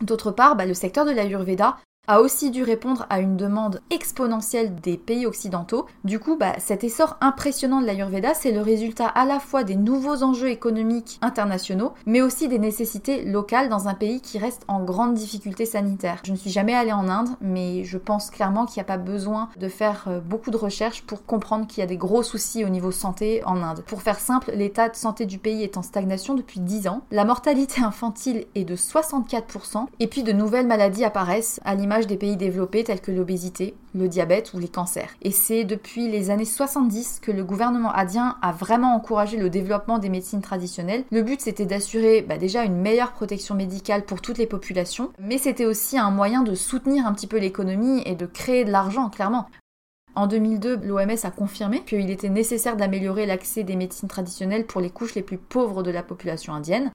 D'autre 0.00 0.30
part, 0.30 0.56
bah, 0.56 0.66
le 0.66 0.74
secteur 0.74 1.04
de 1.04 1.10
l'Ayurveda 1.10 1.76
a 2.08 2.20
aussi 2.20 2.50
dû 2.50 2.62
répondre 2.62 3.06
à 3.10 3.20
une 3.20 3.36
demande 3.36 3.80
exponentielle 3.90 4.74
des 4.76 4.96
pays 4.96 5.26
occidentaux. 5.26 5.86
Du 6.04 6.18
coup, 6.18 6.36
bah, 6.36 6.54
cet 6.58 6.84
essor 6.84 7.16
impressionnant 7.20 7.80
de 7.80 7.86
l'Ayurveda, 7.86 8.34
c'est 8.34 8.52
le 8.52 8.60
résultat 8.60 9.06
à 9.06 9.24
la 9.24 9.40
fois 9.40 9.64
des 9.64 9.76
nouveaux 9.76 10.22
enjeux 10.22 10.50
économiques 10.50 11.18
internationaux, 11.22 11.92
mais 12.06 12.22
aussi 12.22 12.48
des 12.48 12.58
nécessités 12.58 13.24
locales 13.24 13.68
dans 13.68 13.88
un 13.88 13.94
pays 13.94 14.20
qui 14.20 14.38
reste 14.38 14.62
en 14.68 14.82
grande 14.82 15.14
difficulté 15.14 15.66
sanitaire. 15.66 16.20
Je 16.24 16.32
ne 16.32 16.36
suis 16.36 16.50
jamais 16.50 16.74
allée 16.74 16.92
en 16.92 17.08
Inde, 17.08 17.30
mais 17.40 17.84
je 17.84 17.98
pense 17.98 18.30
clairement 18.30 18.66
qu'il 18.66 18.80
n'y 18.80 18.86
a 18.86 18.92
pas 18.92 18.98
besoin 18.98 19.48
de 19.58 19.68
faire 19.68 20.04
euh, 20.08 20.20
beaucoup 20.20 20.50
de 20.50 20.56
recherches 20.56 21.02
pour 21.02 21.24
comprendre 21.26 21.66
qu'il 21.66 21.80
y 21.80 21.84
a 21.84 21.86
des 21.86 21.96
gros 21.96 22.22
soucis 22.22 22.64
au 22.64 22.68
niveau 22.68 22.92
santé 22.92 23.42
en 23.44 23.62
Inde. 23.62 23.82
Pour 23.86 24.02
faire 24.02 24.20
simple, 24.20 24.52
l'état 24.54 24.88
de 24.88 24.96
santé 24.96 25.26
du 25.26 25.38
pays 25.38 25.62
est 25.62 25.76
en 25.76 25.82
stagnation 25.82 26.34
depuis 26.34 26.60
10 26.60 26.88
ans, 26.88 27.02
la 27.10 27.24
mortalité 27.24 27.80
infantile 27.82 28.46
est 28.54 28.64
de 28.64 28.76
64%, 28.76 29.86
et 29.98 30.06
puis 30.06 30.22
de 30.22 30.32
nouvelles 30.32 30.66
maladies 30.66 31.04
apparaissent 31.04 31.60
à 31.64 31.74
l'image 31.74 31.95
des 32.04 32.18
pays 32.18 32.36
développés 32.36 32.84
tels 32.84 33.00
que 33.00 33.10
l'obésité, 33.10 33.74
le 33.94 34.08
diabète 34.08 34.52
ou 34.52 34.58
les 34.58 34.68
cancers. 34.68 35.08
Et 35.22 35.30
c'est 35.30 35.64
depuis 35.64 36.10
les 36.10 36.28
années 36.28 36.44
70 36.44 37.20
que 37.22 37.32
le 37.32 37.44
gouvernement 37.44 37.94
indien 37.94 38.36
a 38.42 38.52
vraiment 38.52 38.94
encouragé 38.94 39.38
le 39.38 39.48
développement 39.48 39.98
des 39.98 40.10
médecines 40.10 40.42
traditionnelles. 40.42 41.04
Le 41.10 41.22
but 41.22 41.40
c'était 41.40 41.64
d'assurer 41.64 42.20
bah, 42.20 42.36
déjà 42.36 42.64
une 42.64 42.76
meilleure 42.76 43.12
protection 43.12 43.54
médicale 43.54 44.04
pour 44.04 44.20
toutes 44.20 44.36
les 44.36 44.46
populations, 44.46 45.12
mais 45.18 45.38
c'était 45.38 45.64
aussi 45.64 45.96
un 45.96 46.10
moyen 46.10 46.42
de 46.42 46.54
soutenir 46.54 47.06
un 47.06 47.14
petit 47.14 47.26
peu 47.26 47.38
l'économie 47.38 48.02
et 48.04 48.16
de 48.16 48.26
créer 48.26 48.66
de 48.66 48.70
l'argent, 48.72 49.08
clairement. 49.08 49.46
En 50.16 50.26
2002, 50.26 50.76
l'OMS 50.82 51.24
a 51.24 51.30
confirmé 51.30 51.82
qu'il 51.84 52.10
était 52.10 52.30
nécessaire 52.30 52.76
d'améliorer 52.76 53.26
l'accès 53.26 53.64
des 53.64 53.76
médecines 53.76 54.08
traditionnelles 54.08 54.66
pour 54.66 54.80
les 54.80 54.88
couches 54.90 55.14
les 55.14 55.22
plus 55.22 55.36
pauvres 55.36 55.82
de 55.82 55.90
la 55.90 56.02
population 56.02 56.54
indienne. 56.54 56.90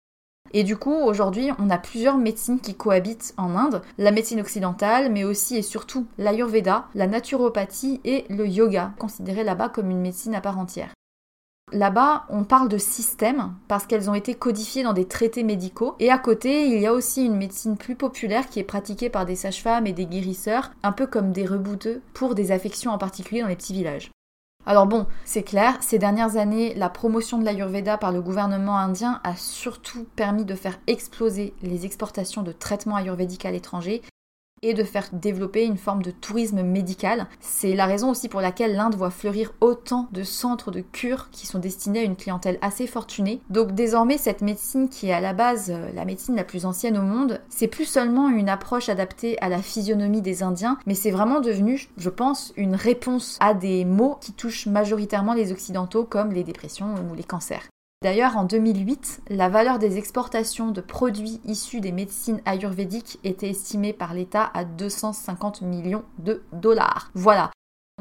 Et 0.54 0.64
du 0.64 0.78
coup, 0.78 0.94
aujourd'hui, 0.94 1.50
on 1.60 1.70
a 1.70 1.78
plusieurs 1.78 2.18
médecines 2.18 2.60
qui 2.60 2.76
cohabitent 2.76 3.34
en 3.38 3.56
Inde. 3.56 3.82
La 3.98 4.12
médecine 4.12 4.42
occidentale, 4.42 5.12
mais 5.12 5.24
aussi 5.24 5.56
et 5.56 5.62
surtout 5.62 6.06
l'ayurveda, 6.18 6.88
la 6.94 7.08
naturopathie 7.08 8.02
et 8.04 8.26
le 8.30 8.48
yoga, 8.48 8.92
considérés 9.00 9.44
là-bas 9.44 9.70
comme 9.70 9.90
une 9.90 10.02
médecine 10.02 10.36
à 10.36 10.42
part 10.42 10.60
entière. 10.60 10.92
Là-bas, 11.74 12.26
on 12.30 12.44
parle 12.44 12.68
de 12.68 12.78
systèmes 12.78 13.54
parce 13.70 13.86
qu'elles 13.86 14.10
ont 14.10 14.14
été 14.14 14.36
codifiées 14.36 14.84
dans 14.84 14.92
des 14.92 15.08
traités 15.08 15.44
médicaux. 15.44 15.96
Et 16.00 16.12
à 16.12 16.18
côté, 16.18 16.68
il 16.68 16.82
y 16.82 16.86
a 16.86 16.94
aussi 16.94 17.26
une 17.26 17.38
médecine 17.38 17.78
plus 17.78 17.96
populaire 17.96 18.50
qui 18.50 18.60
est 18.60 18.66
pratiquée 18.66 19.10
par 19.10 19.26
des 19.26 19.38
sages-femmes 19.38 19.88
et 19.88 19.94
des 19.94 20.06
guérisseurs, 20.06 20.72
un 20.84 20.92
peu 20.92 21.08
comme 21.08 21.32
des 21.32 21.46
rebouteux 21.46 22.02
pour 22.14 22.36
des 22.36 22.52
affections 22.52 22.92
en 22.92 22.98
particulier 22.98 23.42
dans 23.42 23.48
les 23.48 23.56
petits 23.56 23.74
villages. 23.74 24.12
Alors 24.66 24.86
bon, 24.86 25.08
c'est 25.26 25.42
clair, 25.42 25.78
ces 25.82 25.98
dernières 25.98 26.38
années, 26.38 26.76
la 26.76 26.90
promotion 26.90 27.40
de 27.40 27.46
l'Ayurveda 27.46 27.98
par 27.98 28.12
le 28.12 28.22
gouvernement 28.22 28.78
indien 28.78 29.20
a 29.24 29.36
surtout 29.36 30.06
permis 30.16 30.46
de 30.46 30.54
faire 30.54 30.80
exploser 30.86 31.56
les 31.64 31.86
exportations 31.86 32.44
de 32.44 32.52
traitements 32.52 32.96
ayurvédiques 32.96 33.46
à 33.46 33.52
l'étranger 33.52 34.04
et 34.64 34.74
de 34.74 34.84
faire 34.84 35.10
développer 35.12 35.66
une 35.66 35.78
forme 35.78 36.04
de 36.04 36.12
tourisme 36.12 36.62
médical. 36.62 37.28
C'est 37.40 37.74
la 37.74 37.86
raison 37.86 38.12
aussi 38.12 38.30
pour 38.30 38.42
laquelle 38.42 38.76
l'Inde 38.76 38.96
voit 38.96 39.10
fleurir 39.10 39.54
autant 39.60 40.08
de 40.12 40.24
centres 40.24 40.72
de 40.72 40.82
cure 40.82 41.30
qui 41.32 41.48
sont 41.48 41.60
destinés 41.60 42.02
à 42.02 42.04
une 42.04 42.16
clientèle 42.16 42.60
assez 42.62 42.86
fortunée. 42.86 43.42
Donc 43.50 43.74
désormais, 43.74 44.18
cette 44.18 44.42
médecine 44.42 44.90
qui 44.90 45.08
est 45.08 45.14
à 45.14 45.20
la 45.20 45.34
base 45.34 45.72
euh, 45.72 45.92
la 45.94 46.06
médecine 46.06 46.36
la 46.36 46.44
plus 46.44 46.66
ancienne 46.66 46.98
au 46.98 47.02
monde, 47.02 47.42
c'est 47.50 47.68
plus 47.68 47.86
seulement 47.86 48.30
une 48.30 48.50
approche 48.50 48.90
adaptée 48.90 49.40
à 49.42 49.50
la 49.50 49.62
physionomie 49.62 50.22
des 50.22 50.44
Indiens, 50.44 50.78
mais 50.86 50.96
c'est 50.96 51.12
vraiment 51.12 51.42
devenu, 51.42 51.88
je 51.98 52.10
pense, 52.10 52.54
une 52.56 52.76
réponse 52.76 53.38
à 53.40 53.54
des 53.54 53.86
maux 53.86 54.18
qui 54.22 54.34
touchent 54.34 54.68
majoritairement 54.68 55.34
les 55.34 55.52
Occidentaux 55.52 56.04
comme 56.04 56.32
les 56.32 56.44
dépressions 56.44 56.96
ou 57.12 57.16
les 57.16 57.24
cancers. 57.24 57.68
D'ailleurs, 58.04 58.36
en 58.36 58.46
2008, 58.46 59.22
la 59.30 59.48
valeur 59.48 59.78
des 59.78 60.00
exportations 60.00 60.72
de 60.72 60.82
produits 60.82 61.40
issus 61.46 61.82
des 61.82 61.92
médecines 61.92 62.42
ayurvédiques 62.46 63.20
était 63.24 63.52
estimée 63.52 63.94
par 63.94 64.16
l'État 64.16 64.50
à 64.56 64.66
250 64.66 65.62
millions 65.62 66.04
de 66.18 66.42
dollars. 66.52 67.12
Voilà, 67.14 67.52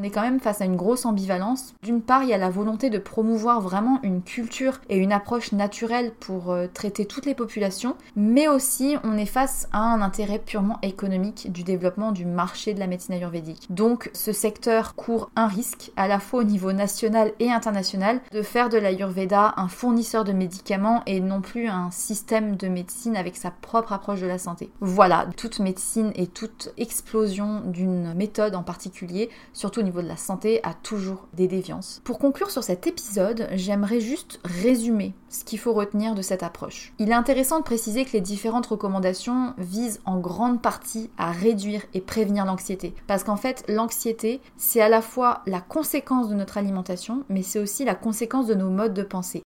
on 0.00 0.02
est 0.02 0.10
quand 0.10 0.22
même 0.22 0.40
face 0.40 0.62
à 0.62 0.64
une 0.64 0.76
grosse 0.76 1.04
ambivalence. 1.04 1.74
D'une 1.82 2.00
part, 2.00 2.22
il 2.22 2.30
y 2.30 2.32
a 2.32 2.38
la 2.38 2.48
volonté 2.48 2.88
de 2.88 2.98
promouvoir 2.98 3.60
vraiment 3.60 4.00
une 4.02 4.22
culture 4.22 4.80
et 4.88 4.96
une 4.96 5.12
approche 5.12 5.52
naturelle 5.52 6.12
pour 6.18 6.50
euh, 6.50 6.68
traiter 6.72 7.04
toutes 7.04 7.26
les 7.26 7.34
populations, 7.34 7.96
mais 8.16 8.48
aussi 8.48 8.96
on 9.04 9.18
est 9.18 9.26
face 9.26 9.68
à 9.72 9.80
un 9.80 10.00
intérêt 10.00 10.38
purement 10.38 10.78
économique 10.82 11.52
du 11.52 11.64
développement 11.64 12.12
du 12.12 12.24
marché 12.24 12.72
de 12.72 12.80
la 12.80 12.86
médecine 12.86 13.14
ayurvédique. 13.14 13.66
Donc 13.68 14.10
ce 14.14 14.32
secteur 14.32 14.94
court 14.94 15.30
un 15.36 15.48
risque, 15.48 15.92
à 15.96 16.08
la 16.08 16.18
fois 16.18 16.40
au 16.40 16.44
niveau 16.44 16.72
national 16.72 17.32
et 17.38 17.50
international, 17.50 18.20
de 18.32 18.40
faire 18.40 18.70
de 18.70 18.78
l'ayurveda 18.78 19.52
un 19.58 19.68
fournisseur 19.68 20.24
de 20.24 20.32
médicaments 20.32 21.02
et 21.04 21.20
non 21.20 21.42
plus 21.42 21.68
un 21.68 21.90
système 21.90 22.56
de 22.56 22.68
médecine 22.68 23.16
avec 23.16 23.36
sa 23.36 23.50
propre 23.50 23.92
approche 23.92 24.22
de 24.22 24.26
la 24.26 24.38
santé. 24.38 24.70
Voilà, 24.80 25.26
toute 25.36 25.60
médecine 25.60 26.12
et 26.14 26.26
toute 26.26 26.72
explosion 26.78 27.60
d'une 27.66 28.14
méthode 28.14 28.54
en 28.54 28.62
particulier, 28.62 29.28
surtout 29.52 29.80
au 29.80 29.82
niveau 29.82 29.89
de 29.92 30.08
la 30.08 30.16
santé 30.16 30.60
a 30.62 30.74
toujours 30.74 31.26
des 31.34 31.48
déviances. 31.48 32.00
Pour 32.04 32.18
conclure 32.18 32.50
sur 32.50 32.62
cet 32.62 32.86
épisode, 32.86 33.48
j'aimerais 33.52 34.00
juste 34.00 34.40
résumer 34.44 35.14
ce 35.28 35.44
qu'il 35.44 35.58
faut 35.58 35.72
retenir 35.72 36.14
de 36.14 36.22
cette 36.22 36.42
approche. 36.42 36.92
Il 36.98 37.10
est 37.10 37.14
intéressant 37.14 37.58
de 37.58 37.64
préciser 37.64 38.04
que 38.04 38.12
les 38.12 38.20
différentes 38.20 38.66
recommandations 38.66 39.54
visent 39.58 40.00
en 40.04 40.18
grande 40.18 40.62
partie 40.62 41.10
à 41.18 41.32
réduire 41.32 41.82
et 41.94 42.00
prévenir 42.00 42.44
l'anxiété. 42.44 42.94
Parce 43.06 43.24
qu'en 43.24 43.36
fait, 43.36 43.64
l'anxiété, 43.68 44.40
c'est 44.56 44.80
à 44.80 44.88
la 44.88 45.02
fois 45.02 45.42
la 45.46 45.60
conséquence 45.60 46.28
de 46.28 46.34
notre 46.34 46.58
alimentation, 46.58 47.24
mais 47.28 47.42
c'est 47.42 47.58
aussi 47.58 47.84
la 47.84 47.94
conséquence 47.94 48.46
de 48.46 48.54
nos 48.54 48.70
modes 48.70 48.94
de 48.94 49.02
pensée. 49.02 49.42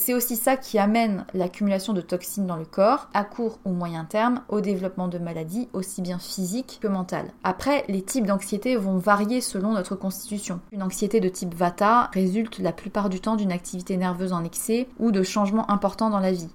C'est 0.00 0.14
aussi 0.14 0.36
ça 0.36 0.56
qui 0.56 0.78
amène 0.78 1.26
l'accumulation 1.34 1.92
de 1.92 2.00
toxines 2.00 2.46
dans 2.46 2.56
le 2.56 2.64
corps, 2.64 3.10
à 3.12 3.22
court 3.22 3.58
ou 3.66 3.72
moyen 3.72 4.06
terme, 4.06 4.40
au 4.48 4.62
développement 4.62 5.08
de 5.08 5.18
maladies 5.18 5.68
aussi 5.74 6.00
bien 6.00 6.18
physiques 6.18 6.78
que 6.80 6.88
mentales. 6.88 7.30
Après, 7.44 7.84
les 7.86 8.00
types 8.00 8.24
d'anxiété 8.24 8.76
vont 8.76 8.96
varier 8.96 9.42
selon 9.42 9.72
notre 9.72 9.96
constitution. 9.96 10.60
Une 10.72 10.82
anxiété 10.82 11.20
de 11.20 11.28
type 11.28 11.54
Vata 11.54 12.08
résulte 12.14 12.60
la 12.60 12.72
plupart 12.72 13.10
du 13.10 13.20
temps 13.20 13.36
d'une 13.36 13.52
activité 13.52 13.98
nerveuse 13.98 14.32
en 14.32 14.42
excès 14.42 14.88
ou 14.98 15.12
de 15.12 15.22
changements 15.22 15.70
importants 15.70 16.08
dans 16.08 16.18
la 16.18 16.32
vie. 16.32 16.48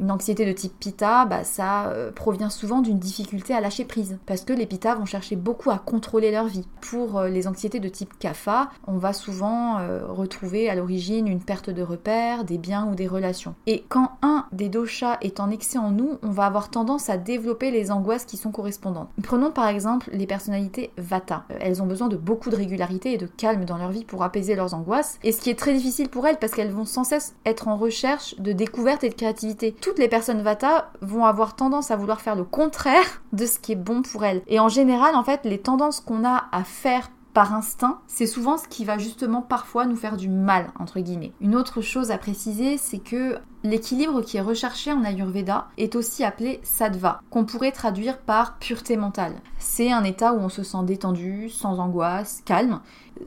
Une 0.00 0.10
anxiété 0.10 0.46
de 0.46 0.52
type 0.52 0.72
Pitta, 0.78 1.26
bah, 1.26 1.44
ça 1.44 1.88
euh, 1.88 2.10
provient 2.10 2.48
souvent 2.48 2.80
d'une 2.80 2.98
difficulté 2.98 3.52
à 3.52 3.60
lâcher 3.60 3.84
prise, 3.84 4.18
parce 4.24 4.42
que 4.42 4.54
les 4.54 4.64
Pitta 4.64 4.94
vont 4.94 5.04
chercher 5.04 5.36
beaucoup 5.36 5.70
à 5.70 5.78
contrôler 5.78 6.30
leur 6.30 6.46
vie. 6.46 6.66
Pour 6.80 7.18
euh, 7.18 7.28
les 7.28 7.46
anxiétés 7.46 7.80
de 7.80 7.88
type 7.88 8.18
Kapha, 8.18 8.70
on 8.86 8.96
va 8.96 9.12
souvent 9.12 9.78
euh, 9.78 10.06
retrouver 10.06 10.70
à 10.70 10.74
l'origine 10.74 11.28
une 11.28 11.42
perte 11.42 11.68
de 11.68 11.82
repères, 11.82 12.44
des 12.44 12.56
biens 12.56 12.88
ou 12.90 12.94
des 12.94 13.06
relations. 13.06 13.54
Et 13.66 13.84
quand 13.90 14.12
un 14.22 14.46
des 14.52 14.70
doshas 14.70 15.18
est 15.20 15.38
en 15.38 15.50
excès 15.50 15.76
en 15.76 15.90
nous, 15.90 16.18
on 16.22 16.30
va 16.30 16.46
avoir 16.46 16.70
tendance 16.70 17.10
à 17.10 17.18
développer 17.18 17.70
les 17.70 17.90
angoisses 17.90 18.24
qui 18.24 18.38
sont 18.38 18.52
correspondantes. 18.52 19.10
Prenons 19.22 19.50
par 19.50 19.68
exemple 19.68 20.08
les 20.14 20.26
personnalités 20.26 20.92
Vata. 20.96 21.44
Elles 21.60 21.82
ont 21.82 21.86
besoin 21.86 22.08
de 22.08 22.16
beaucoup 22.16 22.48
de 22.48 22.56
régularité 22.56 23.12
et 23.12 23.18
de 23.18 23.26
calme 23.26 23.66
dans 23.66 23.76
leur 23.76 23.90
vie 23.90 24.04
pour 24.04 24.22
apaiser 24.22 24.54
leurs 24.54 24.72
angoisses, 24.72 25.18
et 25.22 25.32
ce 25.32 25.42
qui 25.42 25.50
est 25.50 25.58
très 25.58 25.74
difficile 25.74 26.08
pour 26.08 26.26
elles 26.26 26.38
parce 26.38 26.52
qu'elles 26.52 26.72
vont 26.72 26.86
sans 26.86 27.04
cesse 27.04 27.34
être 27.44 27.68
en 27.68 27.76
recherche 27.76 28.34
de 28.38 28.52
découverte 28.52 29.04
et 29.04 29.10
de 29.10 29.14
créativité 29.14 29.74
toutes 29.90 29.98
les 29.98 30.06
personnes 30.06 30.42
Vata 30.42 30.92
vont 31.00 31.24
avoir 31.24 31.56
tendance 31.56 31.90
à 31.90 31.96
vouloir 31.96 32.20
faire 32.20 32.36
le 32.36 32.44
contraire 32.44 33.22
de 33.32 33.44
ce 33.44 33.58
qui 33.58 33.72
est 33.72 33.74
bon 33.74 34.02
pour 34.02 34.24
elles. 34.24 34.40
Et 34.46 34.60
en 34.60 34.68
général, 34.68 35.16
en 35.16 35.24
fait, 35.24 35.40
les 35.42 35.58
tendances 35.58 35.98
qu'on 35.98 36.24
a 36.24 36.44
à 36.52 36.62
faire 36.62 37.10
par 37.34 37.54
instinct, 37.54 37.98
c'est 38.06 38.28
souvent 38.28 38.56
ce 38.56 38.68
qui 38.68 38.84
va 38.84 38.98
justement 38.98 39.42
parfois 39.42 39.86
nous 39.86 39.96
faire 39.96 40.16
du 40.16 40.28
mal, 40.28 40.68
entre 40.78 41.00
guillemets. 41.00 41.32
Une 41.40 41.56
autre 41.56 41.80
chose 41.80 42.12
à 42.12 42.18
préciser, 42.18 42.78
c'est 42.78 43.00
que 43.00 43.38
l'équilibre 43.64 44.20
qui 44.22 44.36
est 44.36 44.42
recherché 44.42 44.92
en 44.92 45.02
Ayurveda 45.02 45.66
est 45.76 45.96
aussi 45.96 46.22
appelé 46.22 46.60
sattva, 46.62 47.20
qu'on 47.28 47.44
pourrait 47.44 47.72
traduire 47.72 48.18
par 48.18 48.58
pureté 48.58 48.96
mentale. 48.96 49.34
C'est 49.58 49.90
un 49.90 50.04
état 50.04 50.34
où 50.34 50.38
on 50.38 50.48
se 50.48 50.62
sent 50.62 50.84
détendu, 50.84 51.48
sans 51.50 51.80
angoisse, 51.80 52.42
calme, 52.44 52.80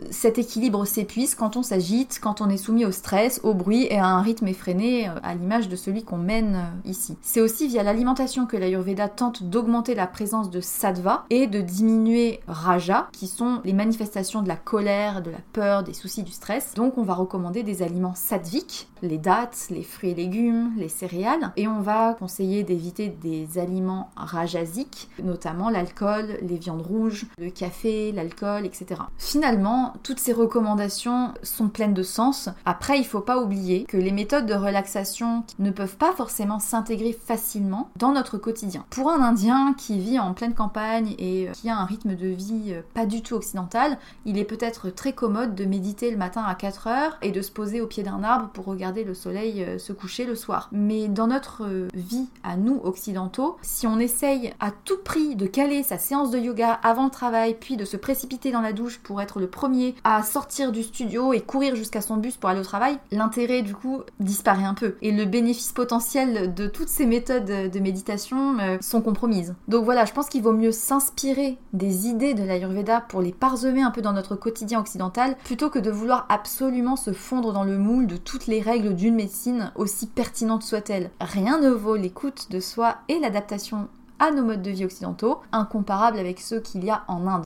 cet 0.09 0.37
équilibre 0.37 0.85
s'épuise 0.85 1.35
quand 1.35 1.57
on 1.57 1.63
s'agite, 1.63 2.19
quand 2.21 2.41
on 2.41 2.49
est 2.49 2.57
soumis 2.57 2.85
au 2.85 2.91
stress, 2.91 3.39
au 3.43 3.53
bruit 3.53 3.87
et 3.89 3.97
à 3.97 4.05
un 4.05 4.21
rythme 4.21 4.47
effréné, 4.47 5.07
euh, 5.07 5.13
à 5.23 5.35
l'image 5.35 5.69
de 5.69 5.75
celui 5.75 6.03
qu'on 6.03 6.17
mène 6.17 6.55
euh, 6.55 6.89
ici. 6.89 7.17
C'est 7.21 7.41
aussi 7.41 7.67
via 7.67 7.83
l'alimentation 7.83 8.45
que 8.45 8.57
l'Ayurveda 8.57 9.07
tente 9.09 9.43
d'augmenter 9.43 9.95
la 9.95 10.07
présence 10.07 10.49
de 10.49 10.61
sattva 10.61 11.25
et 11.29 11.47
de 11.47 11.61
diminuer 11.61 12.39
raja, 12.47 13.07
qui 13.11 13.27
sont 13.27 13.61
les 13.63 13.73
manifestations 13.73 14.41
de 14.41 14.47
la 14.47 14.55
colère, 14.55 15.21
de 15.21 15.31
la 15.31 15.39
peur, 15.53 15.83
des 15.83 15.93
soucis, 15.93 16.23
du 16.23 16.31
stress. 16.31 16.73
Donc 16.75 16.97
on 16.97 17.03
va 17.03 17.13
recommander 17.13 17.63
des 17.63 17.81
aliments 17.81 18.15
sattviques, 18.15 18.87
les 19.01 19.17
dattes, 19.17 19.67
les 19.69 19.83
fruits 19.83 20.11
et 20.11 20.15
légumes, 20.15 20.71
les 20.77 20.89
céréales, 20.89 21.51
et 21.57 21.67
on 21.67 21.81
va 21.81 22.15
conseiller 22.17 22.63
d'éviter 22.63 23.09
des 23.09 23.59
aliments 23.59 24.09
rajasiques, 24.15 25.09
notamment 25.21 25.69
l'alcool, 25.69 26.37
les 26.41 26.57
viandes 26.57 26.81
rouges, 26.81 27.25
le 27.37 27.49
café, 27.49 28.11
l'alcool, 28.11 28.65
etc. 28.65 29.01
Finalement, 29.17 29.82
toutes 30.03 30.19
ces 30.19 30.34
recommandations 30.34 31.34
sont 31.43 31.69
pleines 31.69 31.93
de 31.93 32.03
sens. 32.03 32.49
Après, 32.65 32.97
il 32.97 33.05
faut 33.05 33.21
pas 33.21 33.41
oublier 33.41 33.84
que 33.84 33.97
les 33.97 34.11
méthodes 34.11 34.45
de 34.45 34.53
relaxation 34.53 35.43
ne 35.59 35.71
peuvent 35.71 35.97
pas 35.97 36.13
forcément 36.13 36.59
s'intégrer 36.59 37.13
facilement 37.13 37.89
dans 37.95 38.11
notre 38.11 38.38
quotidien. 38.38 38.86
Pour 38.89 39.09
un 39.09 39.21
Indien 39.21 39.73
qui 39.77 39.99
vit 39.99 40.19
en 40.19 40.34
pleine 40.34 40.53
campagne 40.53 41.15
et 41.17 41.49
qui 41.53 41.69
a 41.69 41.77
un 41.77 41.86
rythme 41.86 42.15
de 42.15 42.27
vie 42.27 42.75
pas 42.93 43.05
du 43.05 43.21
tout 43.21 43.36
occidental, 43.36 43.97
il 44.25 44.38
est 44.38 44.43
peut-être 44.43 44.89
très 44.89 45.13
commode 45.13 45.55
de 45.55 45.65
méditer 45.65 46.11
le 46.11 46.17
matin 46.17 46.43
à 46.43 46.55
4 46.55 46.88
heures 46.88 47.17
et 47.21 47.31
de 47.31 47.41
se 47.41 47.51
poser 47.51 47.81
au 47.81 47.88
pied 47.88 48.03
d'un 48.03 48.23
arbre 48.23 48.49
pour 48.49 48.65
regarder 48.65 49.03
le 49.03 49.13
soleil 49.13 49.63
euh, 49.63 49.77
se 49.77 49.93
coucher 49.93 50.25
le 50.25 50.36
soir. 50.36 50.69
Mais 50.71 51.07
dans 51.07 51.27
notre 51.27 51.63
euh, 51.65 51.88
vie 51.93 52.27
à 52.43 52.57
nous 52.57 52.79
occidentaux, 52.84 53.57
si 53.61 53.88
on 53.88 53.99
essaye 53.99 54.53
à 54.59 54.71
tout 54.71 54.97
prix 55.03 55.36
de 55.36 55.45
caler 55.45 55.84
sa 55.84 55.97
séance 55.97 56.31
de 56.31 56.39
yoga 56.39 56.79
avant 56.84 57.05
le 57.05 57.09
travail, 57.09 57.55
puis 57.59 57.77
de 57.77 57.86
se 57.86 57.97
précipiter 57.97 58.51
dans 58.51 58.61
la 58.61 58.73
douche 58.73 58.99
pour 58.99 59.21
être 59.21 59.39
le 59.39 59.47
premier 59.47 59.62
à 60.03 60.24
sortir 60.24 60.72
du 60.72 60.84
studio 60.84 61.32
et 61.32 61.41
courir 61.41 61.76
jusqu'à 61.76 62.01
son 62.01 62.18
bus 62.18 62.38
pour 62.38 62.49
aller 62.49 62.59
au 62.59 62.66
travail, 62.66 62.97
l'intérêt 63.11 63.61
du 63.61 63.74
coup 63.74 64.01
disparaît 64.20 64.66
un 64.66 64.74
peu. 64.74 64.95
Et 65.01 65.11
le 65.11 65.26
bénéfice 65.26 65.72
potentiel 65.72 66.53
de 66.53 66.68
toutes 66.68 66.89
ces 66.89 67.05
méthodes 67.05 67.45
de 67.45 67.80
méditation 67.80 68.57
euh, 68.59 68.78
sont 68.82 69.01
compromises. 69.01 69.55
Donc 69.68 69.86
voilà, 69.86 70.05
je 70.05 70.11
pense 70.11 70.28
qu'il 70.28 70.41
vaut 70.41 70.51
mieux 70.51 70.72
s'inspirer 70.72 71.57
des 71.72 72.07
idées 72.07 72.34
de 72.34 72.43
l'Ayurveda 72.43 73.01
pour 73.01 73.22
les 73.22 73.32
parsemer 73.32 73.82
un 73.82 73.91
peu 73.91 74.01
dans 74.01 74.14
notre 74.14 74.36
quotidien 74.36 74.80
occidental, 74.80 75.38
plutôt 75.43 75.70
que 75.70 75.80
de 75.80 75.91
vouloir 75.91 76.26
absolument 76.30 76.95
se 76.95 77.14
fondre 77.14 77.53
dans 77.53 77.64
le 77.64 77.78
moule 77.78 78.07
de 78.07 78.18
toutes 78.18 78.47
les 78.47 78.59
règles 78.59 78.95
d'une 78.95 79.16
médecine, 79.16 79.72
aussi 79.76 80.07
pertinente 80.07 80.64
soit-elle. 80.64 81.09
Rien 81.22 81.59
ne 81.59 81.70
vaut 81.70 81.95
l'écoute 81.95 82.47
de 82.51 82.59
soi 82.59 82.97
et 83.07 83.20
l'adaptation 83.20 83.88
à 84.20 84.32
nos 84.32 84.43
modes 84.43 84.61
de 84.61 84.72
vie 84.72 84.86
occidentaux, 84.86 85.41
incomparables 85.51 86.20
avec 86.20 86.39
ceux 86.39 86.59
qu'il 86.59 86.84
y 86.84 86.89
a 86.89 87.03
en 87.07 87.28
Inde. 87.28 87.43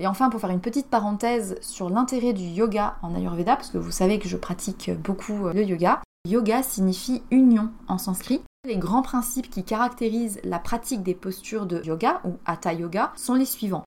Et 0.00 0.06
enfin, 0.06 0.30
pour 0.30 0.40
faire 0.40 0.50
une 0.50 0.60
petite 0.60 0.88
parenthèse 0.88 1.56
sur 1.60 1.90
l'intérêt 1.90 2.32
du 2.32 2.44
yoga 2.44 2.96
en 3.02 3.14
Ayurveda, 3.14 3.56
parce 3.56 3.70
que 3.70 3.78
vous 3.78 3.90
savez 3.90 4.18
que 4.18 4.28
je 4.28 4.36
pratique 4.36 4.90
beaucoup 5.02 5.46
euh, 5.46 5.52
le 5.52 5.64
yoga, 5.64 6.00
yoga 6.28 6.62
signifie 6.62 7.22
union 7.30 7.70
en 7.88 7.98
sanskrit. 7.98 8.42
Les 8.66 8.76
grands 8.76 9.02
principes 9.02 9.50
qui 9.50 9.62
caractérisent 9.62 10.40
la 10.42 10.58
pratique 10.58 11.02
des 11.02 11.14
postures 11.14 11.66
de 11.66 11.82
yoga 11.84 12.20
ou 12.24 12.38
hatha 12.46 12.72
yoga 12.72 13.12
sont 13.14 13.34
les 13.34 13.44
suivants. 13.44 13.84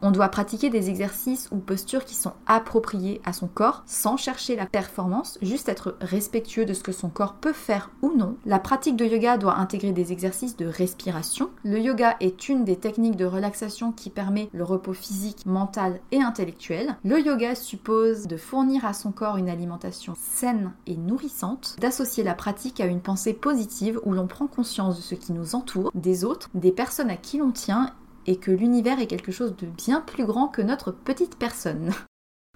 On 0.00 0.12
doit 0.12 0.28
pratiquer 0.28 0.70
des 0.70 0.90
exercices 0.90 1.48
ou 1.50 1.56
postures 1.56 2.04
qui 2.04 2.14
sont 2.14 2.32
appropriés 2.46 3.20
à 3.24 3.32
son 3.32 3.48
corps 3.48 3.82
sans 3.86 4.16
chercher 4.16 4.54
la 4.54 4.66
performance, 4.66 5.38
juste 5.42 5.68
être 5.68 5.96
respectueux 6.00 6.64
de 6.64 6.74
ce 6.74 6.82
que 6.82 6.92
son 6.92 7.08
corps 7.08 7.34
peut 7.34 7.52
faire 7.52 7.90
ou 8.02 8.12
non. 8.16 8.36
La 8.46 8.60
pratique 8.60 8.96
de 8.96 9.04
yoga 9.04 9.38
doit 9.38 9.56
intégrer 9.56 9.92
des 9.92 10.12
exercices 10.12 10.56
de 10.56 10.66
respiration. 10.66 11.50
Le 11.64 11.80
yoga 11.80 12.16
est 12.20 12.48
une 12.48 12.64
des 12.64 12.76
techniques 12.76 13.16
de 13.16 13.24
relaxation 13.24 13.90
qui 13.90 14.10
permet 14.10 14.48
le 14.52 14.62
repos 14.62 14.92
physique, 14.92 15.46
mental 15.46 16.00
et 16.12 16.22
intellectuel. 16.22 16.96
Le 17.04 17.20
yoga 17.20 17.54
suppose 17.56 18.26
de 18.28 18.36
fournir 18.36 18.84
à 18.84 18.92
son 18.92 19.10
corps 19.10 19.36
une 19.36 19.48
alimentation 19.48 20.14
saine 20.16 20.72
et 20.86 20.96
nourrissante, 20.96 21.76
d'associer 21.80 22.22
la 22.22 22.34
pratique 22.34 22.80
à 22.80 22.86
une 22.86 23.00
pensée 23.00 23.34
positive 23.34 24.00
où 24.04 24.12
l'on 24.12 24.26
prend 24.28 24.46
conscience 24.46 24.96
de 24.96 25.02
ce 25.02 25.16
qui 25.16 25.32
nous 25.32 25.56
entoure, 25.56 25.90
des 25.94 26.24
autres, 26.24 26.48
des 26.54 26.72
personnes 26.72 27.10
à 27.10 27.16
qui 27.16 27.38
l'on 27.38 27.50
tient 27.50 27.92
et 28.28 28.36
que 28.36 28.50
l'univers 28.50 29.00
est 29.00 29.06
quelque 29.06 29.32
chose 29.32 29.56
de 29.56 29.66
bien 29.66 30.02
plus 30.02 30.26
grand 30.26 30.48
que 30.48 30.60
notre 30.60 30.92
petite 30.92 31.36
personne. 31.38 31.92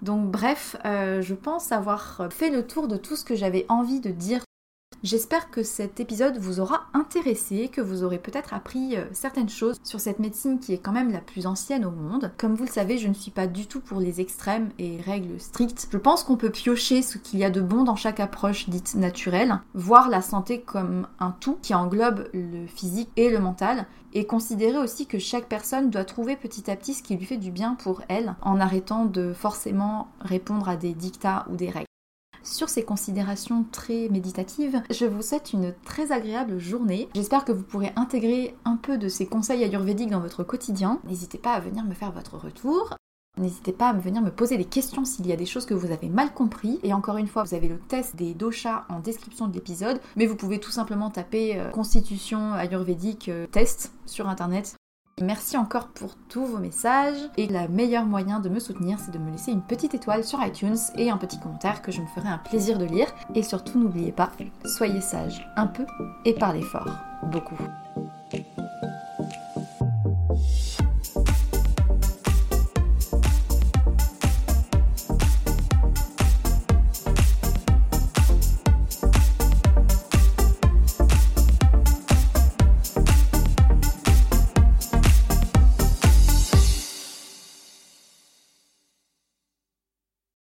Donc 0.03 0.29
bref, 0.29 0.75
euh, 0.85 1.21
je 1.23 1.33
pense 1.33 1.71
avoir 1.71 2.27
fait 2.31 2.51
le 2.51 2.67
tour 2.67 2.87
de 2.87 2.95
tout 2.95 3.15
ce 3.15 3.25
que 3.25 3.35
j'avais 3.35 3.65
envie 3.69 3.99
de 3.99 4.11
dire 4.11 4.43
J'espère 5.03 5.51
que 5.51 5.63
cet 5.63 5.99
épisode 5.99 6.37
vous 6.37 6.61
aura 6.61 6.83
intéressé, 6.93 7.67
que 7.67 7.81
vous 7.81 8.05
aurez 8.05 8.19
peut-être 8.19 8.53
appris 8.53 8.95
euh, 8.95 9.03
certaines 9.11 9.49
choses 9.49 9.75
sur 9.83 9.99
cette 9.99 10.19
médecine 10.19 10.61
qui 10.61 10.71
est 10.71 10.77
quand 10.77 10.93
même 10.93 11.11
la 11.11 11.19
plus 11.19 11.45
ancienne 11.45 11.83
au 11.83 11.91
monde. 11.91 12.31
Comme 12.37 12.55
vous 12.55 12.63
le 12.63 12.69
savez, 12.69 12.97
je 12.97 13.09
ne 13.09 13.13
suis 13.13 13.29
pas 13.29 13.45
du 13.45 13.67
tout 13.67 13.81
pour 13.81 13.99
les 13.99 14.21
extrêmes 14.21 14.69
et 14.79 15.01
règles 15.01 15.41
strictes. 15.41 15.89
Je 15.91 15.97
pense 15.97 16.23
qu'on 16.23 16.37
peut 16.37 16.51
piocher 16.51 17.01
ce 17.01 17.17
qu'il 17.17 17.39
y 17.39 17.43
a 17.43 17.49
de 17.49 17.59
bon 17.59 17.83
dans 17.83 17.97
chaque 17.97 18.21
approche 18.21 18.69
dite 18.69 18.95
naturelle, 18.95 19.59
voir 19.73 20.07
la 20.07 20.21
santé 20.21 20.61
comme 20.61 21.05
un 21.19 21.31
tout 21.31 21.57
qui 21.61 21.75
englobe 21.75 22.29
le 22.33 22.65
physique 22.65 23.09
et 23.17 23.29
le 23.29 23.39
mental, 23.39 23.87
et 24.13 24.25
considérer 24.25 24.77
aussi 24.77 25.05
que 25.05 25.19
chaque 25.19 25.49
personne 25.49 25.89
doit 25.89 26.05
trouver 26.05 26.37
petit 26.37 26.71
à 26.71 26.77
petit 26.77 26.93
ce 26.93 27.03
qui 27.03 27.17
lui 27.17 27.25
fait 27.25 27.35
du 27.35 27.51
bien 27.51 27.75
pour 27.75 28.03
elle, 28.07 28.35
en 28.41 28.57
arrêtant 28.61 29.03
de 29.03 29.33
forcément 29.33 30.07
répondre 30.21 30.69
à 30.69 30.77
des 30.77 30.93
dictats 30.93 31.45
ou 31.51 31.57
des 31.57 31.69
règles. 31.69 31.87
Sur 32.43 32.67
ces 32.67 32.83
considérations 32.83 33.65
très 33.71 34.09
méditatives, 34.09 34.81
je 34.89 35.05
vous 35.05 35.21
souhaite 35.21 35.53
une 35.53 35.73
très 35.85 36.11
agréable 36.11 36.59
journée. 36.59 37.07
J'espère 37.15 37.45
que 37.45 37.53
vous 37.53 37.63
pourrez 37.63 37.93
intégrer 37.95 38.53
un 38.65 38.75
peu 38.75 38.97
de 38.97 39.07
ces 39.07 39.25
conseils 39.25 39.63
ayurvédiques 39.63 40.11
dans 40.11 40.19
votre 40.19 40.43
quotidien. 40.43 40.99
N'hésitez 41.05 41.37
pas 41.37 41.53
à 41.53 41.61
venir 41.61 41.85
me 41.85 41.93
faire 41.93 42.11
votre 42.11 42.37
retour. 42.37 42.95
N'hésitez 43.39 43.71
pas 43.71 43.89
à 43.89 43.93
venir 43.93 44.21
me 44.21 44.29
poser 44.29 44.57
des 44.57 44.65
questions 44.65 45.05
s'il 45.05 45.25
y 45.25 45.31
a 45.31 45.37
des 45.37 45.45
choses 45.45 45.65
que 45.65 45.73
vous 45.73 45.91
avez 45.91 46.09
mal 46.09 46.33
compris. 46.33 46.79
Et 46.83 46.93
encore 46.93 47.17
une 47.17 47.27
fois, 47.27 47.43
vous 47.43 47.55
avez 47.55 47.69
le 47.69 47.79
test 47.79 48.15
des 48.17 48.33
doshas 48.33 48.85
en 48.89 48.99
description 48.99 49.47
de 49.47 49.53
l'épisode, 49.53 50.01
mais 50.17 50.25
vous 50.25 50.35
pouvez 50.35 50.59
tout 50.59 50.69
simplement 50.69 51.09
taper 51.09 51.57
euh, 51.57 51.69
Constitution 51.71 52.53
ayurvédique 52.53 53.29
euh, 53.29 53.47
test 53.47 53.93
sur 54.05 54.27
internet. 54.27 54.75
Merci 55.21 55.57
encore 55.57 55.89
pour 55.89 56.15
tous 56.27 56.45
vos 56.45 56.57
messages. 56.57 57.17
Et 57.37 57.47
le 57.47 57.67
meilleur 57.67 58.05
moyen 58.05 58.39
de 58.39 58.49
me 58.49 58.59
soutenir 58.59 58.97
c'est 58.99 59.11
de 59.11 59.19
me 59.19 59.31
laisser 59.31 59.51
une 59.51 59.61
petite 59.61 59.93
étoile 59.93 60.23
sur 60.23 60.43
iTunes 60.43 60.77
et 60.97 61.11
un 61.11 61.17
petit 61.17 61.39
commentaire 61.39 61.81
que 61.81 61.91
je 61.91 62.01
me 62.01 62.07
ferai 62.07 62.29
un 62.29 62.39
plaisir 62.39 62.79
de 62.79 62.85
lire. 62.85 63.13
Et 63.35 63.43
surtout 63.43 63.79
n'oubliez 63.79 64.11
pas, 64.11 64.31
soyez 64.65 65.01
sages 65.01 65.47
un 65.55 65.67
peu 65.67 65.85
et 66.25 66.33
parlez 66.33 66.63
fort, 66.63 66.89
beaucoup. 67.31 67.57